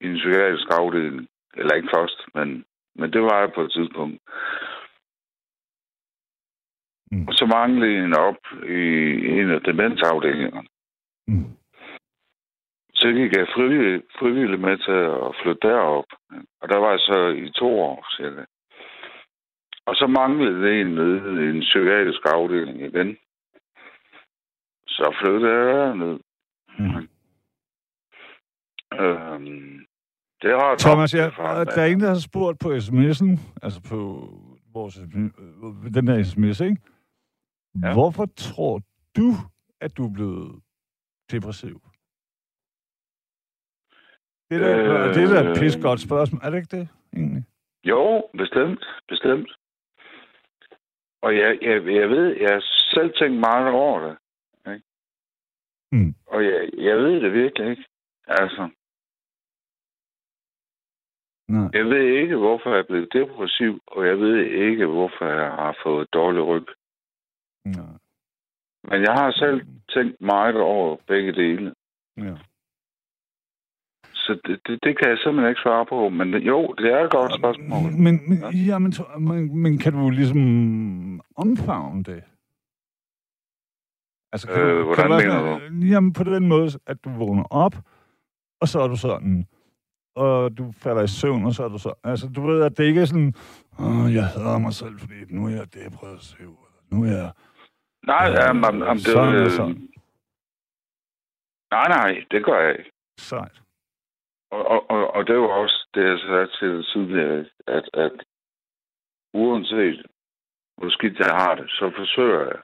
i 0.00 0.06
en 0.06 0.14
psykiatrisk 0.14 0.66
afdeling. 0.70 1.28
Eller 1.54 1.74
ikke 1.74 1.88
først, 1.96 2.18
men, 2.34 2.64
men 2.98 3.12
det 3.12 3.22
var 3.22 3.40
jeg 3.40 3.52
på 3.52 3.62
et 3.62 3.72
tidspunkt. 3.72 4.18
Mm. 7.10 7.28
Og 7.28 7.34
så 7.34 7.46
manglede 7.46 8.04
en 8.04 8.14
op 8.16 8.42
i 8.68 8.82
en 9.38 9.50
af 9.50 9.60
demensafdelingerne. 9.60 10.68
Mm. 11.28 11.50
Så 12.94 13.08
gik 13.08 13.32
jeg 13.36 13.48
frivillig, 13.54 14.02
frivillig 14.18 14.60
med 14.60 14.78
til 14.78 15.00
at 15.26 15.36
flytte 15.42 15.68
derop. 15.68 16.04
Og 16.60 16.68
der 16.68 16.78
var 16.78 16.90
jeg 16.90 17.00
så 17.00 17.28
i 17.28 17.50
to 17.50 17.80
år 17.80 18.06
cirka. 18.16 18.44
Og 19.86 19.94
så 19.96 20.06
manglede 20.06 20.62
det 20.62 20.80
en 20.80 20.86
nede 20.86 21.46
i 21.46 21.56
en 21.56 21.60
psykiatrisk 21.60 22.20
afdeling 22.24 22.80
igen. 22.80 23.16
Så 24.86 25.14
flyttede 25.20 25.52
jeg 25.52 25.64
derned. 25.66 26.18
Mm. 26.78 27.08
Øhm, 29.00 29.86
det 30.42 30.50
er 30.50 30.56
ret 30.56 30.78
Thomas, 30.78 31.14
jeg, 31.14 31.32
der 31.36 31.82
er 31.82 31.86
en, 31.86 32.00
der 32.00 32.08
har 32.08 32.20
spurgt 32.30 32.58
på 32.58 32.68
sms'en, 32.68 33.40
altså 33.62 33.80
på 33.82 33.98
vores, 34.72 34.98
øh, 34.98 35.94
den 35.94 36.06
der 36.06 36.22
sms, 36.22 36.60
ikke? 36.60 36.76
Ja. 37.82 37.92
Hvorfor 37.92 38.26
tror 38.36 38.80
du, 39.16 39.28
at 39.80 39.96
du 39.96 40.04
er 40.08 40.12
blevet 40.12 40.62
depressiv? 41.30 41.80
Det 44.50 44.60
der, 44.60 44.78
øh, 44.78 45.08
Øh, 45.08 45.14
det 45.14 45.36
er 45.36 45.50
et 45.50 45.58
pis 45.60 45.76
godt 45.82 46.00
spørgsmål. 46.00 46.40
Er 46.44 46.50
det 46.50 46.56
ikke 46.56 46.76
det, 46.76 46.88
egentlig? 47.16 47.44
Jo, 47.84 48.28
bestemt. 48.38 48.84
Bestemt. 49.08 49.50
Og 51.22 51.36
jeg, 51.36 51.58
jeg, 51.62 51.86
jeg 51.86 52.08
ved, 52.10 52.26
jeg 52.40 52.48
har 52.52 52.64
selv 52.94 53.14
tænkt 53.14 53.38
meget 53.40 53.68
over 53.68 54.00
det. 54.00 54.16
Ikke? 54.72 54.86
Mm. 55.92 56.14
Og 56.26 56.44
jeg, 56.44 56.68
jeg 56.78 56.96
ved 56.96 57.20
det 57.20 57.32
virkelig 57.32 57.70
ikke. 57.70 57.84
Altså, 58.28 58.70
Nej. 61.48 61.68
jeg 61.72 61.84
ved 61.84 62.04
ikke, 62.20 62.36
hvorfor 62.36 62.70
jeg 62.70 62.78
er 62.78 62.88
blevet 62.90 63.12
depressiv, 63.12 63.80
og 63.86 64.06
jeg 64.06 64.18
ved 64.18 64.36
ikke, 64.46 64.86
hvorfor 64.86 65.24
jeg 65.24 65.50
har 65.50 65.76
fået 65.82 66.12
dårlig 66.14 66.42
ryg. 66.46 66.66
Nej. 67.64 67.92
Men 68.90 69.02
jeg 69.02 69.12
har 69.14 69.30
selv 69.32 69.66
tænkt 69.94 70.20
meget 70.20 70.56
over 70.56 70.96
begge 71.06 71.32
dele. 71.32 71.74
Ja. 72.16 72.34
Så 74.14 74.40
det, 74.44 74.60
det, 74.66 74.78
det 74.84 74.98
kan 74.98 75.08
jeg 75.10 75.18
simpelthen 75.18 75.48
ikke 75.48 75.60
svare 75.60 75.86
på. 75.86 76.08
Men 76.08 76.34
jo, 76.34 76.74
det 76.78 76.86
er 76.92 77.04
et 77.04 77.10
godt 77.10 77.32
spørgsmål. 77.38 77.92
Men, 78.04 78.14
men, 78.28 78.38
ja, 78.66 78.78
men, 78.78 78.92
to- 78.92 79.18
men, 79.18 79.56
men 79.62 79.78
kan 79.78 79.92
du 79.92 80.10
ligesom 80.10 80.40
omfavne 81.36 82.02
det? 82.04 82.22
Altså, 84.32 84.46
kan 84.48 84.62
Øh, 84.62 84.78
du, 84.78 84.84
hvordan 84.84 84.96
kan 84.96 85.10
du 85.10 85.16
mener 85.16 85.58
sådan- 85.58 85.82
Jamen, 85.82 86.12
på 86.12 86.24
den 86.24 86.48
måde, 86.48 86.68
at 86.86 87.04
du 87.04 87.10
vågner 87.10 87.44
op, 87.50 87.74
og 88.60 88.68
så 88.68 88.80
er 88.80 88.88
du 88.88 88.96
sådan, 88.96 89.46
og 90.24 90.58
du 90.58 90.72
falder 90.82 91.02
i 91.02 91.08
søvn, 91.08 91.46
og 91.46 91.52
så 91.52 91.64
er 91.64 91.68
du 91.68 91.78
så... 91.78 91.92
Altså, 92.04 92.26
du 92.36 92.46
ved, 92.46 92.62
at 92.62 92.78
det 92.78 92.84
ikke 92.84 93.00
er 93.00 93.04
sådan, 93.04 93.34
Åh, 93.80 94.14
jeg 94.14 94.26
hader 94.26 94.58
mig 94.58 94.72
selv, 94.72 94.98
fordi 95.00 95.14
nu 95.28 95.46
er 95.46 95.50
jeg 95.50 95.74
depressiv, 95.74 96.50
eller 96.66 96.82
nu 96.92 97.04
er 97.04 97.16
jeg... 97.22 97.32
Nej, 98.06 98.26
jamen, 98.26 98.64
jamen, 98.64 98.82
jamen, 98.82 99.02
det, 99.06 99.16
og 99.16 99.34
øh, 99.34 99.50
sådan. 99.50 99.88
Nej, 101.70 101.88
nej, 101.88 102.24
det 102.30 102.44
gør 102.44 102.60
jeg 102.60 102.78
ikke. 102.78 102.90
Sejt. 103.18 103.62
Og, 104.50 104.66
og, 104.68 104.90
og, 104.90 105.14
og 105.14 105.26
det 105.26 105.32
er 105.32 105.42
jo 105.44 105.50
også 105.50 105.88
det, 105.94 106.04
jeg 106.04 106.18
sagde 106.18 106.48
til 106.58 106.84
tidligere, 106.92 107.44
at, 107.66 107.90
at 107.94 108.12
uanset 109.34 110.06
hvor 110.78 110.90
skidt 110.90 111.18
jeg 111.18 111.34
har 111.34 111.54
det, 111.54 111.70
så 111.70 111.92
forsøger 111.96 112.40
jeg 112.40 112.60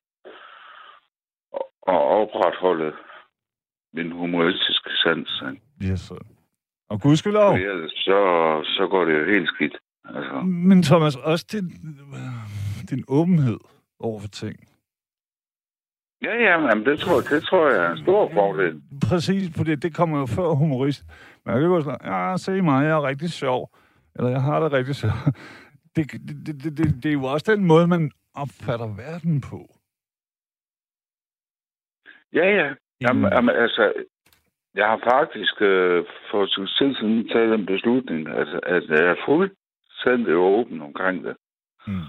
at, 1.89 2.01
opretholde 2.21 2.93
min 3.93 4.13
humoristiske 4.13 4.91
sans. 4.91 5.43
Yes, 5.83 6.01
sir. 6.01 6.19
Og 6.91 7.01
gudskelov. 7.01 7.55
Ellers 7.55 7.93
så, 7.93 8.19
så 8.65 8.87
går 8.91 9.05
det 9.05 9.19
jo 9.21 9.25
helt 9.25 9.49
skidt. 9.49 9.77
Altså, 10.05 10.33
Men 10.43 10.83
Thomas, 10.83 11.17
også 11.17 11.47
din, 11.53 11.69
din 12.91 13.05
åbenhed 13.09 13.59
over 14.01 14.21
for 14.21 14.29
ting. 14.29 14.57
ja, 16.23 16.35
ja, 16.35 16.75
men 16.75 16.87
det 16.87 16.99
tror, 16.99 17.21
det 17.21 17.43
tror 17.43 17.71
jeg 17.71 17.85
er 17.87 17.91
en 17.93 18.03
stor 18.03 18.31
fordel. 18.35 18.83
Præcis, 19.09 19.57
for 19.57 19.65
det, 19.65 19.83
det 19.83 19.95
kommer 19.95 20.19
jo 20.19 20.27
før 20.27 20.49
humorist. 20.49 21.03
Man 21.47 21.55
kan 21.55 21.65
jo 21.65 21.83
sådan, 21.83 21.99
ja, 22.13 22.37
se 22.37 22.63
mig, 22.63 22.85
jeg 22.85 22.91
er 22.93 23.03
rigtig 23.03 23.31
sjov. 23.33 23.71
Eller 24.17 24.31
jeg 24.31 24.43
har 24.43 24.61
det 24.61 24.73
rigtig 24.73 24.95
sjovt. 24.95 25.15
Det, 25.97 26.13
det, 26.13 26.47
det, 26.47 26.65
det, 26.65 26.79
det, 26.79 27.03
det 27.03 27.09
er 27.09 27.13
jo 27.13 27.25
også 27.25 27.53
den 27.53 27.65
måde, 27.65 27.87
man 27.87 28.11
opfatter 28.35 28.87
verden 28.87 29.41
på. 29.41 29.59
Ja, 32.33 32.47
ja. 32.61 32.75
Jamen, 33.01 33.33
jamen, 33.33 33.55
altså, 33.55 33.93
jeg 34.75 34.87
har 34.87 35.01
faktisk 35.13 35.63
øh, 35.63 36.05
for 36.31 36.43
et 36.43 36.51
tid 36.51 36.95
siden 36.95 37.29
taget 37.29 37.59
den 37.59 37.67
beslutning, 37.67 38.29
at, 38.29 38.49
at 38.63 38.83
jeg 38.89 39.05
er 39.13 39.17
fuldstændig 39.27 40.35
åben 40.35 40.83
omkring 40.83 41.25
det. 41.25 41.37
Mm. 41.87 42.07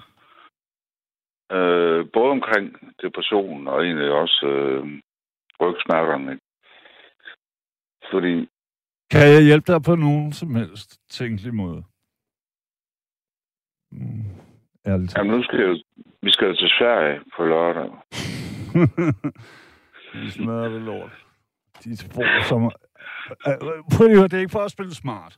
Øh, 1.57 2.05
både 2.13 2.32
omkring 2.32 2.95
depressionen 3.01 3.68
og 3.68 3.84
egentlig 3.86 4.11
også 4.11 4.45
øh, 4.45 5.01
rygsmerterne. 5.61 6.39
Fordi, 8.11 8.49
Kan 9.11 9.28
jeg 9.36 9.43
hjælpe 9.43 9.74
dig 9.74 9.82
på 9.84 9.95
nogen 9.95 10.34
som 10.34 10.55
helst 10.55 10.99
tænkelig 11.09 11.53
måde? 11.53 11.84
Mm. 13.91 14.24
Ærligt 14.88 15.18
jamen 15.18 15.32
nu 15.38 15.43
skal 15.43 15.59
jeg, 15.59 15.76
vi 16.22 16.32
skal 16.32 16.47
jo 16.47 16.55
til 16.55 16.70
Sverige 16.70 17.22
på 17.38 17.45
lørdag. 17.45 17.91
De 20.13 20.32
smadrer 20.32 20.70
det 20.70 20.82
lort. 20.82 21.24
De 21.84 21.97
får 21.97 22.47
som... 22.49 22.63
Øh, 22.63 22.71
Prøv 23.91 24.07
lige 24.07 24.11
at 24.11 24.17
høre, 24.17 24.28
det 24.28 24.34
er 24.34 24.39
ikke 24.39 24.51
for 24.51 24.59
at 24.59 24.71
spille 24.71 24.95
smart. 24.95 25.38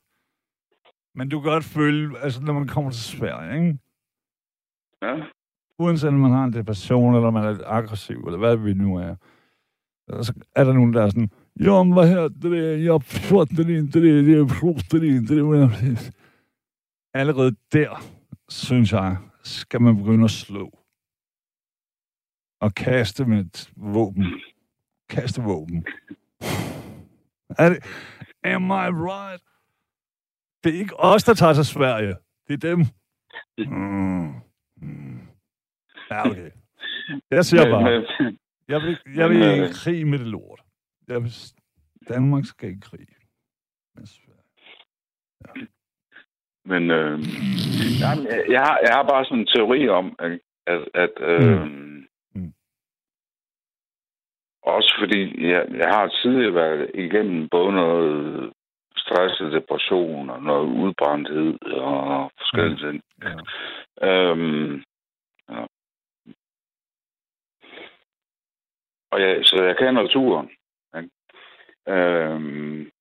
Men 1.16 1.30
du 1.30 1.42
kan 1.42 1.52
godt 1.52 1.64
føle, 1.64 2.20
altså 2.20 2.42
når 2.42 2.54
man 2.54 2.68
kommer 2.68 2.92
til 2.92 3.04
Sverige, 3.04 3.56
ikke? 3.56 3.80
Ja, 5.02 5.16
uanset 5.80 6.08
om 6.08 6.14
man 6.14 6.32
har 6.32 6.44
en 6.44 6.54
depression, 6.54 7.16
eller 7.16 7.30
man 7.30 7.44
er 7.44 7.52
lidt 7.52 7.64
aggressiv, 7.66 8.18
eller 8.18 8.38
hvad 8.38 8.58
vi 8.58 8.74
nu 8.74 8.98
er, 8.98 9.16
så 10.24 10.34
er 10.56 10.64
der 10.64 10.74
nogen, 10.74 10.94
der 10.94 11.04
er 11.04 11.10
sådan, 11.10 11.32
jo, 11.60 11.84
men 11.84 11.94
hvad 11.94 12.08
her, 12.10 12.28
det 12.28 12.60
er, 12.60 12.78
jeg 12.78 13.04
fatter 13.04 13.56
det 13.56 13.70
ikke, 13.70 13.88
det 13.88 14.30
er, 14.30 14.38
jeg 14.38 14.50
forstår 14.50 15.00
det 15.00 15.04
ikke, 15.04 15.28
det 15.28 15.40
er, 15.40 16.14
Allerede 17.14 17.56
der, 17.74 18.04
synes 18.50 18.92
jeg, 18.92 19.18
skal 19.44 19.82
man 19.82 19.98
begynde 19.98 20.24
at 20.24 20.32
slå. 20.32 20.80
Og 22.62 22.74
kaste 22.76 23.26
med 23.26 23.40
et 23.40 23.72
våben. 23.76 24.26
Kaste 25.10 25.42
våben. 25.42 25.86
Er 27.60 27.70
det, 27.70 27.80
am 28.44 28.64
I 28.72 28.90
right? 29.10 29.44
Det 30.64 30.76
er 30.76 30.80
ikke 30.80 31.00
os, 31.00 31.24
der 31.24 31.34
tager 31.34 31.54
til 31.54 31.66
Sverige. 31.66 32.16
Det 32.48 32.64
er 32.64 32.70
dem. 32.70 32.80
Mm. 33.58 34.34
Mm. 34.78 35.20
Ja, 36.12 36.30
okay. 36.30 36.52
Jeg 37.32 37.46
siger 37.46 37.70
bare, 37.70 37.88
jeg 38.68 38.82
vil, 38.82 38.98
jeg 39.16 39.30
vil 39.30 39.38
ikke 39.42 39.74
krig 39.74 40.08
med 40.08 40.20
det 40.20 40.28
lort. 40.28 40.62
Jeg 41.08 41.24
vil, 41.24 41.34
Danmark 42.10 42.46
skal 42.46 42.70
ikke 42.70 42.82
krig. 42.82 43.08
med 43.96 44.06
Sverige. 44.06 45.68
men 46.66 46.92
øh, 46.92 47.20
jamen, 48.02 48.26
jeg, 48.28 48.46
jeg, 48.50 48.62
har, 48.62 48.80
jeg 48.86 48.92
har 48.94 49.04
bare 49.10 49.26
sådan 49.26 49.40
en 49.40 49.48
teori 49.48 49.90
om, 49.90 50.16
at, 50.20 50.40
at, 50.94 51.10
øh, 51.22 51.62
Mm. 51.64 51.68
Mm. 51.72 51.97
Også 54.68 54.96
fordi 55.00 55.50
jeg, 55.52 55.66
jeg 55.70 55.90
har 55.90 56.08
tidligere 56.08 56.54
været 56.54 56.92
igennem 56.94 57.50
både 57.50 57.72
noget 57.72 58.54
stress 58.98 59.42
og 59.42 59.52
depression 59.52 60.30
og 60.30 60.44
noget 60.44 60.68
udbrændthed 60.68 61.58
og 61.72 62.32
forskellige 62.38 62.78
ting. 62.78 63.04
Ja. 63.24 63.36
Øhm, 64.08 64.84
ja. 65.50 65.66
Og 69.12 69.22
jeg, 69.22 69.46
så 69.46 69.64
jeg 69.64 69.78
kan 69.78 69.94
naturen. 69.94 70.50
Ikke? 70.98 71.10
Øhm, 71.88 72.92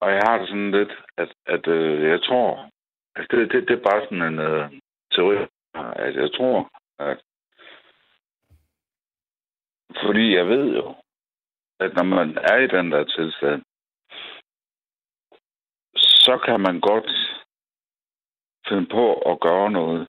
og 0.00 0.10
jeg 0.10 0.20
har 0.26 0.38
det 0.38 0.48
sådan 0.48 0.70
lidt, 0.70 0.92
at, 1.16 1.32
at 1.46 1.66
øh, 1.66 2.02
jeg 2.10 2.22
tror, 2.22 2.70
at 3.16 3.26
det, 3.30 3.52
det, 3.52 3.68
det 3.68 3.78
er 3.78 3.90
bare 3.90 4.02
sådan 4.04 4.22
en 4.22 4.38
øh, 4.38 4.70
teori, 5.12 5.36
at 5.74 6.14
jeg 6.14 6.32
tror, 6.32 6.70
at 6.98 7.20
fordi 10.04 10.34
jeg 10.34 10.46
ved 10.46 10.76
jo, 10.76 10.94
at 11.80 11.94
når 11.96 12.02
man 12.02 12.38
er 12.38 12.56
i 12.56 12.66
den 12.66 12.92
der 12.92 13.04
tilstand, 13.04 13.62
så 15.96 16.38
kan 16.46 16.60
man 16.60 16.80
godt 16.80 17.10
finde 18.68 18.86
på 18.86 19.14
at 19.14 19.40
gøre 19.40 19.70
noget, 19.70 20.08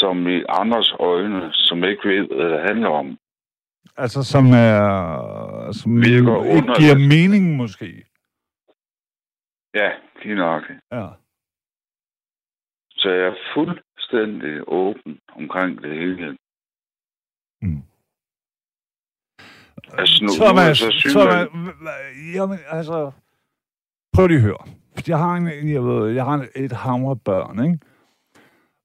som 0.00 0.28
i 0.28 0.44
andres 0.48 0.92
øjne, 1.00 1.52
som 1.52 1.84
ikke 1.84 2.08
ved, 2.08 2.26
hvad 2.28 2.50
det 2.50 2.60
handler 2.68 2.88
om. 2.88 3.18
Altså, 3.96 4.22
som 4.22 4.44
er... 4.46 4.80
Som 5.72 5.96
Virker 5.96 6.16
ikke 6.16 6.30
underligt. 6.30 6.78
giver 6.78 6.98
mening, 7.14 7.56
måske. 7.56 8.04
Ja, 9.74 9.90
lige 10.22 10.34
nok. 10.34 10.62
Ja. 10.92 11.06
Så 12.90 13.10
jeg 13.10 13.26
er 13.26 13.36
fuldstændig 13.54 14.62
åben 14.66 15.20
omkring 15.28 15.82
det 15.82 15.94
hele. 15.94 16.38
Mm. 17.62 17.82
Altså, 19.92 20.24
nu, 20.24 20.26
nu 20.26 20.44
Thomas, 20.44 20.82
jeg 20.82 20.92
så 20.92 21.08
Thomas, 21.10 21.48
jamen, 22.34 22.58
altså, 22.68 23.10
prøv 24.12 24.26
lige 24.26 24.36
at 24.36 24.42
høre. 24.42 24.66
Jeg 25.08 25.18
har, 25.18 25.34
en, 25.34 25.68
jeg, 25.68 25.84
ved, 25.84 26.10
jeg 26.10 26.24
har 26.24 26.46
et 26.56 26.72
hamre 26.72 27.16
børn, 27.16 27.64
ikke? 27.64 27.78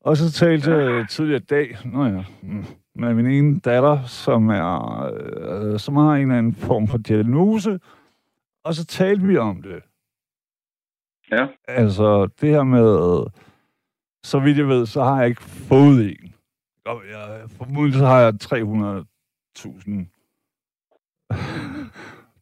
Og 0.02 0.18
så 0.18 0.32
talte 0.32 0.72
jeg 0.72 1.10
tidligere 1.10 1.42
i 1.42 1.46
dag, 1.46 1.78
nå 1.86 2.06
ja, 2.06 2.24
mm, 2.42 2.66
med 2.96 3.14
min 3.14 3.26
ene 3.26 3.60
datter, 3.60 4.06
som, 4.06 4.50
er, 4.50 5.04
øh, 5.14 5.80
som 5.80 5.96
har 5.96 6.16
en 6.16 6.22
eller 6.22 6.38
anden 6.38 6.56
form 6.56 6.88
for 6.88 6.98
diagnose, 6.98 7.80
og 8.64 8.74
så 8.74 8.86
talte 8.86 9.28
vi 9.28 9.38
om 9.38 9.62
det. 9.62 9.84
Ja. 11.32 11.48
Altså, 11.68 12.28
det 12.42 12.50
her 12.50 12.64
med, 12.64 13.26
så 14.24 14.40
vidt 14.40 14.58
jeg 14.58 14.68
ved, 14.68 14.86
så 14.86 15.04
har 15.04 15.20
jeg 15.20 15.30
ikke 15.30 15.42
fået 15.44 16.10
en. 16.10 16.31
Og 16.86 17.02
jeg, 17.12 17.50
formodentlig 17.50 18.00
så 18.00 18.06
har 18.06 18.20
jeg 18.20 18.34
300.000 18.44 20.18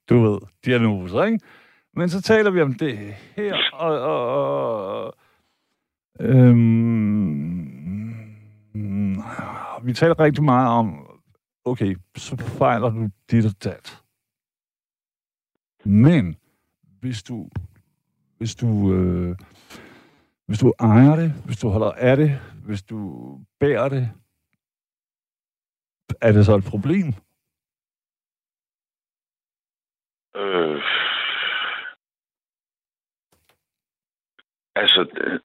du 0.10 0.20
ved, 0.20 0.40
diagnoser, 0.66 1.24
ikke? 1.24 1.40
Men 1.94 2.10
så 2.10 2.22
taler 2.22 2.52
vi 2.52 2.62
om 2.62 2.74
det 2.74 2.98
her, 3.36 3.56
og, 3.74 4.00
og, 4.02 5.06
og 5.06 5.16
øhm, 6.20 7.50
vi 9.84 9.94
taler 9.94 10.20
rigtig 10.20 10.44
meget 10.44 10.68
om, 10.70 11.20
okay, 11.66 11.98
så 12.18 12.38
fejler 12.38 12.90
du 12.90 13.08
dit 13.32 13.46
og 13.46 13.64
dat. 13.64 14.04
Men 15.86 16.38
hvis 17.00 17.24
du, 17.24 17.50
hvis 18.38 18.56
du, 18.56 18.94
øh, 18.94 19.36
hvis 20.46 20.60
du 20.60 20.74
ejer 20.80 21.16
det, 21.16 21.34
hvis 21.46 21.58
du 21.58 21.70
holder 21.70 21.92
af 21.92 22.18
det, 22.18 22.40
hvis 22.66 22.84
du 22.84 23.40
bærer 23.60 23.90
det, 23.90 24.12
er 26.22 26.32
det 26.32 26.46
så 26.46 26.56
et 26.56 26.64
problem? 26.64 27.08
Øh, 30.36 30.84
altså, 34.76 35.02
øh, 35.24 35.40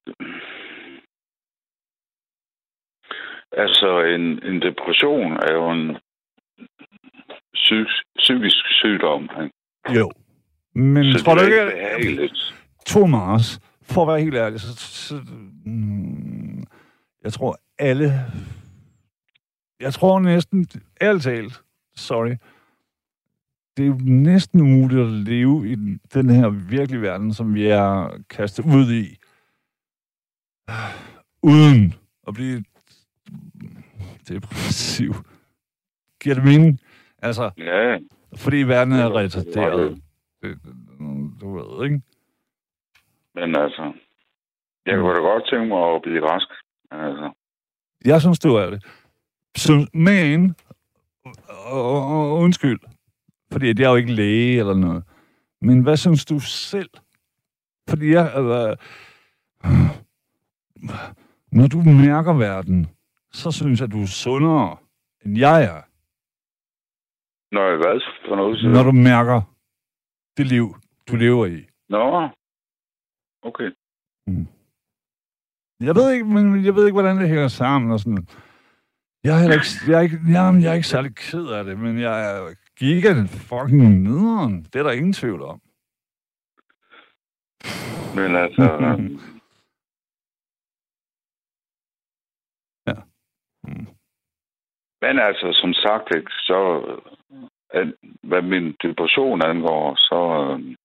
altså 3.51 4.01
en, 4.01 4.21
en 4.21 4.61
depression 4.61 5.31
er 5.31 5.53
jo 5.53 5.71
en 5.71 5.97
psyk, 7.53 7.87
psykisk 8.17 8.65
sygdom. 8.69 9.23
Ikke? 9.23 9.99
Jo. 9.99 10.11
Men 10.75 11.13
Så 11.13 11.23
tror 11.23 11.35
du 11.35 11.41
er 11.41 11.45
ikke 11.45 11.71
behageligt. 11.71 12.55
Thomas, 12.87 13.59
for 13.81 14.01
at 14.01 14.07
være 14.07 14.21
helt 14.21 14.35
ærlig, 14.35 14.59
så, 14.59 14.75
så 14.77 15.15
mm, 15.65 16.63
jeg 17.23 17.33
tror 17.33 17.57
alle, 17.79 18.11
jeg 19.79 19.93
tror 19.93 20.19
næsten, 20.19 20.67
ærligt 21.01 21.23
talt, 21.23 21.63
sorry, 21.95 22.35
det 23.77 23.83
er 23.83 23.87
jo 23.87 23.97
næsten 24.03 24.61
umuligt 24.61 25.01
at 25.01 25.07
leve 25.07 25.71
i 25.71 25.75
den, 26.13 26.29
her 26.29 26.49
virkelige 26.49 27.01
verden, 27.01 27.33
som 27.33 27.53
vi 27.55 27.67
er 27.67 28.17
kastet 28.29 28.65
ud 28.65 28.91
i, 28.93 29.17
uden 31.43 31.93
at 32.27 32.33
blive 32.33 32.63
depressiv. 34.29 35.13
Giver 36.21 36.35
det 36.35 36.43
mening? 36.43 36.79
Altså, 37.17 37.51
Ja, 37.57 37.97
fordi 38.35 38.57
verden 38.57 38.93
er 38.93 39.03
er 39.05 39.15
retarderet. 39.15 40.01
Du 41.41 41.57
ved, 41.57 41.85
ikke? 41.85 42.01
men 43.35 43.55
altså, 43.55 43.93
jeg 44.85 44.97
kunne 44.97 45.15
da 45.15 45.19
godt 45.19 45.43
tænke 45.49 45.65
mig 45.67 45.95
at 45.95 46.01
blive 46.01 46.29
rask. 46.29 46.47
Altså, 46.91 47.31
Jeg 48.05 48.21
synes, 48.21 48.39
du 48.39 48.55
er 48.55 48.69
det. 48.69 48.85
Så, 49.55 49.87
men, 49.93 50.55
og, 51.71 52.37
undskyld, 52.37 52.79
fordi 53.51 53.67
jeg 53.67 53.79
er 53.85 53.89
jo 53.89 53.95
ikke 53.95 54.13
læge 54.13 54.59
eller 54.59 54.73
noget. 54.73 55.03
Men 55.61 55.83
hvad 55.83 55.97
synes 55.97 56.25
du 56.25 56.39
selv? 56.39 56.89
Fordi 57.89 58.11
jeg, 58.11 58.31
øh, 58.37 58.77
når 61.57 61.67
du 61.67 61.77
mærker 61.83 62.33
verden, 62.33 62.87
så 63.33 63.51
synes 63.51 63.81
jeg, 63.81 63.91
du 63.91 64.01
er 64.01 64.05
sundere, 64.07 64.77
end 65.25 65.37
jeg 65.37 65.63
er. 65.63 65.81
når 67.55 67.67
jeg 67.69 67.77
hvad 67.77 68.01
for 68.27 68.35
noget 68.35 68.59
siger 68.59 68.71
Når 68.71 68.83
du? 68.83 68.91
mærker 68.91 69.41
det 70.37 70.45
liv, 70.47 70.75
du 71.07 71.15
lever 71.15 71.45
i. 71.45 71.65
Nå, 71.89 72.29
okay. 73.41 73.69
Jeg 75.79 75.95
ved 75.95 76.11
ikke, 76.13 76.25
men 76.25 76.65
jeg 76.65 76.75
ved 76.75 76.85
ikke, 76.85 76.93
hvordan 76.95 77.17
det 77.17 77.27
hænger 77.29 77.47
sammen 77.47 77.91
og 77.91 77.99
sådan. 77.99 78.27
Jeg 79.25 79.33
er, 79.35 79.39
heller 79.41 79.55
ikke, 79.61 79.91
jeg, 79.91 79.97
er 79.97 80.01
ikke, 80.07 80.19
jamen, 80.35 80.61
jeg 80.61 80.69
er 80.69 80.73
ikke 80.79 80.87
særlig 80.87 81.15
ked 81.15 81.47
af 81.47 81.63
det, 81.63 81.79
men 81.79 81.99
jeg 81.99 82.15
er 82.31 82.53
giga 82.79 83.11
fucking 83.49 84.01
nederen. 84.07 84.63
Det 84.63 84.75
er 84.75 84.83
der 84.83 84.91
ingen 84.91 85.13
tvivl 85.13 85.41
om. 85.41 85.61
Men 88.15 88.35
altså, 88.35 88.63
Ja. 92.87 92.99
Mm. 93.63 93.87
men 95.01 95.19
altså, 95.19 95.47
som 95.61 95.73
sagt, 95.73 96.15
ikke, 96.15 96.31
så 96.31 96.59
at, 97.69 97.93
hvad 98.23 98.41
min 98.41 98.75
depression 98.83 99.41
angår, 99.41 99.95
så, 99.95 100.21
øhm, 100.43 100.75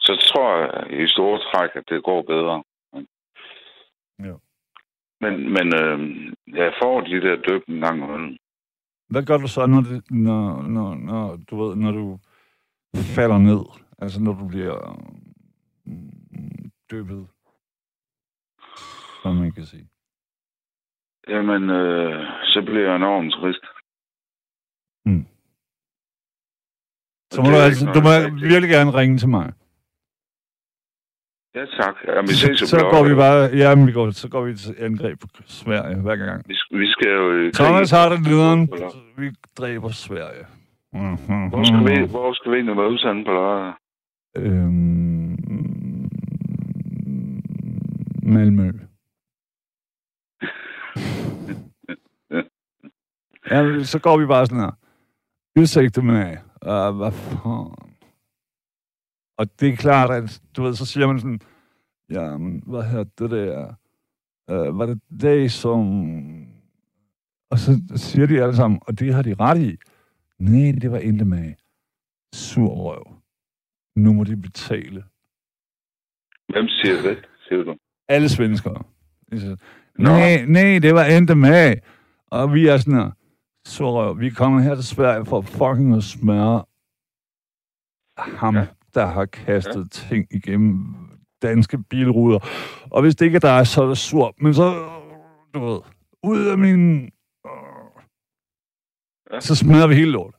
så 0.00 0.12
tror 0.28 0.56
jeg 0.56 1.02
i 1.02 1.08
store 1.08 1.38
træk, 1.38 1.70
at 1.74 1.84
det 1.88 2.04
går 2.04 2.22
bedre. 2.22 2.62
Men, 5.22 5.34
men 5.56 5.66
øhm, 5.82 6.34
jeg 6.46 6.72
får 6.82 7.00
de 7.00 7.20
der 7.20 7.36
døb 7.48 7.62
en 7.68 7.80
gang 7.80 8.04
imellem. 8.04 8.36
Hvad 9.08 9.22
gør 9.22 9.36
du 9.36 9.48
så, 9.48 9.66
når, 9.66 9.80
det, 9.80 10.10
når, 10.10 10.62
når, 10.62 10.94
når, 10.94 11.36
du 11.50 11.62
ved, 11.62 11.76
når 11.76 11.92
du 11.92 12.18
falder 13.16 13.38
ned? 13.38 13.62
Altså, 13.98 14.22
når 14.22 14.32
du 14.32 14.48
bliver 14.48 14.76
mm, 15.84 16.70
døbet, 16.90 17.26
som 19.22 19.36
man 19.36 19.52
kan 19.52 19.64
sige. 19.64 19.88
Jamen, 21.28 21.70
øh, 21.70 22.24
så 22.44 22.62
bliver 22.66 22.86
jeg 22.86 22.96
enormt 22.96 23.32
trist. 23.32 23.64
Så 27.32 27.40
Og 27.40 27.44
må 27.46 27.50
det 27.50 27.58
du, 27.58 27.64
altså, 27.68 27.84
du 27.96 28.00
må 28.06 28.12
virkelig 28.48 28.70
gerne 28.70 28.90
ringe 29.00 29.18
til 29.18 29.28
mig. 29.28 29.52
Ja, 31.54 31.64
tak. 31.66 31.94
Jamen, 32.08 32.28
vi 32.28 32.32
ses 32.34 32.58
Så 32.70 32.76
blot. 32.78 32.90
går 32.92 33.08
vi 33.08 33.14
bare, 33.14 33.50
ja, 33.56 33.74
men 33.74 33.86
vi 33.86 33.92
går, 33.92 34.10
så 34.10 34.28
går 34.28 34.44
vi 34.44 34.56
til 34.56 34.74
angreb 34.78 35.20
på 35.20 35.42
Sverige 35.46 35.96
hver 36.00 36.16
gang. 36.16 36.44
Vi, 36.48 36.54
vi 36.78 36.90
skal 36.92 37.10
jo... 37.10 37.28
krig. 37.30 37.54
Thomas 37.54 37.90
har 37.90 38.08
det 38.08 38.20
lederen. 38.26 38.68
Vi 39.18 39.30
dræber 39.58 39.88
Sverige. 39.90 40.46
Mhm. 40.92 41.48
Hvor 41.48 41.64
skal 41.64 41.78
vi, 41.88 42.10
hvor 42.10 42.32
skal 42.32 42.50
vi 42.52 42.56
egentlig 42.56 42.76
mødes 42.76 43.02
henne 43.02 43.24
på 43.24 43.30
lørdag? 43.32 43.72
Øhm, 44.36 45.36
Malmø. 48.22 48.66
ja, 53.50 53.82
så 53.84 53.98
går 54.02 54.18
vi 54.18 54.26
bare 54.26 54.46
sådan 54.46 54.60
her. 54.60 54.70
Udsigte 55.58 56.02
med, 56.02 56.36
uh, 56.66 56.96
hvad 56.96 57.12
fanden? 57.12 57.91
Og 59.42 59.60
det 59.60 59.68
er 59.68 59.76
klart, 59.76 60.10
at 60.10 60.42
du 60.56 60.62
ved, 60.62 60.74
så 60.74 60.86
siger 60.86 61.06
man 61.06 61.20
sådan, 61.20 61.40
ja, 62.10 62.36
men 62.36 62.62
hvad 62.66 62.82
her 62.82 63.04
det 63.04 63.30
der? 63.30 63.74
Uh, 64.52 64.78
var 64.78 64.86
det 64.86 65.00
det, 65.20 65.52
som... 65.52 65.78
Og 67.50 67.58
så 67.58 67.82
siger 67.96 68.26
de 68.26 68.42
alle 68.42 68.56
sammen, 68.56 68.80
og 68.86 68.98
det 68.98 69.14
har 69.14 69.22
de 69.22 69.34
ret 69.40 69.58
i. 69.58 69.76
Nej, 70.38 70.72
det 70.80 70.92
var 70.92 70.98
endte 70.98 71.24
med 71.24 71.54
sur 72.34 72.68
røv. 72.68 73.04
Nu 73.96 74.12
må 74.12 74.24
de 74.24 74.36
betale. 74.36 75.04
Hvem 76.48 76.68
siger 76.68 77.02
det, 77.02 77.28
siger 77.48 77.62
du? 77.62 77.76
Alle 78.08 78.28
svenskere. 78.28 78.82
Nej, 79.98 80.44
nej, 80.46 80.78
det 80.78 80.94
var 80.94 81.04
endte 81.04 81.34
med. 81.34 81.74
Og 82.30 82.54
vi 82.54 82.66
er 82.66 82.76
sådan 82.76 82.94
her, 82.94 83.10
sur 83.66 83.90
røv. 83.90 84.20
Vi 84.20 84.30
kommer 84.30 84.60
her 84.60 84.74
til 84.74 84.84
Sverige 84.84 85.24
for 85.26 85.40
fucking 85.40 85.96
at 85.96 86.02
smøre 86.02 86.64
ham, 88.18 88.56
Ja. 88.56 88.66
Der 88.94 89.06
har 89.06 89.26
kastet 89.26 90.00
ja. 90.02 90.08
ting 90.08 90.26
igennem 90.30 90.94
danske 91.42 91.78
bilruder. 91.82 92.38
Og 92.90 93.02
hvis 93.02 93.16
det 93.16 93.26
ikke 93.26 93.36
er 93.36 93.40
dig, 93.40 93.66
så 93.66 93.82
er 93.82 93.88
det 93.88 93.98
sur. 93.98 94.34
Men 94.38 94.54
så, 94.54 94.88
du 95.54 95.60
ved, 95.64 95.80
ud 96.22 96.46
af 96.46 96.58
min... 96.58 97.10
Ja. 99.32 99.40
Så 99.40 99.54
smadrer 99.54 99.86
vi 99.86 99.94
hele 99.94 100.10
lort. 100.10 100.34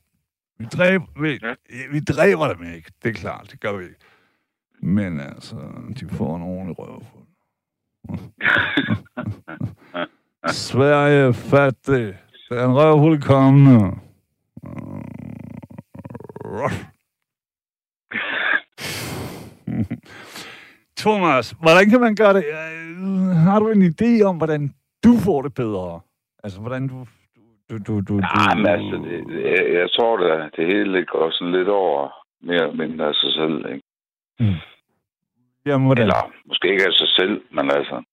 Vi 0.59 0.65
dræber, 0.65 1.21
vi, 1.21 1.39
Ja. 1.41 1.53
vi 1.91 1.99
dræber 1.99 2.53
dem 2.53 2.73
ikke. 2.73 2.91
Det 3.03 3.09
er 3.09 3.13
klart, 3.13 3.47
det 3.51 3.59
gør 3.59 3.77
vi 3.77 3.83
ikke. 3.83 3.99
Men 4.81 5.19
altså, 5.19 5.55
de 5.99 6.09
får 6.09 6.35
en 6.35 6.41
ordentlig 6.41 6.75
røv. 6.79 7.03
Sverige 10.51 11.33
fattig. 11.33 12.17
Er 12.51 12.65
en 12.65 12.75
røvhul 12.75 13.21
kommende. 13.21 13.91
Thomas, 20.97 21.55
hvordan 21.61 21.89
kan 21.89 21.99
man 21.99 22.15
gøre 22.15 22.33
det? 22.33 22.43
Øh, 22.45 23.35
Har 23.47 23.59
du 23.59 23.67
en 23.69 23.83
idé 23.93 24.23
om, 24.23 24.37
hvordan 24.37 24.73
du 25.03 25.17
får 25.25 25.41
det 25.41 25.53
bedre? 25.53 25.99
Altså, 26.43 26.59
hvordan 26.59 26.87
du... 26.87 27.05
du, 27.69 27.77
du, 27.87 28.01
du, 28.01 28.13
Nej, 28.13 28.55
men 28.55 28.65
altså, 28.67 28.95
det, 29.05 29.43
jeg, 29.43 29.73
jeg 29.73 29.87
tror 29.95 30.17
da, 30.17 30.49
det 30.55 30.65
hele 30.67 31.05
går 31.05 31.31
sådan 31.31 31.53
lidt 31.53 31.67
over 31.69 32.09
mere 32.41 32.55
eller 32.63 32.75
mindre 32.87 33.05
af 33.07 33.13
sig 33.13 33.31
selv, 33.33 33.65
ikke? 33.73 33.81
Mm. 34.39 34.55
Jamen, 35.65 35.85
hvordan? 35.85 36.03
Eller 36.03 36.31
måske 36.47 36.67
ikke 36.71 36.85
af 36.87 36.93
sig 36.93 37.07
selv, 37.07 37.41
men 37.51 37.71
altså... 37.71 38.03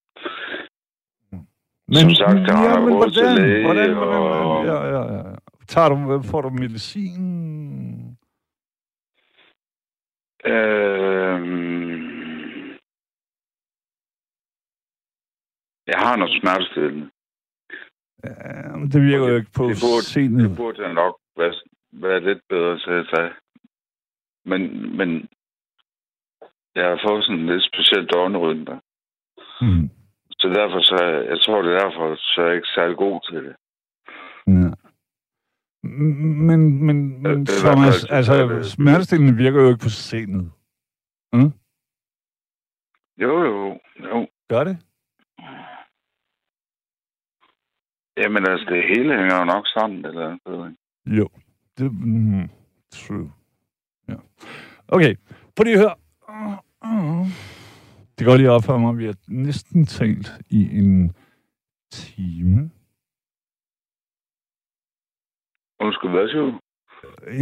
Men, 1.88 1.96
Som 1.96 2.10
sagt, 2.10 2.38
der 2.48 2.56
har 2.56 2.64
ja, 2.64 2.70
jeg 2.72 2.82
men 2.82 2.94
hvordan, 2.94 3.62
hvordan, 3.64 3.94
hvordan, 3.94 4.20
og- 4.22 4.64
ja, 4.66 4.84
ja, 4.96 5.14
ja. 5.16 5.22
Tager 5.68 5.88
du, 5.88 6.22
får 6.22 6.40
du 6.40 6.50
medicin? 6.50 7.89
Øhm, 10.44 12.00
jeg 15.86 15.98
har 16.04 16.16
noget 16.16 16.40
smertestillende. 16.40 17.10
Ja, 18.24 18.76
men 18.76 18.90
det 18.92 19.02
virker 19.02 19.28
jo 19.28 19.36
ikke 19.36 19.52
på 19.56 19.64
det 19.70 19.76
burde- 19.84 20.04
senet. 20.14 20.48
Det 20.50 20.56
burde 20.56 20.82
jeg 20.82 20.94
nok 20.94 21.14
være, 21.36 21.54
være 21.92 22.20
lidt 22.20 22.42
bedre 22.48 22.78
til 22.78 22.90
at 22.90 23.06
tage. 23.14 23.32
Men, 24.44 24.60
men 24.96 25.28
jeg 26.74 26.84
har 26.88 27.00
fået 27.08 27.24
sådan 27.24 27.40
en 27.40 27.46
lidt 27.46 27.64
speciel 27.64 28.06
døgnrytme. 28.06 28.80
Mm. 29.60 29.86
Så 30.40 30.48
derfor, 30.48 30.80
så, 30.90 30.96
jeg 31.30 31.38
tror, 31.40 31.62
det 31.62 31.72
er 31.74 31.80
derfor, 31.80 32.14
så 32.16 32.40
er 32.42 32.46
jeg 32.46 32.56
ikke 32.56 32.74
særlig 32.74 32.96
god 32.96 33.20
til 33.30 33.44
det. 33.44 33.56
Ja. 35.84 35.88
Men, 35.88 36.86
men, 36.86 36.86
men 36.86 37.20
hvert 37.20 37.48
Thomas, 37.48 38.04
fald- 38.04 38.16
altså, 38.16 38.48
det. 38.48 38.66
smertestillende 38.66 39.36
virker 39.36 39.60
jo 39.62 39.68
ikke 39.68 39.82
på 39.82 39.88
senet. 39.88 40.52
Jo, 43.22 43.44
jo, 43.44 43.78
jo. 44.04 44.28
Gør 44.48 44.64
det? 44.64 44.78
Jamen 48.16 48.46
altså, 48.48 48.66
det 48.70 48.82
hele 48.88 49.18
hænger 49.18 49.38
jo 49.38 49.44
nok 49.44 49.66
sammen, 49.66 50.04
eller 50.04 50.38
noget. 50.46 50.76
Jo. 51.06 51.28
Det, 51.78 51.92
mm, 51.92 52.48
true. 52.92 53.32
Ja. 54.08 54.14
Okay, 54.88 55.14
prøv 55.56 55.64
lige 55.64 55.74
at 55.74 55.80
høre. 55.80 55.94
Det 58.18 58.26
går 58.26 58.36
lige 58.36 58.50
op 58.50 58.64
for 58.64 58.78
mig, 58.78 58.90
at 58.90 58.98
vi 58.98 59.06
har 59.06 59.16
næsten 59.28 59.86
talt 59.86 60.32
i 60.50 60.78
en 60.78 61.16
time. 61.92 62.70
Undskyld, 65.80 66.10
hvad 66.10 66.28
siger 66.28 66.40
du? 66.40 66.58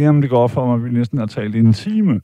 Jamen, 0.03 0.21
det 0.21 0.29
går 0.29 0.43
op 0.43 0.51
for 0.51 0.65
mig, 0.65 0.75
at 0.75 0.83
vi 0.83 0.89
næsten 0.89 1.17
har 1.17 1.25
talt 1.25 1.55
i 1.55 1.59
en 1.59 1.73
time. 1.73 2.21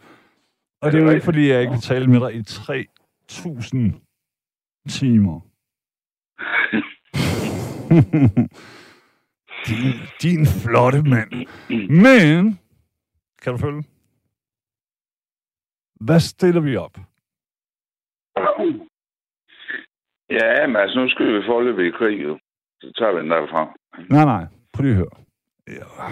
Og 0.81 0.91
det 0.91 0.99
er 0.99 1.03
jo 1.03 1.09
ikke, 1.09 1.25
fordi 1.25 1.49
jeg 1.49 1.61
ikke 1.61 1.71
vil 1.71 1.81
tale 1.81 2.07
med 2.07 2.19
dig 2.19 2.35
i 2.35 2.39
3.000 2.39 4.89
timer. 4.89 5.41
din, 9.67 9.93
din 10.21 10.45
flotte 10.45 11.01
mand. 11.03 11.31
Men, 11.89 12.59
kan 13.41 13.51
du 13.53 13.57
følge? 13.57 13.83
Hvad 16.05 16.19
stiller 16.19 16.61
vi 16.61 16.75
op? 16.75 16.97
Ja, 20.29 20.67
men 20.67 20.75
altså, 20.75 20.99
nu 20.99 21.09
skal 21.09 21.25
vi 21.27 21.41
forløbe 21.45 21.87
i 21.87 21.91
krig, 21.91 22.23
jo. 22.23 22.39
Så 22.81 22.91
tager 22.97 23.13
vi 23.13 23.19
den 23.19 23.31
derfra. 23.31 23.73
Nej, 24.09 24.25
nej. 24.25 24.45
Prøv 24.73 24.83
lige 24.83 24.91
at 24.91 24.97
høre. 24.97 25.24
Ja. 25.67 26.09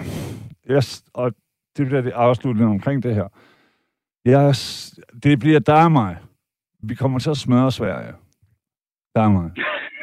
Yes, 0.76 1.04
og 1.14 1.34
det 1.78 1.86
bliver 1.86 2.02
det 2.02 2.12
afsluttende 2.12 2.70
omkring 2.70 3.04
det 3.04 3.16
her. 3.16 3.28
Yes, 4.28 4.94
det 5.24 5.40
bliver 5.40 5.60
dig 5.60 5.84
og 5.84 5.92
mig. 5.92 6.18
Vi 6.80 6.96
kommer 6.96 7.20
til 7.20 7.30
at 7.30 7.38
smøre 7.38 7.72
Sverige. 7.72 8.14
Dig 9.16 9.24
og 9.24 9.32
mig. 9.32 9.52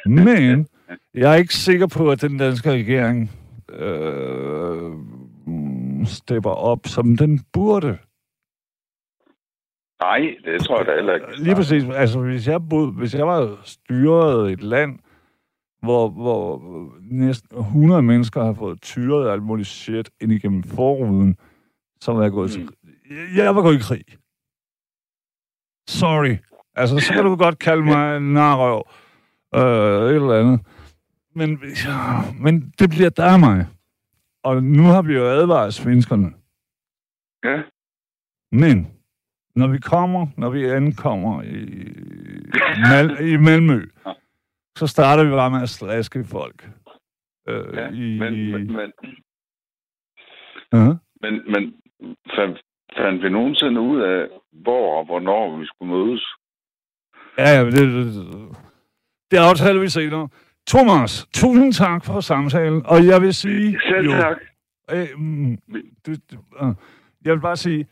Men 0.25 0.69
jeg 1.15 1.33
er 1.33 1.37
ikke 1.37 1.55
sikker 1.55 1.87
på, 1.87 2.11
at 2.11 2.21
den 2.21 2.39
danske 2.39 2.71
regering 2.71 3.31
øh, 3.73 4.93
stepper 6.05 6.51
op, 6.51 6.79
som 6.85 7.17
den 7.17 7.41
burde. 7.53 7.99
Nej, 10.03 10.37
det 10.45 10.63
tror 10.63 10.79
jeg 10.79 10.87
da 10.87 10.95
heller 10.95 11.15
ikke. 11.15 11.27
Lige 11.43 11.55
præcis. 11.55 11.85
Altså, 11.95 12.21
hvis 12.21 12.49
jeg, 12.49 12.69
boede, 12.69 12.93
hvis 12.93 13.15
jeg 13.15 13.27
var 13.27 13.61
styret 13.65 14.53
et 14.53 14.63
land, 14.63 14.99
hvor, 15.83 16.09
hvor 16.09 16.63
næsten 17.01 17.59
100 17.59 18.03
mennesker 18.03 18.45
har 18.45 18.53
fået 18.53 18.83
tyret 18.83 19.31
alt 19.31 19.43
muligt 19.43 19.69
shit 19.69 20.11
ind 20.21 20.33
igennem 20.33 20.63
forruden, 20.63 21.37
var 22.07 22.23
jeg 22.23 22.31
gået 22.31 22.51
til... 22.51 22.69
Jeg 23.37 23.57
var 23.57 23.63
gået 23.63 23.75
i 23.75 23.79
krig. 23.79 24.05
Sorry. 25.89 26.37
Altså, 26.75 26.99
så 26.99 27.13
kan 27.13 27.25
du 27.25 27.37
godt 27.37 27.59
kalde 27.59 27.83
mig 27.83 28.17
en 28.17 28.33
narrøv. 28.35 28.83
Øh, 29.55 30.11
et 30.11 30.15
eller 30.15 30.41
andet. 30.41 30.61
Men, 31.35 31.59
ja, 31.87 32.21
men 32.41 32.73
det 32.79 32.91
bliver 32.91 33.11
der 33.11 33.37
mig. 33.37 33.67
Og 34.43 34.63
nu 34.63 34.83
har 34.83 35.03
vi 35.03 35.15
jo 35.15 35.25
advaret 35.27 35.75
svenskerne. 35.75 36.33
Ja. 37.45 37.63
Men, 38.53 38.89
når 39.57 39.67
vi 39.67 39.79
kommer, 39.79 40.27
når 40.37 40.51
vi 40.51 40.65
ankommer 40.65 41.43
i, 41.43 41.65
Mal- 42.91 43.21
i 43.25 43.37
Malmø, 43.37 43.87
så 44.81 44.87
starter 44.87 45.25
vi 45.25 45.31
bare 45.31 45.51
med 45.51 45.63
at 45.63 45.69
slaske 45.69 46.25
folk. 46.25 46.59
Øh, 47.49 47.77
Ja, 47.79 47.87
i, 47.89 48.19
men, 48.23 48.33
men, 48.53 48.73
men, 48.79 48.93
uh-huh. 50.75 50.95
men, 51.23 51.33
men 51.53 51.63
fandt, 52.37 52.57
fandt 52.97 53.23
vi 53.23 53.29
nogensinde 53.29 53.81
ud 53.81 54.01
af, 54.01 54.29
hvor 54.53 54.99
og 54.99 55.05
hvornår 55.05 55.59
vi 55.59 55.67
skulle 55.67 55.93
mødes? 55.97 56.25
Ja, 57.39 57.49
ja, 57.57 57.65
det, 57.65 57.73
det, 57.73 58.07
det, 59.31 59.37
aftaler 59.37 59.81
vi 59.81 59.89
senere. 59.89 60.29
Thomas, 60.69 61.27
tusind 61.35 61.73
tak 61.73 62.05
for 62.05 62.21
samtalen, 62.21 62.83
og 62.87 63.07
jeg 63.07 63.23
vil 63.23 63.35
sige... 63.35 63.81
Selv 63.89 64.07
jo, 64.07 64.13
tak. 64.13 64.37
Øh, 64.91 65.09
mm, 65.17 65.59
det, 66.05 66.31
det, 66.31 66.39
øh, 66.63 66.75
jeg 67.25 67.33
vil 67.35 67.41
bare 67.41 67.57
sige, 67.57 67.87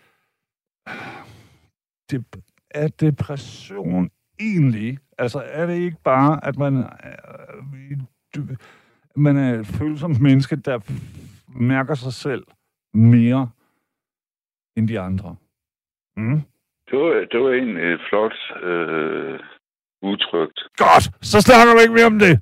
det, 2.10 2.24
er 2.70 2.88
depression 2.88 4.10
egentlig, 4.40 4.98
altså 5.18 5.42
er 5.46 5.66
det 5.66 5.74
ikke 5.74 5.96
bare, 6.04 6.46
at 6.46 6.56
man, 6.58 6.76
øh, 6.76 7.98
man 9.16 9.36
er 9.36 9.60
et 9.60 9.66
følsomt 9.66 10.20
menneske, 10.20 10.56
der 10.56 10.78
mærker 11.48 11.94
sig 11.94 12.12
selv 12.12 12.44
mere 12.94 13.50
end 14.76 14.88
de 14.88 15.00
andre? 15.00 15.36
Mm? 16.16 16.40
Det 16.90 16.98
var, 16.98 17.26
det 17.32 17.40
var 17.40 17.50
egentlig 17.52 17.92
et 17.92 18.00
flot 18.08 18.62
øh, 18.62 19.38
udtrykt. 20.02 20.60
Godt, 20.76 21.04
så 21.26 21.40
snakker 21.40 21.74
vi 21.74 21.80
ikke 21.82 21.94
mere 21.94 22.06
om 22.06 22.18
det. 22.18 22.40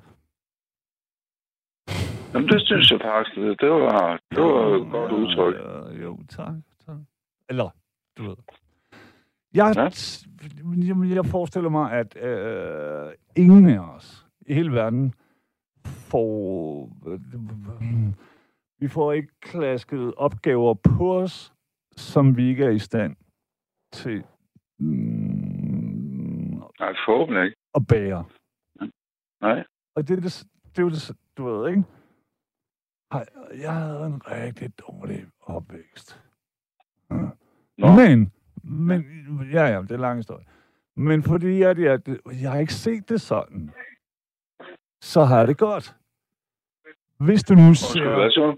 Jamen, 2.33 2.49
det 2.49 2.61
synes 2.65 2.91
jeg 2.91 2.99
faktisk, 3.01 3.35
det 3.35 3.69
var, 3.69 4.19
det 4.31 4.43
var 4.43 4.75
et 4.75 4.91
godt 4.91 5.11
udtryk. 5.11 5.55
Ja, 5.55 6.03
jo, 6.03 6.19
tak, 6.29 6.55
tak. 6.85 6.97
Eller, 7.49 7.69
du 8.17 8.23
ved. 8.23 8.35
Jeg, 9.57 9.73
Ja. 9.75 9.89
jamen, 10.87 11.09
jeg 11.11 11.25
forestiller 11.25 11.69
mig, 11.69 11.91
at 11.91 12.17
øh, 12.23 13.13
ingen 13.35 13.69
af 13.69 13.79
os 13.79 14.27
i 14.45 14.53
hele 14.53 14.71
verden 14.71 15.13
får... 15.85 16.89
Vi 18.79 18.87
får 18.87 19.11
ikke 19.13 19.39
klasket 19.41 20.13
opgaver 20.17 20.73
på 20.73 21.17
os, 21.17 21.53
som 21.95 22.37
vi 22.37 22.47
ikke 22.49 22.65
er 22.65 22.69
i 22.69 22.79
stand 22.79 23.15
til 23.91 24.23
mm, 24.79 26.61
Nej, 26.79 26.93
forhåbentlig 27.05 27.45
ikke. 27.45 27.57
at 27.75 27.87
bære. 27.87 28.25
Nej. 29.41 29.63
Og 29.95 30.07
det 30.07 30.17
er, 30.17 30.21
det, 30.21 30.43
det 30.63 30.77
er 30.79 30.83
jo 30.83 30.89
det, 30.89 31.11
du 31.37 31.43
ved, 31.45 31.69
ikke? 31.69 31.83
Jeg 33.61 33.73
havde 33.73 34.05
en 34.05 34.21
rigtig 34.31 34.79
dårlig 34.79 35.25
opvækst. 35.41 36.21
Ja. 37.11 37.15
Nå. 37.77 37.87
Men, 37.95 38.31
men, 38.67 39.05
ja, 39.51 39.65
ja, 39.65 39.81
det 39.81 39.91
er 39.91 39.95
en 39.95 40.01
lang 40.01 40.17
historie. 40.19 40.45
Men 40.95 41.23
fordi 41.23 41.61
at 41.61 41.79
jeg, 41.79 41.99
jeg 42.41 42.51
har 42.51 42.59
ikke 42.59 42.73
set 42.73 43.09
det 43.09 43.21
sådan, 43.21 43.71
så 45.01 45.23
har 45.23 45.37
jeg 45.37 45.47
det 45.47 45.57
godt. 45.57 45.95
Hvis 47.19 47.43
du 47.43 47.55
nu 47.55 47.73
ser, 47.73 48.55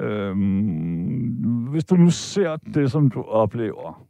øhm, 0.00 1.70
hvis 1.70 1.84
du 1.84 1.96
nu 1.96 2.10
ser 2.10 2.56
det, 2.56 2.90
som 2.90 3.10
du 3.10 3.22
oplever, 3.22 4.06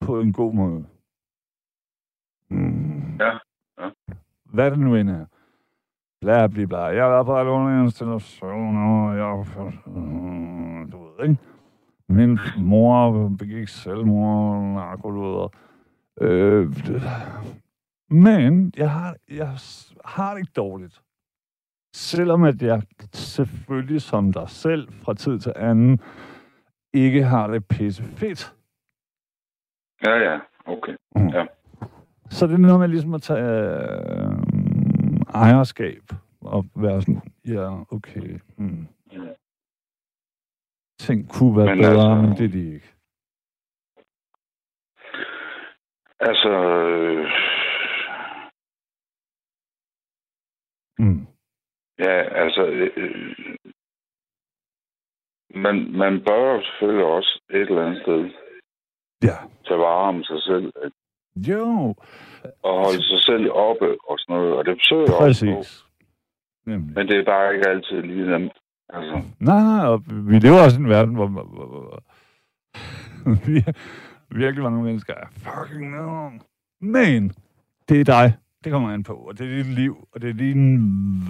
på 0.00 0.20
en 0.20 0.32
god 0.32 0.54
måde. 0.54 0.86
Mm. 2.48 3.16
Ja, 3.20 3.38
ja. 3.78 3.90
Hvad 4.44 4.70
det 4.70 4.78
nu 4.78 4.96
end 4.96 5.10
er. 5.10 5.26
Bla, 6.20 6.46
bla, 6.46 6.64
bla. 6.64 6.78
Jeg 6.78 7.10
været 7.10 7.26
på 7.26 7.36
alle 7.36 7.50
underlige 7.50 7.84
institutioner, 7.84 9.10
og 9.10 9.16
jeg... 9.18 9.46
Mm, 9.86 10.90
Du 10.90 10.98
ved, 11.04 11.28
ikke? 11.28 11.51
Min 12.12 12.38
mor 12.58 13.28
begik 13.38 13.68
selvmord, 13.68 14.62
narkoluder. 14.62 15.48
Øh, 16.20 16.76
Men 18.10 18.72
jeg 18.76 18.90
har, 18.90 19.16
jeg 19.30 19.56
har 20.04 20.32
det 20.32 20.40
ikke 20.40 20.52
dårligt. 20.56 21.02
Selvom 21.94 22.42
at 22.42 22.62
jeg 22.62 22.82
selvfølgelig 23.12 24.02
som 24.02 24.32
dig 24.32 24.48
selv 24.48 24.92
fra 24.92 25.14
tid 25.14 25.38
til 25.38 25.52
anden 25.56 26.00
ikke 26.94 27.24
har 27.24 27.46
det 27.46 27.66
pisse 27.66 28.02
fedt. 28.02 28.54
Ja, 30.04 30.14
ja. 30.16 30.38
Okay. 30.66 30.96
Ja. 31.16 31.44
Så 32.30 32.46
det 32.46 32.54
er 32.54 32.58
noget 32.58 32.80
med 32.80 32.88
ligesom 32.88 33.14
at 33.14 33.22
tage 33.22 33.40
øh, 33.40 34.32
ejerskab 35.34 36.02
og 36.40 36.64
være 36.74 37.00
sådan, 37.00 37.22
ja, 37.46 37.80
okay. 37.92 38.40
Hmm. 38.56 38.86
Ting 41.06 41.28
kunne 41.34 41.56
være 41.56 41.66
Men 41.66 41.78
bedre, 41.78 41.90
altså- 41.90 42.14
men 42.22 42.30
det 42.38 42.44
er 42.44 42.52
de 42.58 42.74
ikke. 42.74 42.90
Altså, 46.20 46.50
øh, 46.50 47.26
Mm. 50.98 51.26
ja, 51.98 52.16
altså, 52.44 52.62
øh, 52.66 53.36
man, 55.54 55.76
man 56.02 56.24
bør 56.24 56.60
selvfølgelig 56.62 57.04
også 57.04 57.40
et 57.50 57.56
eller 57.60 57.86
andet 57.86 58.02
sted 58.02 58.20
Ja. 59.28 59.36
tage 59.66 59.78
vare 59.80 60.08
om 60.08 60.24
sig 60.24 60.42
selv 60.42 60.66
ikke? 60.84 60.96
Jo, 61.52 61.94
og 62.62 62.74
holde 62.84 63.02
sig 63.10 63.20
selv 63.22 63.50
oppe 63.52 63.88
og 64.10 64.18
sådan 64.18 64.36
noget, 64.36 64.52
og 64.56 64.64
det 64.64 64.74
forsøger 64.80 65.02
jeg 65.08 65.14
også 65.28 65.46
på. 65.46 65.56
præcis. 65.56 65.84
Nemlig. 66.66 66.94
Men 66.96 67.08
det 67.08 67.16
er 67.18 67.24
bare 67.24 67.54
ikke 67.54 67.68
altid 67.68 68.02
lige 68.02 68.26
nemt. 68.30 68.52
Altså, 68.88 69.22
Nej, 69.40 69.62
nej, 69.62 69.86
og 69.86 70.02
vi 70.06 70.38
lever 70.38 70.64
også 70.64 70.76
i 70.76 70.82
en 70.82 70.88
verden, 70.88 71.14
hvor, 71.14 71.26
hvor, 71.26 71.44
hvor, 71.44 71.66
hvor 71.66 72.02
vi 73.46 73.64
virkelig 74.30 74.62
mange 74.62 74.82
mennesker 74.82 75.14
er 75.14 75.26
fucking 75.30 75.90
nederen. 75.90 76.42
Men 76.80 77.32
det 77.88 78.00
er 78.00 78.04
dig. 78.04 78.36
Det 78.64 78.72
kommer 78.72 78.90
an 78.90 79.02
på, 79.02 79.14
og 79.14 79.38
det 79.38 79.46
er 79.52 79.62
dit 79.62 79.66
liv, 79.74 80.08
og 80.12 80.22
det 80.22 80.30
er 80.30 80.34
din 80.34 80.80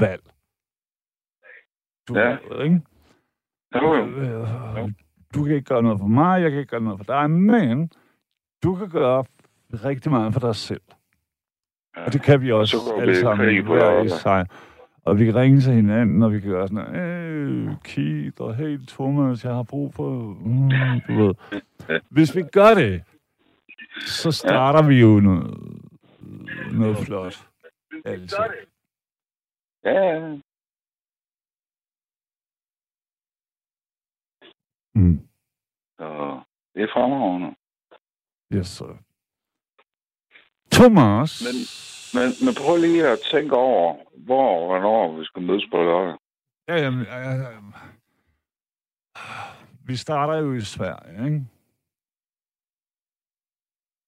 valg. 0.01 0.23
Du, 2.09 2.19
Ja. 2.19 2.37
Ikke? 2.65 2.81
jo, 3.75 3.95
jo. 3.95 4.05
Øh, 4.07 4.91
Du 5.35 5.45
kan 5.45 5.55
ikke 5.55 5.65
gøre 5.69 5.83
noget 5.83 5.99
for 6.01 6.07
mig, 6.07 6.43
jeg 6.43 6.51
kan 6.51 6.61
ikke 6.61 6.71
gøre 6.71 6.81
noget 6.81 6.99
for 6.99 7.05
dig, 7.05 7.31
men 7.31 7.91
du 8.63 8.75
kan 8.75 8.89
gøre 8.89 9.25
rigtig 9.73 10.13
meget 10.13 10.33
for 10.33 10.41
dig 10.41 10.57
selv. 10.57 10.81
Ja. 11.97 12.05
Og 12.05 12.13
det 12.13 12.23
kan 12.23 12.41
vi 12.41 12.53
også 12.53 12.77
alle 13.01 13.21
sammen 13.21 13.65
hver. 13.65 14.45
Og 15.05 15.19
vi 15.19 15.25
kan 15.25 15.35
ringe 15.35 15.61
til 15.61 15.73
hinanden, 15.73 16.23
og 16.23 16.33
vi 16.33 16.41
kan 16.41 16.51
gøre 16.51 16.69
sådan 16.69 16.95
øh, 16.95 17.77
Keith 17.85 18.41
og 18.41 18.57
hey 18.57 18.79
Thomas, 18.89 19.45
jeg 19.45 19.55
har 19.55 19.63
brug 19.63 19.95
for, 19.95 20.11
mm, 20.41 20.71
du 21.09 21.13
ved. 21.23 21.35
Hvis 22.11 22.37
vi 22.37 22.43
gør 22.43 22.75
det, 22.75 23.05
så 24.07 24.33
starter 24.33 24.89
vi 24.89 25.01
jo 25.01 25.21
noget, 25.21 25.59
noget 26.73 26.99
flot. 26.99 27.49
Altid. 28.05 28.39
Ja, 29.85 29.91
ja. 29.91 30.39
Mm. 34.95 35.29
Så 35.99 36.41
det 36.75 36.83
er 36.83 36.89
fremragende. 36.93 37.55
Yes, 38.55 38.67
sir. 38.67 39.12
Thomas. 40.83 41.31
Men, 41.47 41.57
men, 42.17 42.29
men 42.45 42.55
prøv 42.61 42.77
lige 42.77 43.09
at 43.09 43.19
tænke 43.33 43.57
over, 43.57 43.97
hvor 44.27 44.61
og 44.61 44.67
hvornår 44.67 45.19
vi 45.19 45.25
skal 45.25 45.43
mødes 45.43 45.67
på 45.71 45.77
lørdag. 45.77 46.17
Ja, 46.69 46.77
jamen, 46.85 47.05
ja, 47.05 47.19
ja. 47.19 47.49
Vi 49.87 49.97
starter 49.97 50.35
jo 50.35 50.53
i 50.55 50.61
Sverige, 50.61 51.25
ikke? 51.25 51.41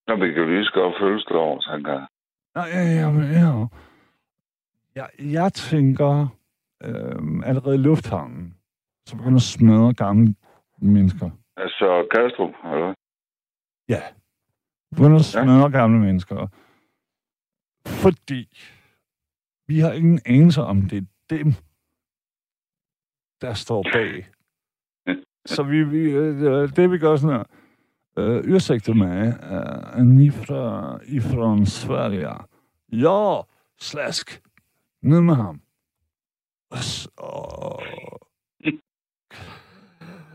Når 0.06 0.16
vi 0.16 0.32
kan 0.32 0.46
lige 0.50 0.64
skal 0.64 0.82
fødselsdag 1.00 1.36
over, 1.36 1.60
tænker 1.60 1.92
jeg. 1.92 2.06
Nej, 2.54 2.68
ja, 2.74 2.82
ja, 2.82 3.08
ja. 3.40 3.66
Jeg, 4.94 5.08
jeg 5.18 5.52
tænker 5.52 6.28
øhm, 6.84 7.44
allerede 7.44 7.74
i 7.74 7.78
lufthavnen, 7.78 8.54
så 9.06 9.16
begynder 9.16 9.36
at 9.36 9.42
smadre 9.42 9.94
gamle 9.94 10.34
mennesker. 10.78 11.30
Altså, 11.56 12.06
Kastrup, 12.10 12.54
eller? 12.64 12.94
Ja. 13.88 14.02
Begynder 14.96 15.18
at 15.18 15.24
smadre 15.24 15.70
ja. 15.70 15.78
gamle 15.78 15.98
mennesker. 16.00 16.48
Fordi 17.86 18.58
vi 19.66 19.78
har 19.78 19.92
ingen 19.92 20.20
anelse 20.26 20.62
om, 20.62 20.82
det 20.82 20.98
er 20.98 21.36
dem, 21.36 21.54
der 23.40 23.54
står 23.54 23.82
bag. 23.92 24.26
Så 25.46 25.62
vi, 25.62 25.84
vi, 25.84 25.98
øh, 25.98 26.76
det 26.76 26.90
vi 26.90 26.98
gør 26.98 27.16
sådan 27.16 27.36
her. 27.36 27.44
Uh, 28.16 28.54
ursäkta 28.54 28.92
mig, 28.92 29.34
uh, 29.96 30.06
ni 30.06 30.30
fra, 30.30 30.98
ifrån 31.04 31.66
Sverige? 31.66 32.28
Ja, 32.92 33.40
slask. 33.80 34.42
Ned 35.02 35.20
med 35.20 35.34
ham. 35.34 35.60
Så... 36.74 37.10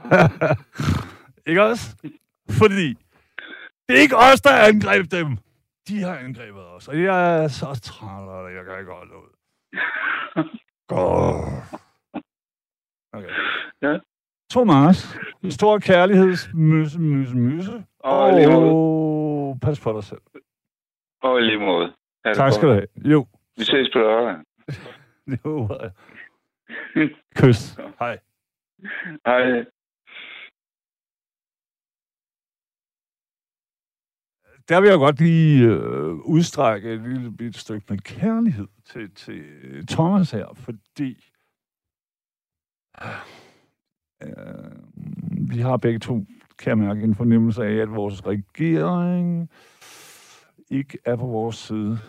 ikke 1.47 1.63
også? 1.63 1.95
Fordi 2.49 2.87
det 3.87 3.97
er 3.97 4.01
ikke 4.01 4.17
os, 4.17 4.41
der 4.41 4.67
angreb 4.67 5.11
dem. 5.11 5.37
De 5.87 6.01
har 6.01 6.15
angrebet 6.17 6.65
os, 6.67 6.87
og 6.87 7.01
jeg 7.03 7.43
er 7.43 7.47
så 7.47 7.79
træt 7.83 8.27
det, 8.49 8.55
jeg 8.57 8.65
kan 8.65 8.79
ikke 8.79 8.91
holde 8.91 9.13
ud. 9.15 9.29
Godt. 10.87 11.81
Okay. 13.13 13.29
Ja. 13.81 13.99
Thomas, 14.51 15.17
stor 15.49 15.79
kærligheds 15.79 16.53
myse, 16.53 16.99
myse, 17.01 17.35
myse. 17.37 17.85
Og 17.99 18.29
i 18.29 18.35
lige. 18.35 18.49
Og 18.49 19.57
pas 19.61 19.79
på 19.79 19.93
dig 19.93 20.03
selv. 20.03 20.21
Og 21.21 21.41
lige 21.41 21.59
måde. 21.59 21.93
Tak 22.35 22.51
skal 22.53 22.67
du 22.67 22.73
have. 22.73 22.87
Jo, 22.97 23.25
Vi 23.57 23.63
ses 23.63 23.89
på 23.93 23.99
lørdag. 23.99 24.35
jeg. 25.81 25.91
Kys. 27.39 27.75
Hej. 27.99 28.19
Hej. 29.25 29.65
Der 34.69 34.81
vil 34.81 34.89
jeg 34.89 34.97
godt 34.97 35.19
lige 35.19 35.65
øh, 35.65 36.11
udstrække 36.11 36.93
et 36.93 37.01
lille 37.01 37.31
bit 37.31 37.57
stykke 37.57 37.85
med 37.89 37.97
kærlighed 37.97 38.67
til, 38.85 39.11
til 39.15 39.39
øh, 39.63 39.83
Thomas 39.83 40.31
her, 40.31 40.45
fordi 40.53 41.25
øh, 44.23 45.51
vi 45.51 45.59
har 45.59 45.77
begge 45.77 45.99
to, 45.99 46.25
kan 46.59 46.69
jeg 46.69 46.77
mærke, 46.77 47.03
en 47.03 47.15
fornemmelse 47.15 47.63
af, 47.63 47.73
at 47.75 47.91
vores 47.91 48.25
regering 48.25 49.49
ikke 50.69 50.97
er 51.05 51.15
på 51.15 51.25
vores 51.25 51.55
side. 51.55 51.99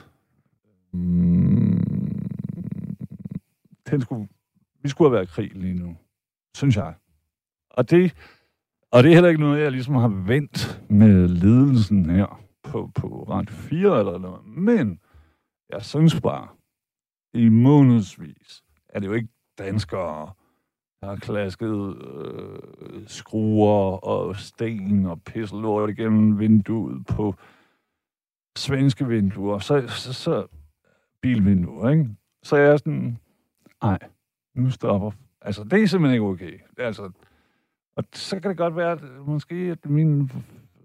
Mm, 0.92 2.28
den 3.90 4.00
skulle, 4.00 4.28
vi 4.82 4.88
skulle 4.88 5.08
have 5.08 5.14
været 5.14 5.28
i 5.28 5.32
krig 5.32 5.50
lige 5.54 5.74
nu, 5.74 5.96
synes 6.56 6.76
jeg. 6.76 6.94
Og 7.70 7.90
det, 7.90 8.14
og 8.90 9.02
det 9.02 9.10
er 9.10 9.14
heller 9.14 9.28
ikke 9.28 9.40
noget, 9.40 9.62
jeg 9.62 9.72
ligesom 9.72 9.94
har 9.94 10.08
vendt 10.08 10.82
med 10.90 11.28
ledelsen 11.28 12.10
her 12.10 12.40
på, 12.62 12.90
på 12.94 13.26
Radio 13.28 13.54
4 13.54 13.98
eller 13.98 14.18
noget. 14.18 14.46
Men 14.46 15.00
jeg 15.70 15.82
synes 15.82 16.20
bare, 16.20 16.48
i 17.34 17.48
månedsvis 17.48 18.62
er 18.88 19.00
det 19.00 19.06
jo 19.06 19.12
ikke 19.12 19.28
danskere, 19.58 20.32
der 21.00 21.06
har 21.06 21.16
klasket 21.16 21.96
øh, 21.96 23.06
skruer 23.06 23.96
og 24.04 24.36
sten 24.36 25.06
og 25.06 25.22
pisselort 25.22 25.90
igennem 25.90 26.38
vinduet 26.38 27.06
på 27.06 27.34
svenske 28.56 29.06
vinduer. 29.06 29.58
Så, 29.58 29.88
så, 29.88 30.12
så 30.12 30.46
bilvinduer, 31.22 31.90
ikke? 31.90 32.08
Så 32.42 32.56
jeg 32.56 32.72
er 32.72 32.76
sådan, 32.76 33.18
nej, 33.82 33.98
nu 34.54 34.70
stopper. 34.70 35.10
Altså, 35.40 35.64
det 35.64 35.82
er 35.82 35.86
simpelthen 35.86 36.14
ikke 36.14 36.26
okay. 36.26 36.60
Altså, 36.78 37.10
og 37.96 38.04
så 38.12 38.40
kan 38.40 38.50
det 38.50 38.58
godt 38.58 38.76
være, 38.76 38.92
at 38.92 39.02
måske 39.26 39.54
at 39.54 39.90
min 39.90 40.30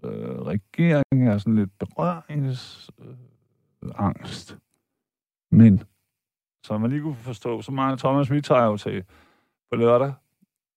øh, 0.06 0.40
regering 0.40 1.28
er 1.28 1.38
sådan 1.38 1.54
lidt 1.54 1.78
berøringsangst. 1.78 2.90
Øh, 2.98 3.90
angst. 3.98 4.58
Men, 5.50 5.82
som 6.64 6.80
man 6.80 6.90
lige 6.90 7.02
kunne 7.02 7.14
forstå, 7.14 7.62
så 7.62 7.72
meget 7.72 7.98
Thomas, 7.98 8.30
vi 8.30 8.40
tager 8.40 8.64
jo 8.64 8.76
til 8.76 9.04
på 9.70 9.76
lørdag. 9.76 10.12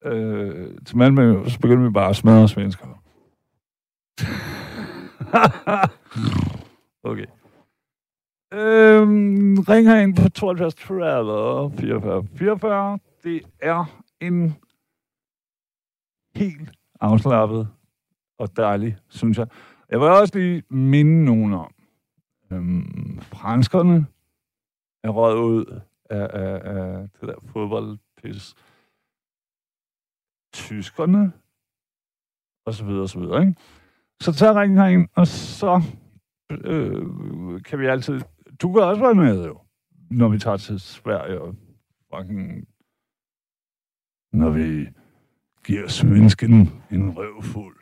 Øh, 0.05 0.77
til 0.85 0.97
Malmø, 0.97 1.49
så 1.49 1.59
begynder 1.59 1.83
vi 1.83 1.93
bare 1.93 2.09
at 2.09 2.15
smadre 2.15 2.47
svensker. 2.47 2.85
okay. 7.09 7.25
Øhm, 8.53 9.59
ring 9.59 9.87
herind 9.87 10.15
på 10.15 10.29
72 10.29 10.75
30 10.75 11.71
44 11.77 12.27
44. 12.35 12.99
Det 13.23 13.41
er 13.59 13.85
en 14.19 14.55
helt 16.35 16.71
afslappet 17.01 17.67
og 18.39 18.57
dejlig, 18.57 18.97
synes 19.07 19.37
jeg. 19.37 19.47
Jeg 19.89 19.99
vil 19.99 20.07
også 20.07 20.37
lige 20.37 20.63
minde 20.69 21.25
nogen 21.25 21.53
om, 21.53 21.73
øhm, 22.51 23.19
franskerne 23.19 24.05
er 25.03 25.09
røget 25.09 25.39
ud 25.39 25.81
af, 26.09 26.29
af, 26.33 26.75
af 26.75 27.09
det 27.09 27.29
der 27.29 27.35
fodboldpis. 27.45 28.55
Tyskerne, 30.53 31.31
og 32.65 32.73
så 32.73 32.85
videre, 32.85 33.01
og 33.01 33.09
så 33.09 33.19
videre, 33.19 33.41
ikke? 33.41 33.55
Så 34.21 34.33
tager 34.33 34.61
ringen 34.61 34.77
herind, 34.77 35.07
og 35.15 35.27
så 35.27 35.81
øh, 36.51 37.61
kan 37.63 37.79
vi 37.79 37.85
altid 37.85 38.21
du 38.61 38.73
kan 38.73 38.83
også 38.83 39.01
være 39.01 39.15
med, 39.15 39.45
jo. 39.45 39.61
Når 40.11 40.27
vi 40.27 40.39
tager 40.39 40.57
til 40.57 40.79
Sverige 40.79 41.41
og 41.41 41.55
fucking... 42.15 42.67
Når 44.33 44.49
vi 44.49 44.87
giver 45.65 45.87
svensken 45.87 46.83
en 46.91 47.17
røvfuld. 47.17 47.78